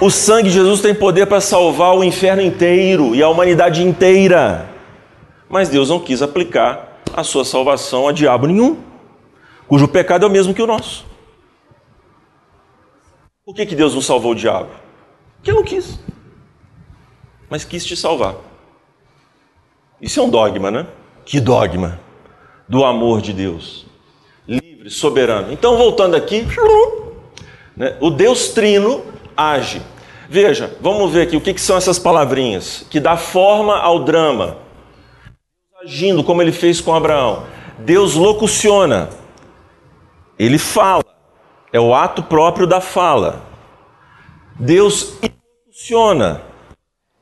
O 0.00 0.10
sangue 0.10 0.48
de 0.48 0.54
Jesus 0.54 0.80
tem 0.80 0.94
poder 0.94 1.26
para 1.26 1.40
salvar 1.40 1.94
o 1.94 2.02
inferno 2.02 2.42
inteiro 2.42 3.14
e 3.14 3.22
a 3.22 3.28
humanidade 3.28 3.82
inteira. 3.82 4.68
Mas 5.48 5.68
Deus 5.68 5.90
não 5.90 6.00
quis 6.00 6.22
aplicar 6.22 7.00
a 7.14 7.22
sua 7.22 7.44
salvação 7.44 8.08
a 8.08 8.12
diabo 8.12 8.46
nenhum, 8.46 8.78
cujo 9.68 9.86
pecado 9.86 10.24
é 10.24 10.28
o 10.28 10.30
mesmo 10.30 10.54
que 10.54 10.62
o 10.62 10.66
nosso. 10.66 11.04
Por 13.44 13.54
que, 13.54 13.66
que 13.66 13.74
Deus 13.74 13.94
não 13.94 14.00
salvou 14.00 14.32
o 14.32 14.34
diabo? 14.34 14.70
Porque 15.36 15.52
não 15.52 15.62
quis. 15.62 15.98
Mas 17.50 17.64
quis 17.64 17.84
te 17.84 17.96
salvar. 17.96 18.36
Isso 20.00 20.20
é 20.20 20.22
um 20.22 20.30
dogma, 20.30 20.70
né? 20.70 20.86
Que 21.26 21.40
dogma? 21.40 22.00
Do 22.68 22.84
amor 22.84 23.20
de 23.20 23.32
Deus. 23.32 23.84
Livre, 24.46 24.88
soberano. 24.88 25.52
Então, 25.52 25.76
voltando 25.76 26.14
aqui, 26.14 26.46
né? 27.76 27.96
o 28.00 28.08
Deus 28.08 28.50
trino 28.50 29.04
age. 29.36 29.82
Veja, 30.28 30.76
vamos 30.80 31.12
ver 31.12 31.22
aqui 31.22 31.36
o 31.36 31.40
que, 31.40 31.52
que 31.52 31.60
são 31.60 31.76
essas 31.76 31.98
palavrinhas 31.98 32.86
que 32.88 33.00
dá 33.00 33.16
forma 33.16 33.76
ao 33.76 34.04
drama. 34.04 34.58
Agindo 35.82 36.22
como 36.22 36.40
ele 36.40 36.52
fez 36.52 36.80
com 36.80 36.94
Abraão. 36.94 37.46
Deus 37.78 38.14
locuciona. 38.14 39.10
Ele 40.38 40.56
fala. 40.56 41.04
É 41.72 41.80
o 41.80 41.94
ato 41.94 42.22
próprio 42.22 42.66
da 42.66 42.80
fala. 42.80 43.42
Deus 44.58 45.14
impulsiona. 45.22 46.49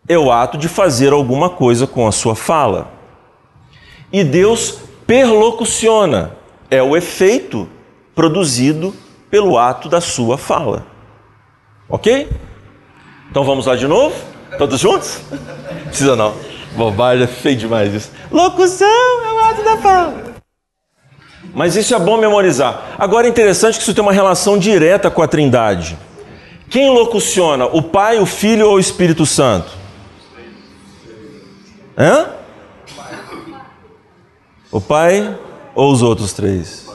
É 0.08 0.18
o 0.18 0.32
ato 0.32 0.56
de 0.56 0.68
fazer 0.68 1.12
alguma 1.12 1.50
coisa 1.50 1.86
com 1.86 2.06
a 2.06 2.12
sua 2.12 2.34
fala. 2.34 2.90
E 4.12 4.24
Deus 4.24 4.78
perlocuciona. 5.06 6.32
É 6.70 6.82
o 6.82 6.96
efeito 6.96 7.68
produzido 8.14 8.94
pelo 9.30 9.58
ato 9.58 9.88
da 9.88 10.00
sua 10.00 10.38
fala. 10.38 10.86
Ok? 11.88 12.28
Então 13.30 13.44
vamos 13.44 13.66
lá 13.66 13.76
de 13.76 13.86
novo? 13.86 14.14
Todos 14.56 14.80
juntos? 14.80 15.20
Precisa 15.86 16.16
não. 16.16 16.34
Bobagem, 16.74 17.24
é 17.24 17.26
feio 17.26 17.56
demais 17.56 17.92
isso. 17.94 18.10
Locução 18.30 18.86
é 18.86 19.32
o 19.32 19.38
ato 19.50 19.62
da 19.62 19.76
fala. 19.78 20.24
Mas 21.54 21.76
isso 21.76 21.94
é 21.94 21.98
bom 21.98 22.18
memorizar. 22.18 22.94
Agora 22.98 23.26
é 23.26 23.30
interessante 23.30 23.76
que 23.76 23.82
isso 23.82 23.94
tem 23.94 24.02
uma 24.02 24.12
relação 24.12 24.58
direta 24.58 25.10
com 25.10 25.22
a 25.22 25.28
Trindade. 25.28 25.98
Quem 26.68 26.90
locuciona? 26.90 27.66
O 27.66 27.82
Pai, 27.82 28.18
o 28.18 28.26
Filho 28.26 28.68
ou 28.68 28.76
o 28.76 28.80
Espírito 28.80 29.24
Santo? 29.24 29.77
Hã? 31.98 32.28
O 34.70 34.80
Pai 34.80 35.36
ou 35.74 35.90
os 35.90 36.00
outros 36.00 36.32
três? 36.32 36.86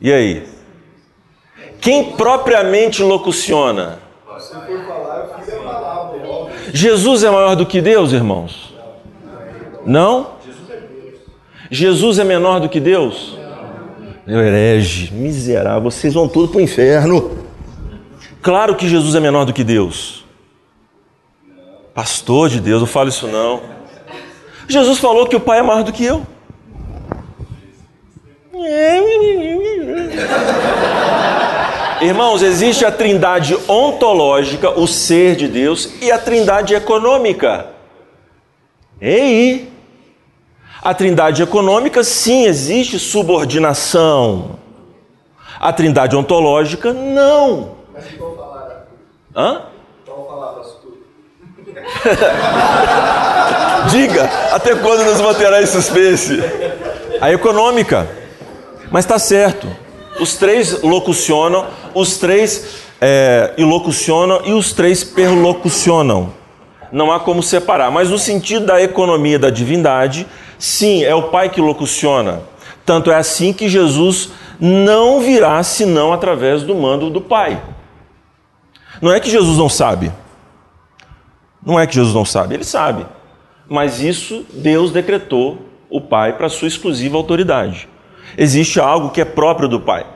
E 0.00 0.12
aí? 0.12 0.46
Quem 1.80 2.12
propriamente 2.12 3.02
locuciona? 3.02 3.98
Jesus 6.72 7.24
é 7.24 7.30
maior 7.30 7.56
do 7.56 7.64
que 7.64 7.80
Deus, 7.80 8.12
irmãos? 8.12 8.74
Não? 9.86 10.32
Jesus 11.70 12.18
é 12.18 12.24
menor 12.24 12.60
do 12.60 12.68
que 12.68 12.80
Deus? 12.80 13.38
Meu 14.26 14.40
herege, 14.40 15.12
miserável, 15.14 15.90
vocês 15.90 16.12
vão 16.12 16.28
tudo 16.28 16.48
para 16.48 16.58
o 16.58 16.60
inferno. 16.60 17.38
Claro 18.42 18.76
que 18.76 18.88
Jesus 18.88 19.14
é 19.14 19.20
menor 19.20 19.44
do 19.44 19.52
que 19.52 19.64
Deus. 19.64 20.19
Pastor 21.94 22.48
de 22.48 22.60
Deus, 22.60 22.80
não 22.80 22.86
falo 22.86 23.08
isso 23.08 23.26
não. 23.26 23.62
Jesus 24.68 24.98
falou 24.98 25.26
que 25.26 25.36
o 25.36 25.40
Pai 25.40 25.58
é 25.58 25.62
maior 25.62 25.82
do 25.82 25.92
que 25.92 26.04
eu. 26.04 26.24
Irmãos, 32.00 32.42
existe 32.42 32.84
a 32.84 32.92
trindade 32.92 33.56
ontológica, 33.68 34.70
o 34.70 34.86
ser 34.86 35.36
de 35.36 35.48
Deus, 35.48 35.90
e 36.00 36.10
a 36.10 36.18
trindade 36.18 36.74
econômica. 36.74 37.66
Ei! 39.00 39.70
A 40.82 40.94
trindade 40.94 41.42
econômica, 41.42 42.02
sim, 42.02 42.44
existe 42.44 42.98
subordinação. 42.98 44.58
A 45.58 45.72
trindade 45.72 46.16
ontológica, 46.16 46.92
não. 46.92 47.72
Mas. 47.92 48.04
Hã? 49.36 49.69
Diga, 53.90 54.24
até 54.52 54.74
quando 54.74 55.04
nos 55.04 55.20
manterá 55.20 55.62
em 55.62 55.66
suspense? 55.66 56.38
A 57.20 57.32
econômica. 57.32 58.08
Mas 58.90 59.04
está 59.04 59.18
certo. 59.18 59.68
Os 60.18 60.36
três 60.36 60.82
locucionam, 60.82 61.66
os 61.94 62.18
três 62.18 62.80
é, 63.00 63.54
ilocucionam 63.56 64.42
e 64.44 64.52
os 64.52 64.72
três 64.72 65.02
perlocucionam. 65.02 66.34
Não 66.92 67.12
há 67.12 67.20
como 67.20 67.42
separar. 67.42 67.90
Mas 67.90 68.10
no 68.10 68.18
sentido 68.18 68.66
da 68.66 68.82
economia 68.82 69.38
da 69.38 69.50
divindade, 69.50 70.26
sim, 70.58 71.04
é 71.04 71.14
o 71.14 71.24
Pai 71.24 71.48
que 71.48 71.60
locuciona. 71.60 72.42
Tanto 72.84 73.10
é 73.10 73.14
assim 73.14 73.52
que 73.52 73.68
Jesus 73.68 74.30
não 74.58 75.20
virá 75.20 75.62
senão 75.62 76.12
através 76.12 76.62
do 76.62 76.74
mando 76.74 77.08
do 77.08 77.20
Pai. 77.20 77.62
Não 79.00 79.12
é 79.12 79.20
que 79.20 79.30
Jesus 79.30 79.56
não 79.56 79.68
sabe. 79.68 80.12
Não 81.64 81.78
é 81.78 81.86
que 81.86 81.94
Jesus 81.94 82.14
não 82.14 82.24
sabe, 82.24 82.54
ele 82.54 82.64
sabe. 82.64 83.06
Mas 83.68 84.00
isso 84.00 84.44
Deus 84.52 84.90
decretou 84.90 85.58
o 85.88 86.00
Pai 86.00 86.36
para 86.36 86.48
sua 86.48 86.68
exclusiva 86.68 87.16
autoridade. 87.16 87.88
Existe 88.36 88.80
algo 88.80 89.10
que 89.10 89.20
é 89.20 89.24
próprio 89.24 89.68
do 89.68 89.80
Pai. 89.80 90.06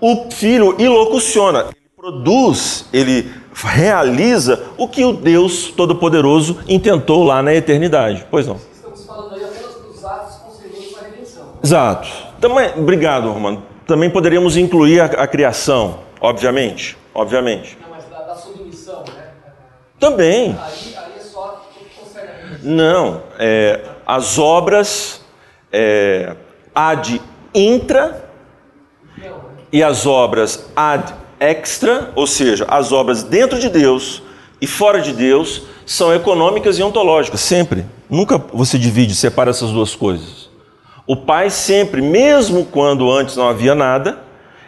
O 0.00 0.30
Filho 0.30 0.76
ilocuciona, 0.78 1.66
ele 1.70 1.90
produz, 1.96 2.86
ele 2.92 3.32
realiza 3.54 4.62
o 4.76 4.88
que 4.88 5.04
o 5.04 5.12
Deus 5.12 5.68
Todo-Poderoso 5.68 6.58
intentou 6.68 7.24
lá 7.24 7.42
na 7.42 7.54
eternidade. 7.54 8.26
Pois 8.30 8.46
não. 8.46 8.56
Estamos 8.72 9.06
falando 9.06 9.34
aí 9.34 9.44
apenas 9.44 9.74
dos 9.74 10.04
atos 10.04 10.36
concernentes 10.36 10.96
à 10.98 11.04
redenção. 11.04 11.52
Exato. 11.62 12.08
Também, 12.40 12.72
obrigado, 12.76 13.30
Romano. 13.30 13.62
Também 13.86 14.10
poderíamos 14.10 14.56
incluir 14.56 15.00
a, 15.00 15.04
a 15.04 15.26
criação, 15.26 16.00
obviamente. 16.20 16.96
Obviamente. 17.14 17.78
Não, 17.80 17.90
mas 17.90 18.04
da, 18.06 18.22
da 18.22 18.34
submissão, 18.34 19.04
né? 19.14 19.28
Também. 20.00 20.56
Aí, 20.60 20.96
aí 20.96 21.12
é 21.16 21.20
só 21.22 21.62
o 21.72 21.78
que 21.78 21.84
concerne 21.98 22.28
a 22.28 22.34
redenção. 22.34 22.53
Não. 22.64 23.22
é, 23.38 23.80
as 24.06 24.38
obras 24.38 25.24
é, 25.72 26.34
ad 26.74 27.20
intra 27.54 28.28
e 29.72 29.82
as 29.82 30.06
obras 30.06 30.70
ad 30.74 31.14
extra, 31.38 32.10
ou 32.14 32.26
seja, 32.26 32.64
as 32.68 32.92
obras 32.92 33.22
dentro 33.22 33.58
de 33.58 33.68
Deus 33.68 34.22
e 34.60 34.66
fora 34.66 35.00
de 35.00 35.12
Deus, 35.12 35.62
são 35.84 36.14
econômicas 36.14 36.78
e 36.78 36.82
ontológicas, 36.82 37.40
sempre. 37.40 37.84
Nunca 38.08 38.38
você 38.38 38.78
divide, 38.78 39.14
separa 39.14 39.50
essas 39.50 39.70
duas 39.70 39.94
coisas. 39.94 40.48
O 41.06 41.16
pai 41.16 41.50
sempre, 41.50 42.00
mesmo 42.00 42.64
quando 42.64 43.10
antes 43.10 43.36
não 43.36 43.48
havia 43.48 43.74
nada, 43.74 44.20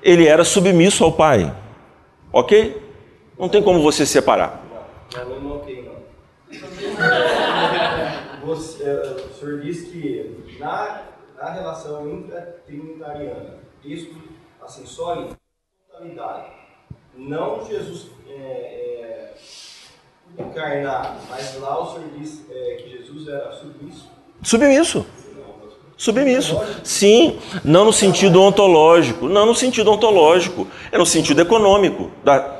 ele 0.03 0.27
era 0.27 0.45
submisso 0.45 1.03
ao 1.03 1.13
pai. 1.13 1.51
Ok? 2.33 2.83
Não 3.39 3.49
tem 3.49 3.63
como 3.63 3.81
você 3.81 4.05
separar. 4.05 4.63
Não, 5.15 5.41
não 5.41 5.41
não. 5.41 7.36
Você, 8.57 8.85
eh, 8.85 9.27
o 9.31 9.35
senhor 9.35 9.61
disse 9.61 9.91
que 9.91 10.57
na, 10.59 11.03
na 11.37 11.51
relação 11.51 12.11
intratrinitariana, 12.11 13.59
isso, 13.85 14.11
assim, 14.65 14.87
só 14.87 15.15
em 15.17 15.29
totalidade, 15.87 16.53
não 17.15 17.63
Jesus 17.67 18.07
é, 18.27 19.35
é, 20.39 20.43
encarnado, 20.43 21.19
mas 21.29 21.61
lá 21.61 21.83
o 21.83 21.93
senhor 21.93 22.09
disse 22.19 22.47
é, 22.51 22.77
que 22.77 22.97
Jesus 22.97 23.29
era 23.29 23.53
submisso. 23.53 24.11
Submisso. 24.43 25.07
Submisso. 25.99 26.59
Sim, 26.85 27.39
não 27.65 27.87
no 27.87 27.93
sentido 27.93 28.41
ontológico, 28.43 29.29
não 29.29 29.47
no 29.47 29.55
sentido 29.55 29.91
ontológico, 29.91 30.67
é 30.93 30.99
no 30.99 31.07
sentido 31.07 31.41
econômico. 31.41 32.11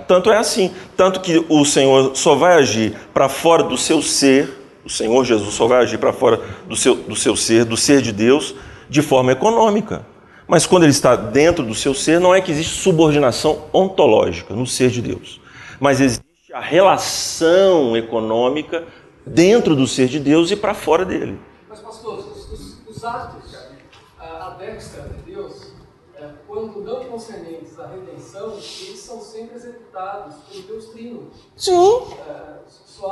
Tanto 0.07 0.31
é 0.31 0.39
assim, 0.39 0.75
tanto 0.97 1.21
que 1.21 1.45
o 1.49 1.65
Senhor 1.65 2.17
só 2.17 2.35
vai 2.35 2.55
agir 2.55 2.95
para 3.13 3.29
fora 3.29 3.63
do 3.63 3.77
seu 3.77 4.01
ser, 4.01 4.66
o 4.87 4.89
Senhor 4.89 5.25
Jesus 5.25 5.53
só 5.55 5.67
vai 5.67 5.83
agir 5.83 5.99
para 5.99 6.13
fora 6.13 6.41
do 6.69 6.77
seu, 6.77 6.95
do 6.95 7.17
seu 7.17 7.35
ser, 7.37 7.65
do 7.65 7.77
ser 7.77 8.01
de 8.01 8.13
Deus, 8.13 8.55
de 8.89 9.03
forma 9.03 9.33
econômica. 9.33 10.07
Mas 10.47 10.65
quando 10.65 10.85
ele 10.85 10.93
está 10.93 11.17
dentro 11.17 11.65
do 11.67 11.75
seu 11.75 11.93
ser, 11.93 12.21
não 12.21 12.33
é 12.33 12.41
que 12.41 12.53
existe 12.53 12.81
subordinação 12.81 13.65
ontológica 13.73 14.55
no 14.55 14.65
ser 14.65 14.91
de 14.91 15.03
Deus, 15.03 15.41
mas 15.81 16.01
existe 16.01 16.25
a 16.55 16.61
relação 16.61 17.97
econômica 17.97 18.85
dentro 19.27 19.75
do 19.75 19.89
ser 19.89 20.07
de 20.07 20.21
Deus 20.21 20.53
e 20.53 20.57
para 20.57 20.73
fora 20.73 21.05
dele. 21.05 21.37
Mas, 21.69 21.81
pastor, 21.81 22.21
os, 22.21 22.53
os- 22.53 22.87
os 22.89 23.05
atos 23.05 23.57
à 24.21 24.51
destra 24.57 25.03
de 25.03 25.33
Deus, 25.33 25.73
eh, 26.17 26.29
quando 26.47 26.81
não 26.81 27.05
concernentes 27.07 27.77
à 27.81 27.89
redenção, 27.89 28.53
eles 28.53 29.01
são 29.01 29.21
sempre 29.21 29.57
executados 29.57 30.37
pelo 30.49 30.63
Deus 30.63 30.85
Trino. 30.91 31.31
Sim. 31.57 32.03
Eh, 32.29 32.57
só, 32.97 33.11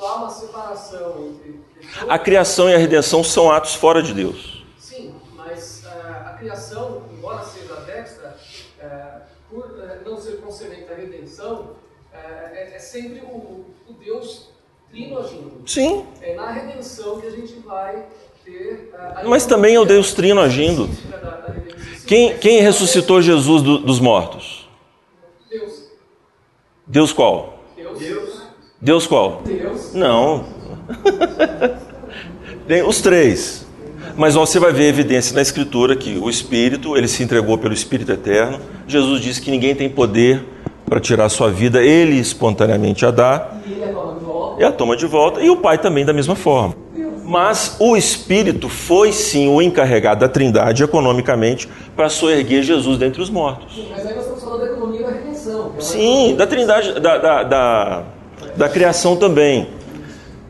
há 0.00 0.14
uma, 0.16 0.30
separação 0.30 1.16
entre. 1.18 1.60
A 2.08 2.18
criação 2.18 2.70
e 2.70 2.74
a 2.74 2.78
redenção 2.78 3.24
são 3.24 3.50
atos 3.50 3.74
fora 3.74 4.02
de 4.02 4.14
Deus. 4.14 4.64
Sim, 4.78 5.14
mas 5.34 5.84
ah, 5.86 6.30
a 6.30 6.38
criação, 6.38 7.02
embora 7.12 7.42
seja 7.44 7.74
a 7.74 7.80
destra, 7.80 8.36
eh, 8.80 9.20
por 9.50 9.64
eh, 9.80 10.00
não 10.04 10.16
ser 10.20 10.40
concernente 10.40 10.90
à 10.92 10.94
redenção, 10.94 11.70
eh, 12.12 12.70
é, 12.72 12.76
é 12.76 12.78
sempre 12.78 13.20
o, 13.20 13.64
o 13.88 13.92
Deus 13.98 14.50
Trino 14.90 15.18
agindo. 15.18 15.62
Sim. 15.66 16.06
É 16.22 16.34
na 16.34 16.50
redenção 16.52 17.20
que 17.20 17.26
a 17.26 17.30
gente 17.30 17.54
vai 17.60 18.06
ter. 18.44 18.94
a 18.96 19.22
Mas 19.24 19.44
também 19.44 19.74
é 19.74 19.80
o 19.80 19.84
Deus 19.84 20.14
Trino 20.14 20.40
agindo. 20.40 20.88
Quem, 22.06 22.38
quem 22.38 22.62
ressuscitou 22.62 23.20
Jesus 23.20 23.60
do- 23.60 23.78
dos 23.78 24.00
mortos? 24.00 24.66
Deus. 25.50 25.90
Deus 26.86 27.12
qual? 27.12 27.58
Deus. 27.98 28.37
Deus 28.80 29.06
qual? 29.06 29.42
Deus. 29.44 29.92
Não. 29.92 30.44
Tem 32.66 32.82
os 32.82 33.00
três. 33.00 33.66
Mas 34.16 34.34
você 34.34 34.58
vai 34.58 34.72
ver 34.72 34.88
evidência 34.88 35.34
na 35.34 35.42
Escritura 35.42 35.96
que 35.96 36.18
o 36.18 36.28
Espírito, 36.28 36.96
ele 36.96 37.08
se 37.08 37.22
entregou 37.22 37.56
pelo 37.58 37.74
Espírito 37.74 38.12
Eterno. 38.12 38.60
Jesus 38.86 39.20
disse 39.20 39.40
que 39.40 39.50
ninguém 39.50 39.74
tem 39.74 39.88
poder 39.88 40.44
para 40.86 41.00
tirar 41.00 41.26
a 41.26 41.28
sua 41.28 41.50
vida, 41.50 41.82
ele 41.82 42.18
espontaneamente 42.18 43.04
a 43.04 43.10
dá 43.10 43.50
E 43.66 43.72
ele 43.72 43.84
é 43.84 43.88
toma 43.88 44.14
de 44.18 44.24
volta. 44.24 44.62
e 44.62 44.64
a 44.64 44.72
toma 44.72 44.96
de 44.96 45.06
volta, 45.06 45.40
e 45.40 45.50
o 45.50 45.56
Pai 45.56 45.78
também 45.78 46.04
da 46.04 46.12
mesma 46.12 46.34
forma. 46.34 46.74
Mas 47.24 47.76
o 47.78 47.94
Espírito 47.94 48.70
foi 48.70 49.12
sim 49.12 49.48
o 49.48 49.60
encarregado 49.60 50.20
da 50.20 50.28
Trindade 50.28 50.82
economicamente 50.82 51.68
para 51.94 52.08
soerguer 52.08 52.62
Jesus 52.62 52.96
dentre 52.96 53.20
os 53.20 53.28
mortos. 53.28 53.86
Mas 53.90 54.06
aí 54.06 54.14
nós 54.14 54.22
estamos 54.22 54.42
falando 54.42 54.60
da 54.60 54.66
economia 54.72 55.02
da 55.06 55.12
redenção. 55.12 55.52
é 55.60 55.64
uma 55.72 55.80
Sim, 55.80 56.34
da 56.36 56.46
Trindade, 56.46 56.98
da, 56.98 57.18
da, 57.18 57.42
da, 57.42 58.04
da 58.58 58.68
criação 58.68 59.16
também. 59.16 59.68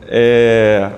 É, 0.07 0.89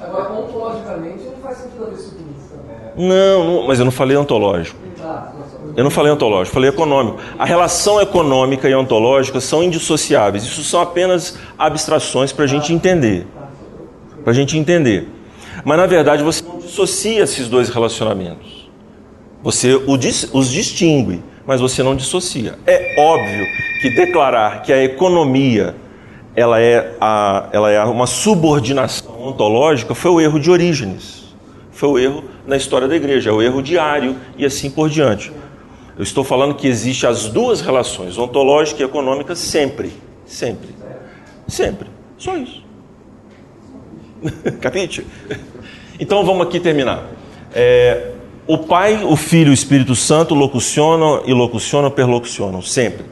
Agora, 0.00 0.32
ontologicamente, 0.32 1.24
não 1.24 1.36
faz 1.40 1.58
sentido 1.58 1.84
haver 1.84 1.94
isso 1.94 2.10
também. 2.50 3.08
não, 3.08 3.44
não, 3.44 3.66
mas 3.68 3.78
eu 3.78 3.84
não 3.84 3.92
falei 3.92 4.16
ontológico. 4.16 4.76
Tá, 5.00 5.32
nossa, 5.38 5.72
Eu 5.76 5.84
não 5.84 5.90
falei 5.90 6.10
ontológico, 6.12 6.52
falei 6.52 6.70
econômico. 6.70 7.18
A 7.38 7.44
relação 7.44 8.00
econômica 8.00 8.68
e 8.68 8.74
ontológica 8.74 9.40
são 9.40 9.62
indissociáveis. 9.62 10.42
Isso 10.42 10.64
são 10.64 10.80
apenas 10.80 11.38
abstrações 11.56 12.32
para 12.32 12.44
a 12.44 12.48
gente 12.48 12.72
entender. 12.72 13.26
Para 14.24 14.32
a 14.32 14.34
gente 14.34 14.58
entender. 14.58 15.08
Mas 15.64 15.78
na 15.78 15.86
verdade 15.86 16.24
você 16.24 16.42
não 16.42 16.58
dissocia 16.58 17.22
esses 17.22 17.48
dois 17.48 17.68
relacionamentos. 17.68 18.68
Você 19.42 19.74
os 19.86 20.50
distingue, 20.50 21.22
mas 21.46 21.60
você 21.60 21.82
não 21.82 21.94
dissocia. 21.94 22.58
É 22.66 22.96
óbvio 22.98 23.46
que 23.80 23.90
declarar 23.90 24.62
que 24.62 24.72
a 24.72 24.82
economia 24.82 25.76
ela 26.36 26.60
é, 26.60 26.96
a, 27.00 27.48
ela 27.52 27.70
é 27.70 27.82
uma 27.84 28.06
subordinação 28.06 29.22
ontológica 29.22 29.94
foi 29.94 30.10
o 30.10 30.20
erro 30.20 30.40
de 30.40 30.50
Orígenes. 30.50 31.24
Foi 31.70 31.88
o 31.88 31.98
erro 31.98 32.24
na 32.46 32.56
história 32.56 32.86
da 32.86 32.96
igreja, 32.96 33.30
é 33.30 33.32
o 33.32 33.42
erro 33.42 33.62
diário 33.62 34.16
e 34.36 34.44
assim 34.44 34.70
por 34.70 34.88
diante. 34.88 35.32
Eu 35.96 36.02
estou 36.02 36.24
falando 36.24 36.54
que 36.54 36.66
existe 36.66 37.06
as 37.06 37.28
duas 37.28 37.60
relações, 37.60 38.18
ontológica 38.18 38.82
e 38.82 38.84
econômica, 38.84 39.34
sempre. 39.36 39.92
Sempre. 40.26 40.70
Sempre. 41.46 41.88
Só 42.18 42.36
isso. 42.36 42.62
Capite? 44.60 45.06
Então 45.98 46.24
vamos 46.24 46.46
aqui 46.46 46.58
terminar. 46.58 47.04
É, 47.52 48.10
o 48.46 48.58
Pai, 48.58 49.04
o 49.04 49.16
Filho 49.16 49.48
e 49.48 49.50
o 49.50 49.54
Espírito 49.54 49.94
Santo 49.94 50.34
locucionam 50.34 51.22
e 51.26 51.32
locucionam, 51.32 51.90
perlocucionam, 51.90 52.60
sempre. 52.60 53.06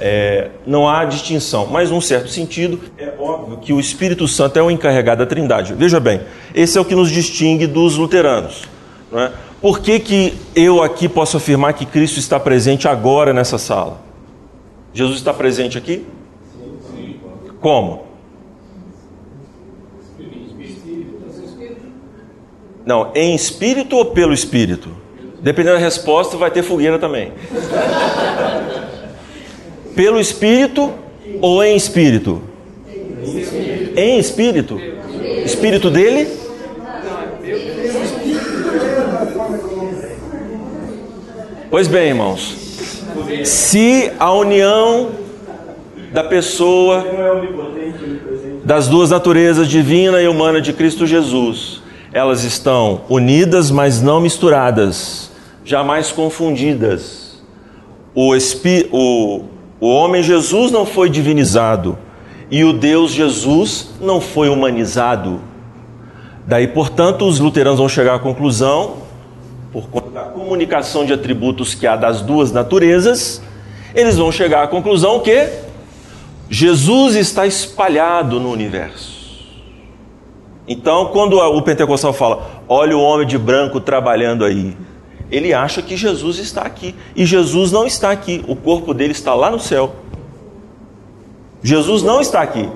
É, 0.00 0.50
não 0.64 0.88
há 0.88 1.04
distinção, 1.04 1.66
mas 1.66 1.90
num 1.90 2.00
certo 2.00 2.28
sentido 2.28 2.80
é 2.96 3.12
óbvio 3.18 3.58
que 3.58 3.72
o 3.72 3.80
Espírito 3.80 4.28
Santo 4.28 4.56
é 4.56 4.62
o 4.62 4.70
encarregado 4.70 5.24
da 5.24 5.26
Trindade. 5.26 5.74
Veja 5.74 5.98
bem, 5.98 6.20
esse 6.54 6.78
é 6.78 6.80
o 6.80 6.84
que 6.84 6.94
nos 6.94 7.10
distingue 7.10 7.66
dos 7.66 7.96
luteranos. 7.96 8.62
Não 9.10 9.20
é? 9.20 9.32
Por 9.60 9.80
que, 9.80 9.98
que 9.98 10.34
eu 10.54 10.82
aqui 10.82 11.08
posso 11.08 11.36
afirmar 11.36 11.72
que 11.72 11.84
Cristo 11.84 12.18
está 12.18 12.38
presente 12.38 12.86
agora 12.86 13.32
nessa 13.32 13.58
sala? 13.58 14.00
Jesus 14.92 15.18
está 15.18 15.34
presente 15.34 15.76
aqui? 15.76 16.06
Como? 17.60 18.06
Não, 22.86 23.10
em 23.14 23.34
espírito 23.34 23.96
ou 23.96 24.06
pelo 24.06 24.32
espírito? 24.32 24.90
Dependendo 25.40 25.76
da 25.76 25.82
resposta, 25.82 26.36
vai 26.36 26.50
ter 26.50 26.62
fogueira 26.62 26.98
também. 26.98 27.32
Pelo 29.98 30.20
espírito 30.20 30.92
ou 31.42 31.60
em 31.60 31.74
espírito? 31.74 32.40
Em 33.96 34.16
espírito? 34.16 34.80
Espírito 35.44 35.90
dele? 35.90 36.28
Pois 41.68 41.88
bem, 41.88 42.10
irmãos. 42.10 42.56
Se 43.44 44.12
a 44.20 44.32
união 44.32 45.10
da 46.12 46.22
pessoa 46.22 47.04
das 48.64 48.86
duas 48.86 49.10
naturezas 49.10 49.66
divina 49.66 50.22
e 50.22 50.28
humana 50.28 50.60
de 50.60 50.72
Cristo 50.72 51.08
Jesus, 51.08 51.82
elas 52.12 52.44
estão 52.44 53.00
unidas, 53.08 53.68
mas 53.68 54.00
não 54.00 54.20
misturadas, 54.20 55.32
jamais 55.64 56.12
confundidas. 56.12 57.42
O, 58.14 58.36
espi, 58.36 58.88
o, 58.92 59.57
o 59.80 59.88
homem 59.88 60.22
Jesus 60.22 60.70
não 60.72 60.84
foi 60.84 61.08
divinizado 61.08 61.98
e 62.50 62.64
o 62.64 62.72
Deus 62.72 63.12
Jesus 63.12 63.90
não 64.00 64.20
foi 64.20 64.48
humanizado. 64.48 65.40
Daí, 66.46 66.66
portanto, 66.66 67.26
os 67.26 67.38
luteranos 67.38 67.78
vão 67.78 67.88
chegar 67.88 68.14
à 68.14 68.18
conclusão, 68.18 68.96
por 69.72 69.88
conta 69.88 70.10
da 70.10 70.22
comunicação 70.22 71.04
de 71.04 71.12
atributos 71.12 71.74
que 71.74 71.86
há 71.86 71.94
das 71.94 72.22
duas 72.22 72.50
naturezas, 72.50 73.42
eles 73.94 74.16
vão 74.16 74.32
chegar 74.32 74.64
à 74.64 74.66
conclusão 74.66 75.20
que 75.20 75.48
Jesus 76.48 77.14
está 77.16 77.46
espalhado 77.46 78.40
no 78.40 78.50
universo. 78.50 79.18
Então, 80.66 81.06
quando 81.06 81.38
o 81.38 81.62
pentecostal 81.62 82.12
fala, 82.12 82.62
olha 82.68 82.96
o 82.96 83.00
homem 83.00 83.26
de 83.26 83.38
branco 83.38 83.80
trabalhando 83.80 84.44
aí, 84.44 84.76
ele 85.30 85.52
acha 85.52 85.82
que 85.82 85.96
Jesus 85.96 86.38
está 86.38 86.62
aqui. 86.62 86.94
E 87.14 87.24
Jesus 87.26 87.70
não 87.70 87.86
está 87.86 88.10
aqui, 88.10 88.44
o 88.46 88.56
corpo 88.56 88.94
dele 88.94 89.12
está 89.12 89.34
lá 89.34 89.50
no 89.50 89.60
céu. 89.60 89.96
Jesus 91.62 92.02
não 92.02 92.20
está 92.20 92.40
aqui. 92.40 92.68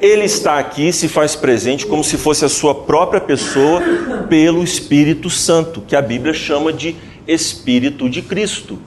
Ele 0.00 0.24
está 0.24 0.58
aqui, 0.58 0.92
se 0.92 1.06
faz 1.06 1.36
presente 1.36 1.86
como 1.86 2.02
se 2.02 2.16
fosse 2.16 2.44
a 2.44 2.48
sua 2.48 2.74
própria 2.74 3.20
pessoa, 3.20 3.80
pelo 4.28 4.64
Espírito 4.64 5.30
Santo, 5.30 5.80
que 5.80 5.94
a 5.94 6.02
Bíblia 6.02 6.34
chama 6.34 6.72
de 6.72 6.96
Espírito 7.26 8.10
de 8.10 8.20
Cristo. 8.20 8.80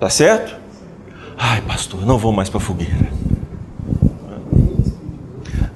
Tá 0.00 0.10
certo? 0.10 0.56
Ai, 1.38 1.60
pastor, 1.60 2.04
não 2.04 2.18
vou 2.18 2.32
mais 2.32 2.48
para 2.48 2.58
a 2.58 2.60
fogueira. 2.60 3.12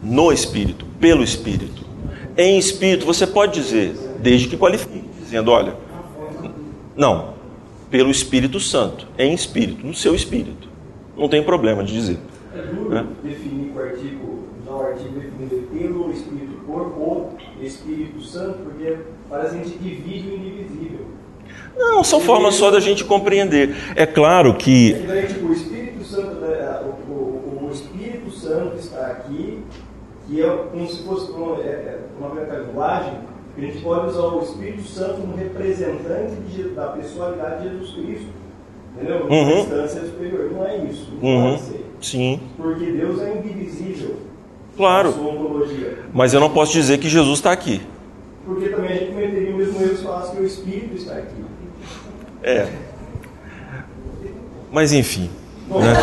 No 0.03 0.33
Espírito, 0.33 0.85
pelo 0.99 1.23
Espírito. 1.23 1.85
Em 2.37 2.59
Espírito, 2.59 3.07
você 3.07 3.25
pode 3.25 3.53
dizer, 3.53 3.95
desde 4.23 4.49
que 4.49 4.57
qualifique, 4.57 5.05
dizendo: 5.21 5.51
olha, 5.51 5.75
não, 6.97 7.35
pelo 7.91 8.11
Espírito 8.11 8.61
Santo, 8.61 9.07
em 9.19 9.35
Espírito, 9.35 9.87
no 9.87 9.95
seu 9.95 10.15
Espírito. 10.15 10.69
Não 11.17 11.29
tem 11.29 11.43
problema 11.43 11.83
de 11.83 11.93
dizer. 11.93 12.19
É 12.55 12.63
duro 12.63 13.07
definir 13.23 13.73
com 13.73 13.79
o 13.79 13.83
artigo, 13.83 14.45
usar 14.63 14.73
o 14.73 14.83
artigo 14.87 15.21
definido 15.21 15.69
pelo 15.73 16.11
Espírito 16.11 16.55
Corpo 16.67 17.01
ou 17.01 17.33
Espírito 17.61 18.23
Santo, 18.23 18.59
porque 18.65 18.97
parece 19.29 19.51
que 19.51 19.61
a 19.61 19.65
gente 19.65 19.79
divide 19.79 20.31
o 20.31 20.35
indivisível. 20.35 21.07
Não, 21.77 22.03
são 22.05 22.21
formas 22.21 22.55
só 22.55 22.71
da 22.71 22.81
gente 22.81 23.05
compreender. 23.05 23.75
É 23.95 24.07
claro 24.07 24.55
que. 24.55 24.93
Daí, 25.07 25.27
tipo, 25.27 25.47
o 25.47 25.53
Espírito 25.53 26.05
Santo, 26.05 26.35
né, 26.37 26.81
o, 26.83 27.13
o, 27.13 27.69
o 27.69 27.71
Espírito 27.73 28.31
Santo 28.31 28.77
está 28.77 29.07
aqui, 29.07 29.63
que 30.27 30.43
é 30.43 30.57
como 30.71 30.87
se 30.89 31.03
fosse 31.03 31.31
uma, 31.33 31.57
é, 31.61 31.69
é 31.69 31.99
uma 32.19 32.35
metalinguagem, 32.35 33.13
que 33.13 33.30
a 33.67 33.71
gente 33.71 33.83
pode 33.83 34.07
usar 34.09 34.23
o 34.23 34.43
Espírito 34.43 34.83
Santo 34.85 35.21
como 35.21 35.37
representante 35.37 36.35
de, 36.49 36.63
da 36.71 36.87
pessoalidade 36.89 37.63
de 37.69 37.77
Jesus 37.79 37.95
Cristo. 37.95 38.29
Entendeu? 38.97 39.27
Uma 39.27 39.35
Uhum. 39.37 39.61
instância 39.61 40.01
superior. 40.03 40.51
Não 40.53 40.67
é 40.67 40.77
isso. 40.85 41.13
Não 41.23 41.29
Uhum, 41.31 41.51
pode 41.57 41.63
ser. 41.63 41.87
sim, 42.01 42.41
Porque 42.57 42.85
Deus 42.87 43.21
é 43.23 43.39
indivisível. 43.39 44.17
claro. 44.77 45.11
Na 45.11 45.15
sua 45.17 45.33
ontologia. 45.33 45.99
Mas 46.13 46.35
eu 46.35 46.41
não 46.41 46.51
posso 46.51 46.73
dizer 46.73 46.99
que 46.99 47.09
Jesus 47.09 47.39
está 47.39 47.53
aqui. 47.53 47.81
Porque 48.45 48.69
também 48.71 48.91
a 48.91 48.95
gente 48.95 49.13
cometeria 49.13 49.55
o 49.55 49.59
mesmo 49.59 49.81
erro 49.83 49.97
se 49.97 50.03
falasse 50.03 50.33
que 50.37 50.43
o 50.43 50.47
Espírito 50.47 50.97
está 50.97 51.15
aqui. 51.15 51.45
É. 52.43 52.67
Mas 54.73 54.93
enfim, 54.93 55.29
Bom, 55.69 55.81
vamos, 55.81 55.97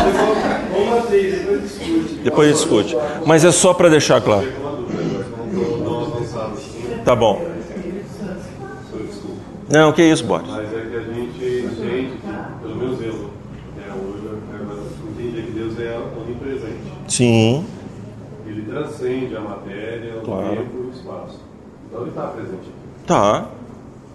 vamos 0.72 0.88
manter, 1.04 1.38
depois 1.40 1.62
discute. 1.62 2.14
depois 2.22 2.52
discute. 2.52 2.96
Mas 3.26 3.44
é 3.44 3.50
só 3.52 3.72
para 3.74 3.88
deixar 3.88 4.20
claro. 4.20 4.46
Uma 4.60 4.76
dúvida, 4.76 5.24
não, 5.52 5.76
não 5.78 6.00
avançamos. 6.04 6.60
Tá 7.08 7.16
bom. 7.16 7.42
Não, 9.66 9.94
que 9.94 10.02
isso, 10.02 10.22
Boris. 10.24 10.46
Mas 10.46 10.68
é 10.74 10.86
que 10.90 10.94
a 10.94 11.00
gente 11.00 11.64
entende, 11.64 12.18
pelo 12.60 12.76
menos 12.76 13.00
eu, 13.00 13.30
é, 13.78 13.92
hoje, 13.94 14.24
eu 14.26 15.12
entendi 15.12 15.42
que 15.42 15.52
Deus 15.52 15.80
é 15.80 15.98
onipresente. 16.20 16.76
Sim, 17.08 17.64
Ele 18.46 18.60
transcende 18.70 19.34
a 19.34 19.40
matéria, 19.40 20.18
o 20.18 20.20
Claro. 20.20 20.56
tempo 20.56 20.70
e 20.74 20.86
o 20.86 20.90
espaço. 20.90 21.40
Então 21.86 22.02
ele 22.02 22.10
está 22.10 22.26
presente. 22.26 22.68
tá. 23.06 23.46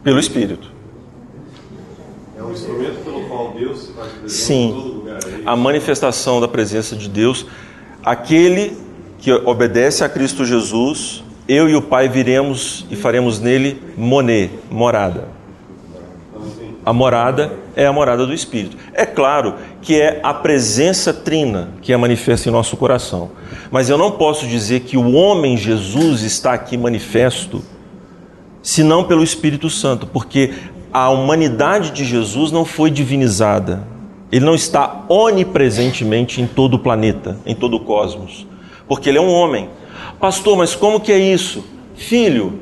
Pelo 0.04 0.20
Espírito. 0.20 0.70
É 2.38 2.44
um 2.44 2.52
instrumento 2.52 3.04
pelo 3.04 3.28
qual 3.28 3.56
Deus 3.58 3.86
se 3.86 3.94
faz 3.94 4.12
presente 4.12 4.34
Sim. 4.34 4.70
em 4.70 4.74
todo 4.74 4.94
lugar. 5.00 5.20
É? 5.24 5.42
A 5.48 5.56
manifestação 5.56 6.40
da 6.40 6.48
presença 6.48 6.96
de 6.96 7.10
Deus, 7.10 7.48
aquele 8.06 8.78
que 9.18 9.32
obedece 9.32 10.04
a 10.04 10.10
Cristo 10.10 10.46
Jesus, 10.46 11.23
eu 11.48 11.70
e 11.70 11.76
o 11.76 11.82
Pai 11.82 12.08
viremos 12.08 12.86
e 12.90 12.96
faremos 12.96 13.40
nele 13.40 13.82
moné, 13.98 14.50
morada. 14.72 15.28
A 16.86 16.92
morada 16.92 17.54
é 17.76 17.86
a 17.86 17.94
morada 17.94 18.26
do 18.26 18.34
Espírito. 18.34 18.78
É 18.94 19.06
claro 19.06 19.56
que 19.82 20.00
é 20.00 20.20
a 20.22 20.34
presença 20.34 21.14
trina 21.14 21.70
que 21.82 21.94
é 21.94 21.98
manifesta 21.98 22.50
em 22.50 22.52
nosso 22.52 22.76
coração. 22.76 23.32
Mas 23.72 23.90
eu 23.90 23.98
não 23.98 24.12
posso 24.12 24.46
dizer 24.46 24.82
que 24.82 24.98
o 24.98 25.14
homem 25.14 25.56
Jesus 25.56 26.22
está 26.22 26.54
aqui 26.54 26.78
manifesto 26.78 27.64
senão 28.62 29.04
pelo 29.04 29.24
Espírito 29.24 29.70
Santo, 29.70 30.08
porque 30.08 30.54
a 30.92 31.10
humanidade 31.10 31.92
de 31.92 32.06
Jesus 32.06 32.52
não 32.52 32.64
foi 32.64 32.92
divinizada. 32.92 33.86
Ele 34.32 34.46
não 34.46 34.56
está 34.56 35.04
onipresentemente 35.10 36.42
em 36.42 36.48
todo 36.48 36.76
o 36.76 36.80
planeta, 36.80 37.38
em 37.46 37.56
todo 37.56 37.78
o 37.78 37.80
cosmos, 37.82 38.48
porque 38.88 39.10
ele 39.10 39.18
é 39.18 39.22
um 39.22 39.32
homem. 39.32 39.70
Pastor, 40.24 40.56
mas 40.56 40.74
como 40.74 41.02
que 41.02 41.12
é 41.12 41.18
isso? 41.18 41.66
Filho, 41.96 42.58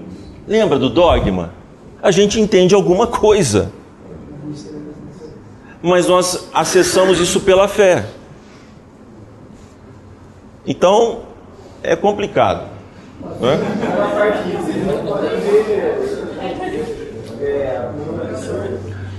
lembra 0.47 0.80
do 0.80 0.89
dogma? 0.89 1.53
A 2.01 2.09
gente 2.09 2.41
entende 2.41 2.74
alguma 2.74 3.05
coisa 3.05 3.72
mas 5.82 6.07
nós 6.07 6.49
acessamos 6.53 7.20
isso 7.20 7.41
pela 7.41 7.68
fé. 7.68 8.05
Então, 10.66 11.22
é 11.82 11.95
complicado. 11.95 12.70
Né? 13.39 13.59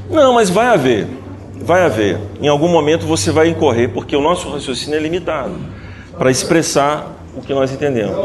Não, 0.09 0.35
mas 0.35 0.51
vai 0.51 0.67
haver. 0.67 1.09
Vai 1.57 1.85
haver. 1.85 2.21
Em 2.41 2.47
algum 2.47 2.69
momento 2.69 3.07
você 3.07 3.33
vai 3.33 3.49
incorrer, 3.49 3.93
porque 3.93 4.15
o 4.15 4.21
nosso 4.21 4.49
raciocínio 4.49 4.97
é 4.97 5.03
limitado 5.03 5.57
para 6.17 6.31
expressar 6.31 7.22
o 7.37 7.41
que 7.41 7.55
nós 7.55 7.73
entendemos. 7.73 8.17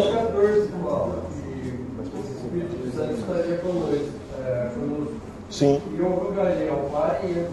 Sim. 5.50 5.82
E 5.96 6.00
eu 6.00 6.10
rogaria 6.10 6.70
ao 6.72 6.90
Pai 6.90 7.22
e 7.24 7.38
eu 7.38 7.48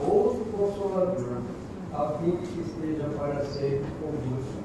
outro 0.00 0.44
consolador, 0.56 1.42
a 1.92 2.14
fim 2.18 2.30
de 2.30 2.46
que 2.46 2.60
esteja 2.60 3.08
para 3.18 3.44
sempre 3.44 3.84
convosco. 4.00 4.60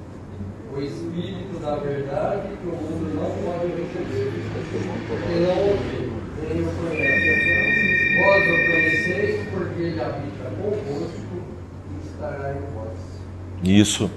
O 0.73 0.81
Espírito 0.81 1.59
da 1.61 1.75
verdade 1.75 2.49
que 2.61 2.67
o 2.67 2.71
mundo 2.71 3.15
não 3.15 3.29
pode 3.43 3.67
receber, 3.73 4.31
porque 5.07 5.33
não 5.39 5.57
ouviu, 5.67 6.11
nem 6.41 6.61
o 6.61 6.69
conhece. 6.75 7.25
Vós 8.17 8.43
o 8.43 8.55
conheceis, 8.71 9.49
porque 9.49 9.81
ele 9.81 10.01
habita 10.01 10.45
convosco 10.61 11.35
e 11.91 12.07
estará 12.07 12.53
em 12.53 12.73
vós. 12.73 12.97
Isso. 13.63 14.09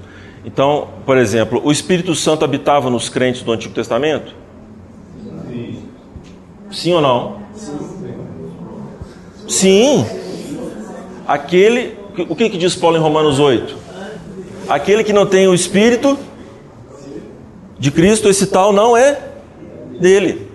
Então, 0.45 0.89
por 1.05 1.16
exemplo, 1.16 1.61
o 1.64 1.70
Espírito 1.70 2.14
Santo 2.14 2.45
habitava 2.45 2.89
nos 2.91 3.09
crentes 3.09 3.43
do 3.43 3.53
Antigo 3.53 3.74
Testamento? 3.74 4.34
Sim. 6.70 6.93
Ou 6.95 7.01
não? 7.01 7.39
Sim. 9.47 10.07
Aquele, 11.26 11.97
o 12.28 12.36
que, 12.36 12.51
que 12.51 12.59
diz 12.59 12.74
Paulo 12.74 12.97
em 12.97 13.01
Romanos 13.01 13.39
8? 13.39 13.76
Aquele 14.68 15.03
que 15.03 15.12
não 15.12 15.26
tem 15.26 15.49
o 15.49 15.55
Espírito 15.55 16.18
de 17.78 17.91
Cristo, 17.91 18.28
esse 18.28 18.47
tal 18.47 18.72
não 18.72 18.97
é 18.97 19.18
dele. 19.99 20.49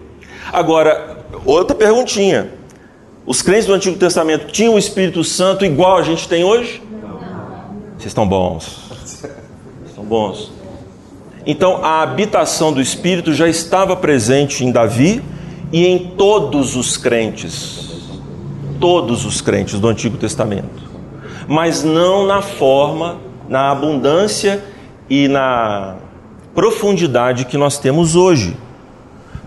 Agora, 0.51 1.25
outra 1.45 1.75
perguntinha. 1.75 2.51
Os 3.25 3.41
crentes 3.41 3.65
do 3.65 3.73
Antigo 3.73 3.97
Testamento 3.97 4.51
tinham 4.51 4.73
o 4.73 4.77
Espírito 4.77 5.23
Santo 5.23 5.63
igual 5.63 5.97
a 5.97 6.03
gente 6.03 6.27
tem 6.27 6.43
hoje? 6.43 6.81
Vocês 7.97 8.07
estão 8.07 8.27
bons. 8.27 8.83
Bons. 10.13 10.51
Então, 11.45 11.83
a 11.83 12.03
habitação 12.03 12.71
do 12.71 12.79
Espírito 12.79 13.33
já 13.33 13.49
estava 13.49 13.95
presente 13.95 14.63
em 14.63 14.71
Davi 14.71 15.23
e 15.71 15.87
em 15.87 15.97
todos 16.15 16.75
os 16.75 16.97
crentes 16.97 17.83
todos 18.83 19.23
os 19.23 19.39
crentes 19.39 19.79
do 19.79 19.87
Antigo 19.87 20.17
Testamento, 20.17 20.91
mas 21.47 21.85
não 21.85 22.27
na 22.27 22.41
forma, 22.41 23.17
na 23.47 23.71
abundância 23.71 24.61
e 25.09 25.29
na 25.29 25.95
profundidade 26.53 27.45
que 27.45 27.55
nós 27.55 27.77
temos 27.77 28.17
hoje. 28.17 28.57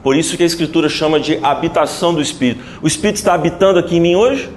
Por 0.02 0.16
isso 0.16 0.38
que 0.38 0.42
a 0.42 0.46
Escritura 0.46 0.88
chama 0.88 1.20
de 1.20 1.38
habitação 1.42 2.14
do 2.14 2.22
Espírito. 2.22 2.64
O 2.80 2.86
Espírito 2.86 3.16
está 3.16 3.34
habitando 3.34 3.78
aqui 3.78 3.98
em 3.98 4.00
mim 4.00 4.14
hoje? 4.14 4.48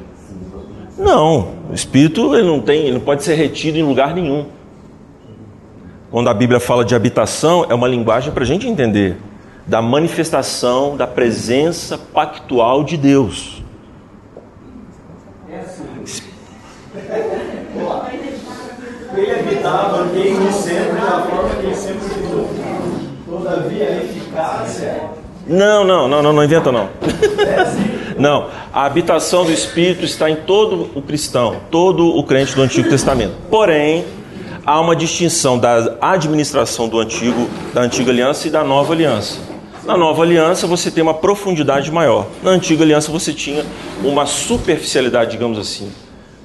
Não, 0.98 1.56
o 1.70 1.74
Espírito 1.74 2.34
ele 2.34 2.48
não 2.48 2.62
tem, 2.62 2.84
ele 2.84 2.94
não 2.94 3.02
pode 3.02 3.22
ser 3.26 3.36
retido 3.36 3.78
em 3.78 3.84
lugar 3.84 4.16
nenhum. 4.16 4.46
Quando 6.12 6.28
a 6.28 6.34
Bíblia 6.34 6.60
fala 6.60 6.84
de 6.84 6.96
habitação, 6.96 7.68
é 7.70 7.74
uma 7.74 7.88
linguagem 7.88 8.34
para 8.34 8.44
a 8.44 8.46
gente 8.46 8.68
entender 8.68 9.18
da 9.68 9.82
manifestação 9.82 10.98
da 10.98 11.06
presença 11.06 11.98
pactual 11.98 12.84
de 12.84 12.98
Deus. 12.98 13.62
Ele 19.16 19.32
habitava 19.32 20.04
desde 20.06 20.54
sempre 20.54 21.00
da 21.00 21.22
forma 21.22 21.50
que 21.56 21.66
ele 21.66 21.76
sempre. 21.76 22.00
Todavia, 23.28 23.88
a 23.88 23.98
eficácia. 23.98 25.02
Não, 25.46 25.84
não, 25.84 26.08
não, 26.08 26.24
não, 26.24 26.34
não 26.34 26.44
inventa 26.44 26.72
não. 26.72 26.90
Não, 28.18 28.50
a 28.74 28.84
habitação 28.84 29.46
do 29.46 29.52
Espírito 29.54 30.04
está 30.04 30.30
em 30.30 30.36
todo 30.36 30.90
o 30.94 31.02
cristão, 31.02 31.56
todo 31.72 32.06
o 32.06 32.22
crente 32.22 32.54
do 32.54 32.62
Antigo 32.62 32.90
Testamento. 32.90 33.34
Porém, 33.50 34.04
há 34.70 34.80
uma 34.80 34.96
distinção 34.96 35.58
da 35.58 35.98
administração 36.00 36.88
do 36.88 37.00
antigo, 37.00 37.50
da 37.74 37.82
antiga 37.82 38.12
aliança 38.12 38.48
e 38.48 38.52
da 38.52 38.64
nova 38.64 38.94
aliança. 38.94 39.40
Na 39.84 39.98
nova 39.98 40.22
aliança 40.22 40.68
você 40.68 40.92
tem 40.92 41.02
uma 41.02 41.16
profundidade 41.16 41.92
maior. 41.92 42.28
Na 42.44 42.52
antiga 42.52 42.84
aliança 42.84 43.12
você 43.12 43.34
tinha 43.34 43.66
uma 44.04 44.28
superficialidade, 44.28 45.32
digamos 45.32 45.58
assim. 45.58 45.92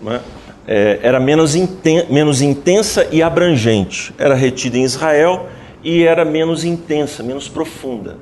Não 0.02 0.12
é? 0.14 0.20
é, 0.66 1.00
era 1.02 1.20
menos, 1.20 1.54
inten 1.54 2.06
menos 2.08 2.40
intensa 2.40 3.06
e 3.12 3.22
abrangente. 3.22 4.14
Era 4.16 4.34
retida 4.34 4.78
em 4.78 4.84
Israel 4.84 5.46
e 5.82 6.02
era 6.04 6.24
menos 6.24 6.64
intensa, 6.64 7.22
menos 7.22 7.46
profunda. 7.46 8.16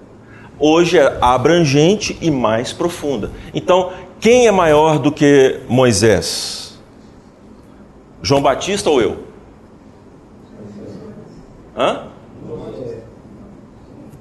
Hoje 0.59 0.98
é 0.98 1.16
abrangente 1.20 2.18
e 2.20 2.28
mais 2.28 2.72
profunda. 2.72 3.30
Então, 3.55 3.92
quem 4.18 4.48
é 4.48 4.50
maior 4.50 4.98
do 4.98 5.12
que 5.12 5.61
Moisés? 5.68 6.76
João 8.20 8.42
Batista 8.42 8.90
ou 8.90 9.00
eu? 9.00 9.32
Hã? 11.77 12.09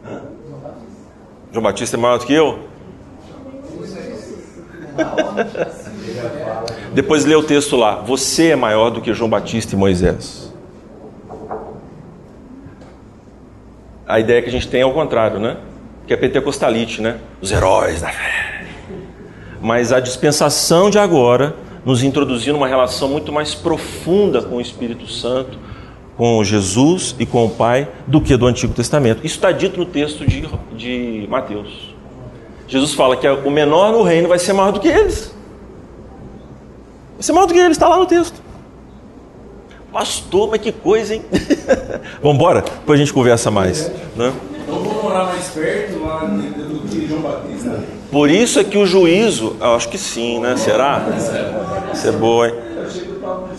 Hã? 0.05 0.21
João 1.51 1.63
Batista 1.63 1.97
é 1.97 1.99
maior 1.99 2.17
do 2.17 2.25
que 2.25 2.33
eu? 2.33 2.59
Depois 6.93 7.25
lê 7.25 7.35
o 7.35 7.43
texto 7.43 7.75
lá. 7.75 7.95
Você 7.95 8.49
é 8.49 8.55
maior 8.55 8.89
do 8.89 9.01
que 9.01 9.13
João 9.13 9.29
Batista 9.29 9.75
e 9.75 9.77
Moisés. 9.77 10.51
A 14.07 14.19
ideia 14.19 14.41
que 14.41 14.49
a 14.49 14.51
gente 14.51 14.67
tem 14.67 14.81
é 14.81 14.85
o 14.85 14.93
contrário, 14.93 15.39
né? 15.39 15.57
Que 16.05 16.13
é 16.13 16.17
pentecostalite, 16.17 17.01
né? 17.01 17.19
Os 17.41 17.51
heróis 17.51 18.01
da 18.01 18.09
fé. 18.09 18.65
Mas 19.61 19.93
a 19.93 19.99
dispensação 19.99 20.89
de 20.89 20.99
agora 20.99 21.55
nos 21.85 22.03
introduziu 22.03 22.53
numa 22.53 22.67
relação 22.67 23.07
muito 23.07 23.31
mais 23.31 23.55
profunda 23.55 24.41
com 24.41 24.57
o 24.57 24.61
Espírito 24.61 25.07
Santo, 25.07 25.57
com 26.21 26.43
Jesus 26.43 27.15
e 27.17 27.25
com 27.25 27.47
o 27.47 27.49
Pai, 27.49 27.87
do 28.05 28.21
que 28.21 28.37
do 28.37 28.45
Antigo 28.45 28.75
Testamento. 28.75 29.25
Isso 29.25 29.37
está 29.37 29.51
dito 29.51 29.79
no 29.79 29.87
texto 29.87 30.23
de, 30.23 30.47
de 30.77 31.27
Mateus. 31.27 31.95
Jesus 32.67 32.93
fala 32.93 33.17
que 33.17 33.27
o 33.27 33.49
menor 33.49 33.91
no 33.91 34.03
reino 34.03 34.29
vai 34.29 34.37
ser 34.37 34.53
maior 34.53 34.71
do 34.71 34.79
que 34.79 34.87
eles. 34.87 35.33
Vai 37.15 37.23
ser 37.23 37.33
maior 37.33 37.47
do 37.47 37.53
que 37.55 37.59
eles, 37.59 37.71
está 37.71 37.87
lá 37.87 37.97
no 37.97 38.05
texto. 38.05 38.39
Pastor, 39.91 40.47
mas 40.51 40.61
que 40.61 40.71
coisa, 40.71 41.15
hein? 41.15 41.23
Vamos 42.21 42.35
embora? 42.35 42.61
Depois 42.61 42.99
a 42.99 43.03
gente 43.03 43.13
conversa 43.13 43.49
mais. 43.49 43.91
Né? 44.15 44.31
Vamos 44.67 45.01
morar 45.01 45.25
mais 45.25 45.49
perto 45.49 46.03
lá 46.03 46.19
do 46.19 46.87
que 46.87 47.07
João 47.07 47.21
Batista? 47.21 47.83
Por 48.11 48.29
isso 48.29 48.59
é 48.59 48.63
que 48.63 48.77
o 48.77 48.85
juízo, 48.85 49.55
eu 49.59 49.73
acho 49.73 49.89
que 49.89 49.97
sim, 49.97 50.39
né? 50.39 50.55
Será? 50.55 51.03
Isso 51.91 52.07
é 52.07 52.11
boa, 52.11 52.47
hein? 52.47 52.70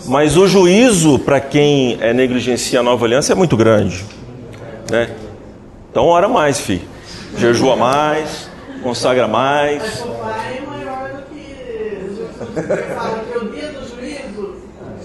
Mas 0.05 0.35
o 0.35 0.47
juízo 0.47 1.17
para 1.19 1.39
quem 1.39 1.97
é, 2.01 2.13
negligencia 2.13 2.81
a 2.81 2.83
nova 2.83 3.05
aliança 3.05 3.31
é 3.31 3.35
muito 3.35 3.55
grande. 3.55 4.03
Né? 4.91 5.09
Então 5.89 6.05
ora 6.05 6.27
mais, 6.27 6.59
filho. 6.59 6.81
Jejua 7.37 7.75
mais, 7.75 8.49
consagra 8.81 9.27
mais. 9.27 10.03
É 12.55 12.61
que 13.31 13.37
o 13.37 13.49
dia 13.49 13.69
do 13.69 13.87
juízo, 13.87 14.55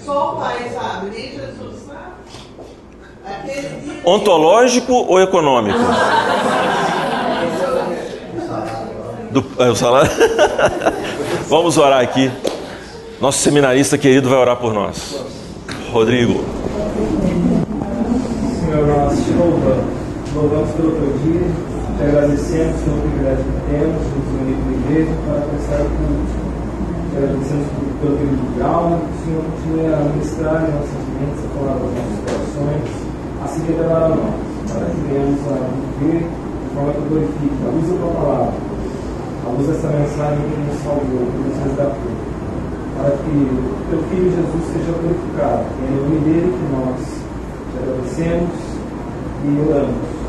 só 0.05 0.33
o 0.33 0.39
pai 0.39 0.69
sabe, 0.73 1.09
nem 1.11 1.31
Jesus 1.31 1.83
sabe. 1.87 2.13
Ontológico 4.03 4.93
ou 4.93 5.21
econômico? 5.21 5.79
Do, 9.31 9.45
é, 9.59 9.69
o 9.69 9.75
salário? 9.75 10.09
Vamos 11.47 11.77
orar 11.77 12.01
aqui. 12.01 12.31
Nosso 13.21 13.39
seminarista 13.39 13.97
querido 13.97 14.29
vai 14.29 14.39
orar 14.39 14.57
por 14.57 14.73
nós. 14.73 15.23
Rodrigo. 15.91 16.43
Senhor, 18.59 18.87
nós 18.87 19.13
te 19.25 19.31
louvamos 19.33 19.99
louvamos 20.35 20.69
pelo 20.71 20.91
teu 20.91 21.11
dia, 21.23 21.47
te 21.97 22.03
agradecemos 22.03 22.81
pelo 22.81 23.01
privilégio 23.01 23.43
que 23.43 23.59
temos 23.67 24.03
nos 24.07 24.27
unir 24.39 24.55
com 24.55 24.69
a 24.69 24.75
igreja 24.77 25.11
para 25.25 25.41
prestar 25.41 25.81
o 25.81 25.89
culto. 25.99 26.37
Te 27.09 27.17
agradecemos 27.17 27.67
pelo 27.99 28.13
período 28.15 28.45
de 28.55 28.61
aula, 28.61 28.95
que 28.99 29.09
o 29.09 29.19
Senhor 29.25 29.43
continue 29.49 29.85
a 29.89 29.99
ministrar 29.99 30.57
em 30.63 30.71
nossas 30.79 31.03
mentes, 31.17 31.43
a 31.43 31.49
palavra 31.59 31.83
dos 31.83 31.95
nossos 31.99 32.19
corações, 32.23 32.87
assim 33.43 33.61
que 33.65 33.71
revelar 33.73 34.03
a 34.05 34.09
nós, 34.15 34.37
para 34.69 34.85
que 34.85 35.01
venhamos 35.09 35.41
a 35.49 35.55
viver 35.99 36.23
de 36.23 36.67
forma 36.71 36.93
que 36.93 37.03
glorifique 37.09 37.59
a 37.59 37.69
luz 37.73 37.85
da 37.89 37.95
tua 37.99 38.13
palavra, 38.15 38.53
a 39.43 39.49
luz 39.49 39.65
dessa 39.67 39.89
mensagem 39.89 40.39
que 40.45 40.55
nos 40.61 40.77
salvou, 40.85 41.23
que 41.25 41.39
nos 41.41 41.57
resgatou, 41.67 42.18
para 42.99 43.11
que 43.11 43.47
teu 43.89 44.03
Filho 44.09 44.31
Jesus 44.31 44.73
seja 44.73 44.91
glorificado. 44.99 45.65
É 45.87 45.91
no 45.91 46.03
nome 46.03 46.19
dele 46.19 46.53
que 46.53 46.65
nós 46.75 46.99
te 47.71 47.77
agradecemos 47.81 48.49
e 49.45 49.69
oramos. 49.69 50.19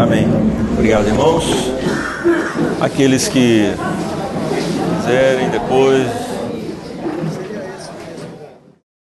Amém. 0.00 0.28
Obrigado, 0.72 1.08
irmãos. 1.08 1.72
Aqueles 2.80 3.26
que 3.26 3.74
quiserem 5.00 5.50
depois 5.50 6.27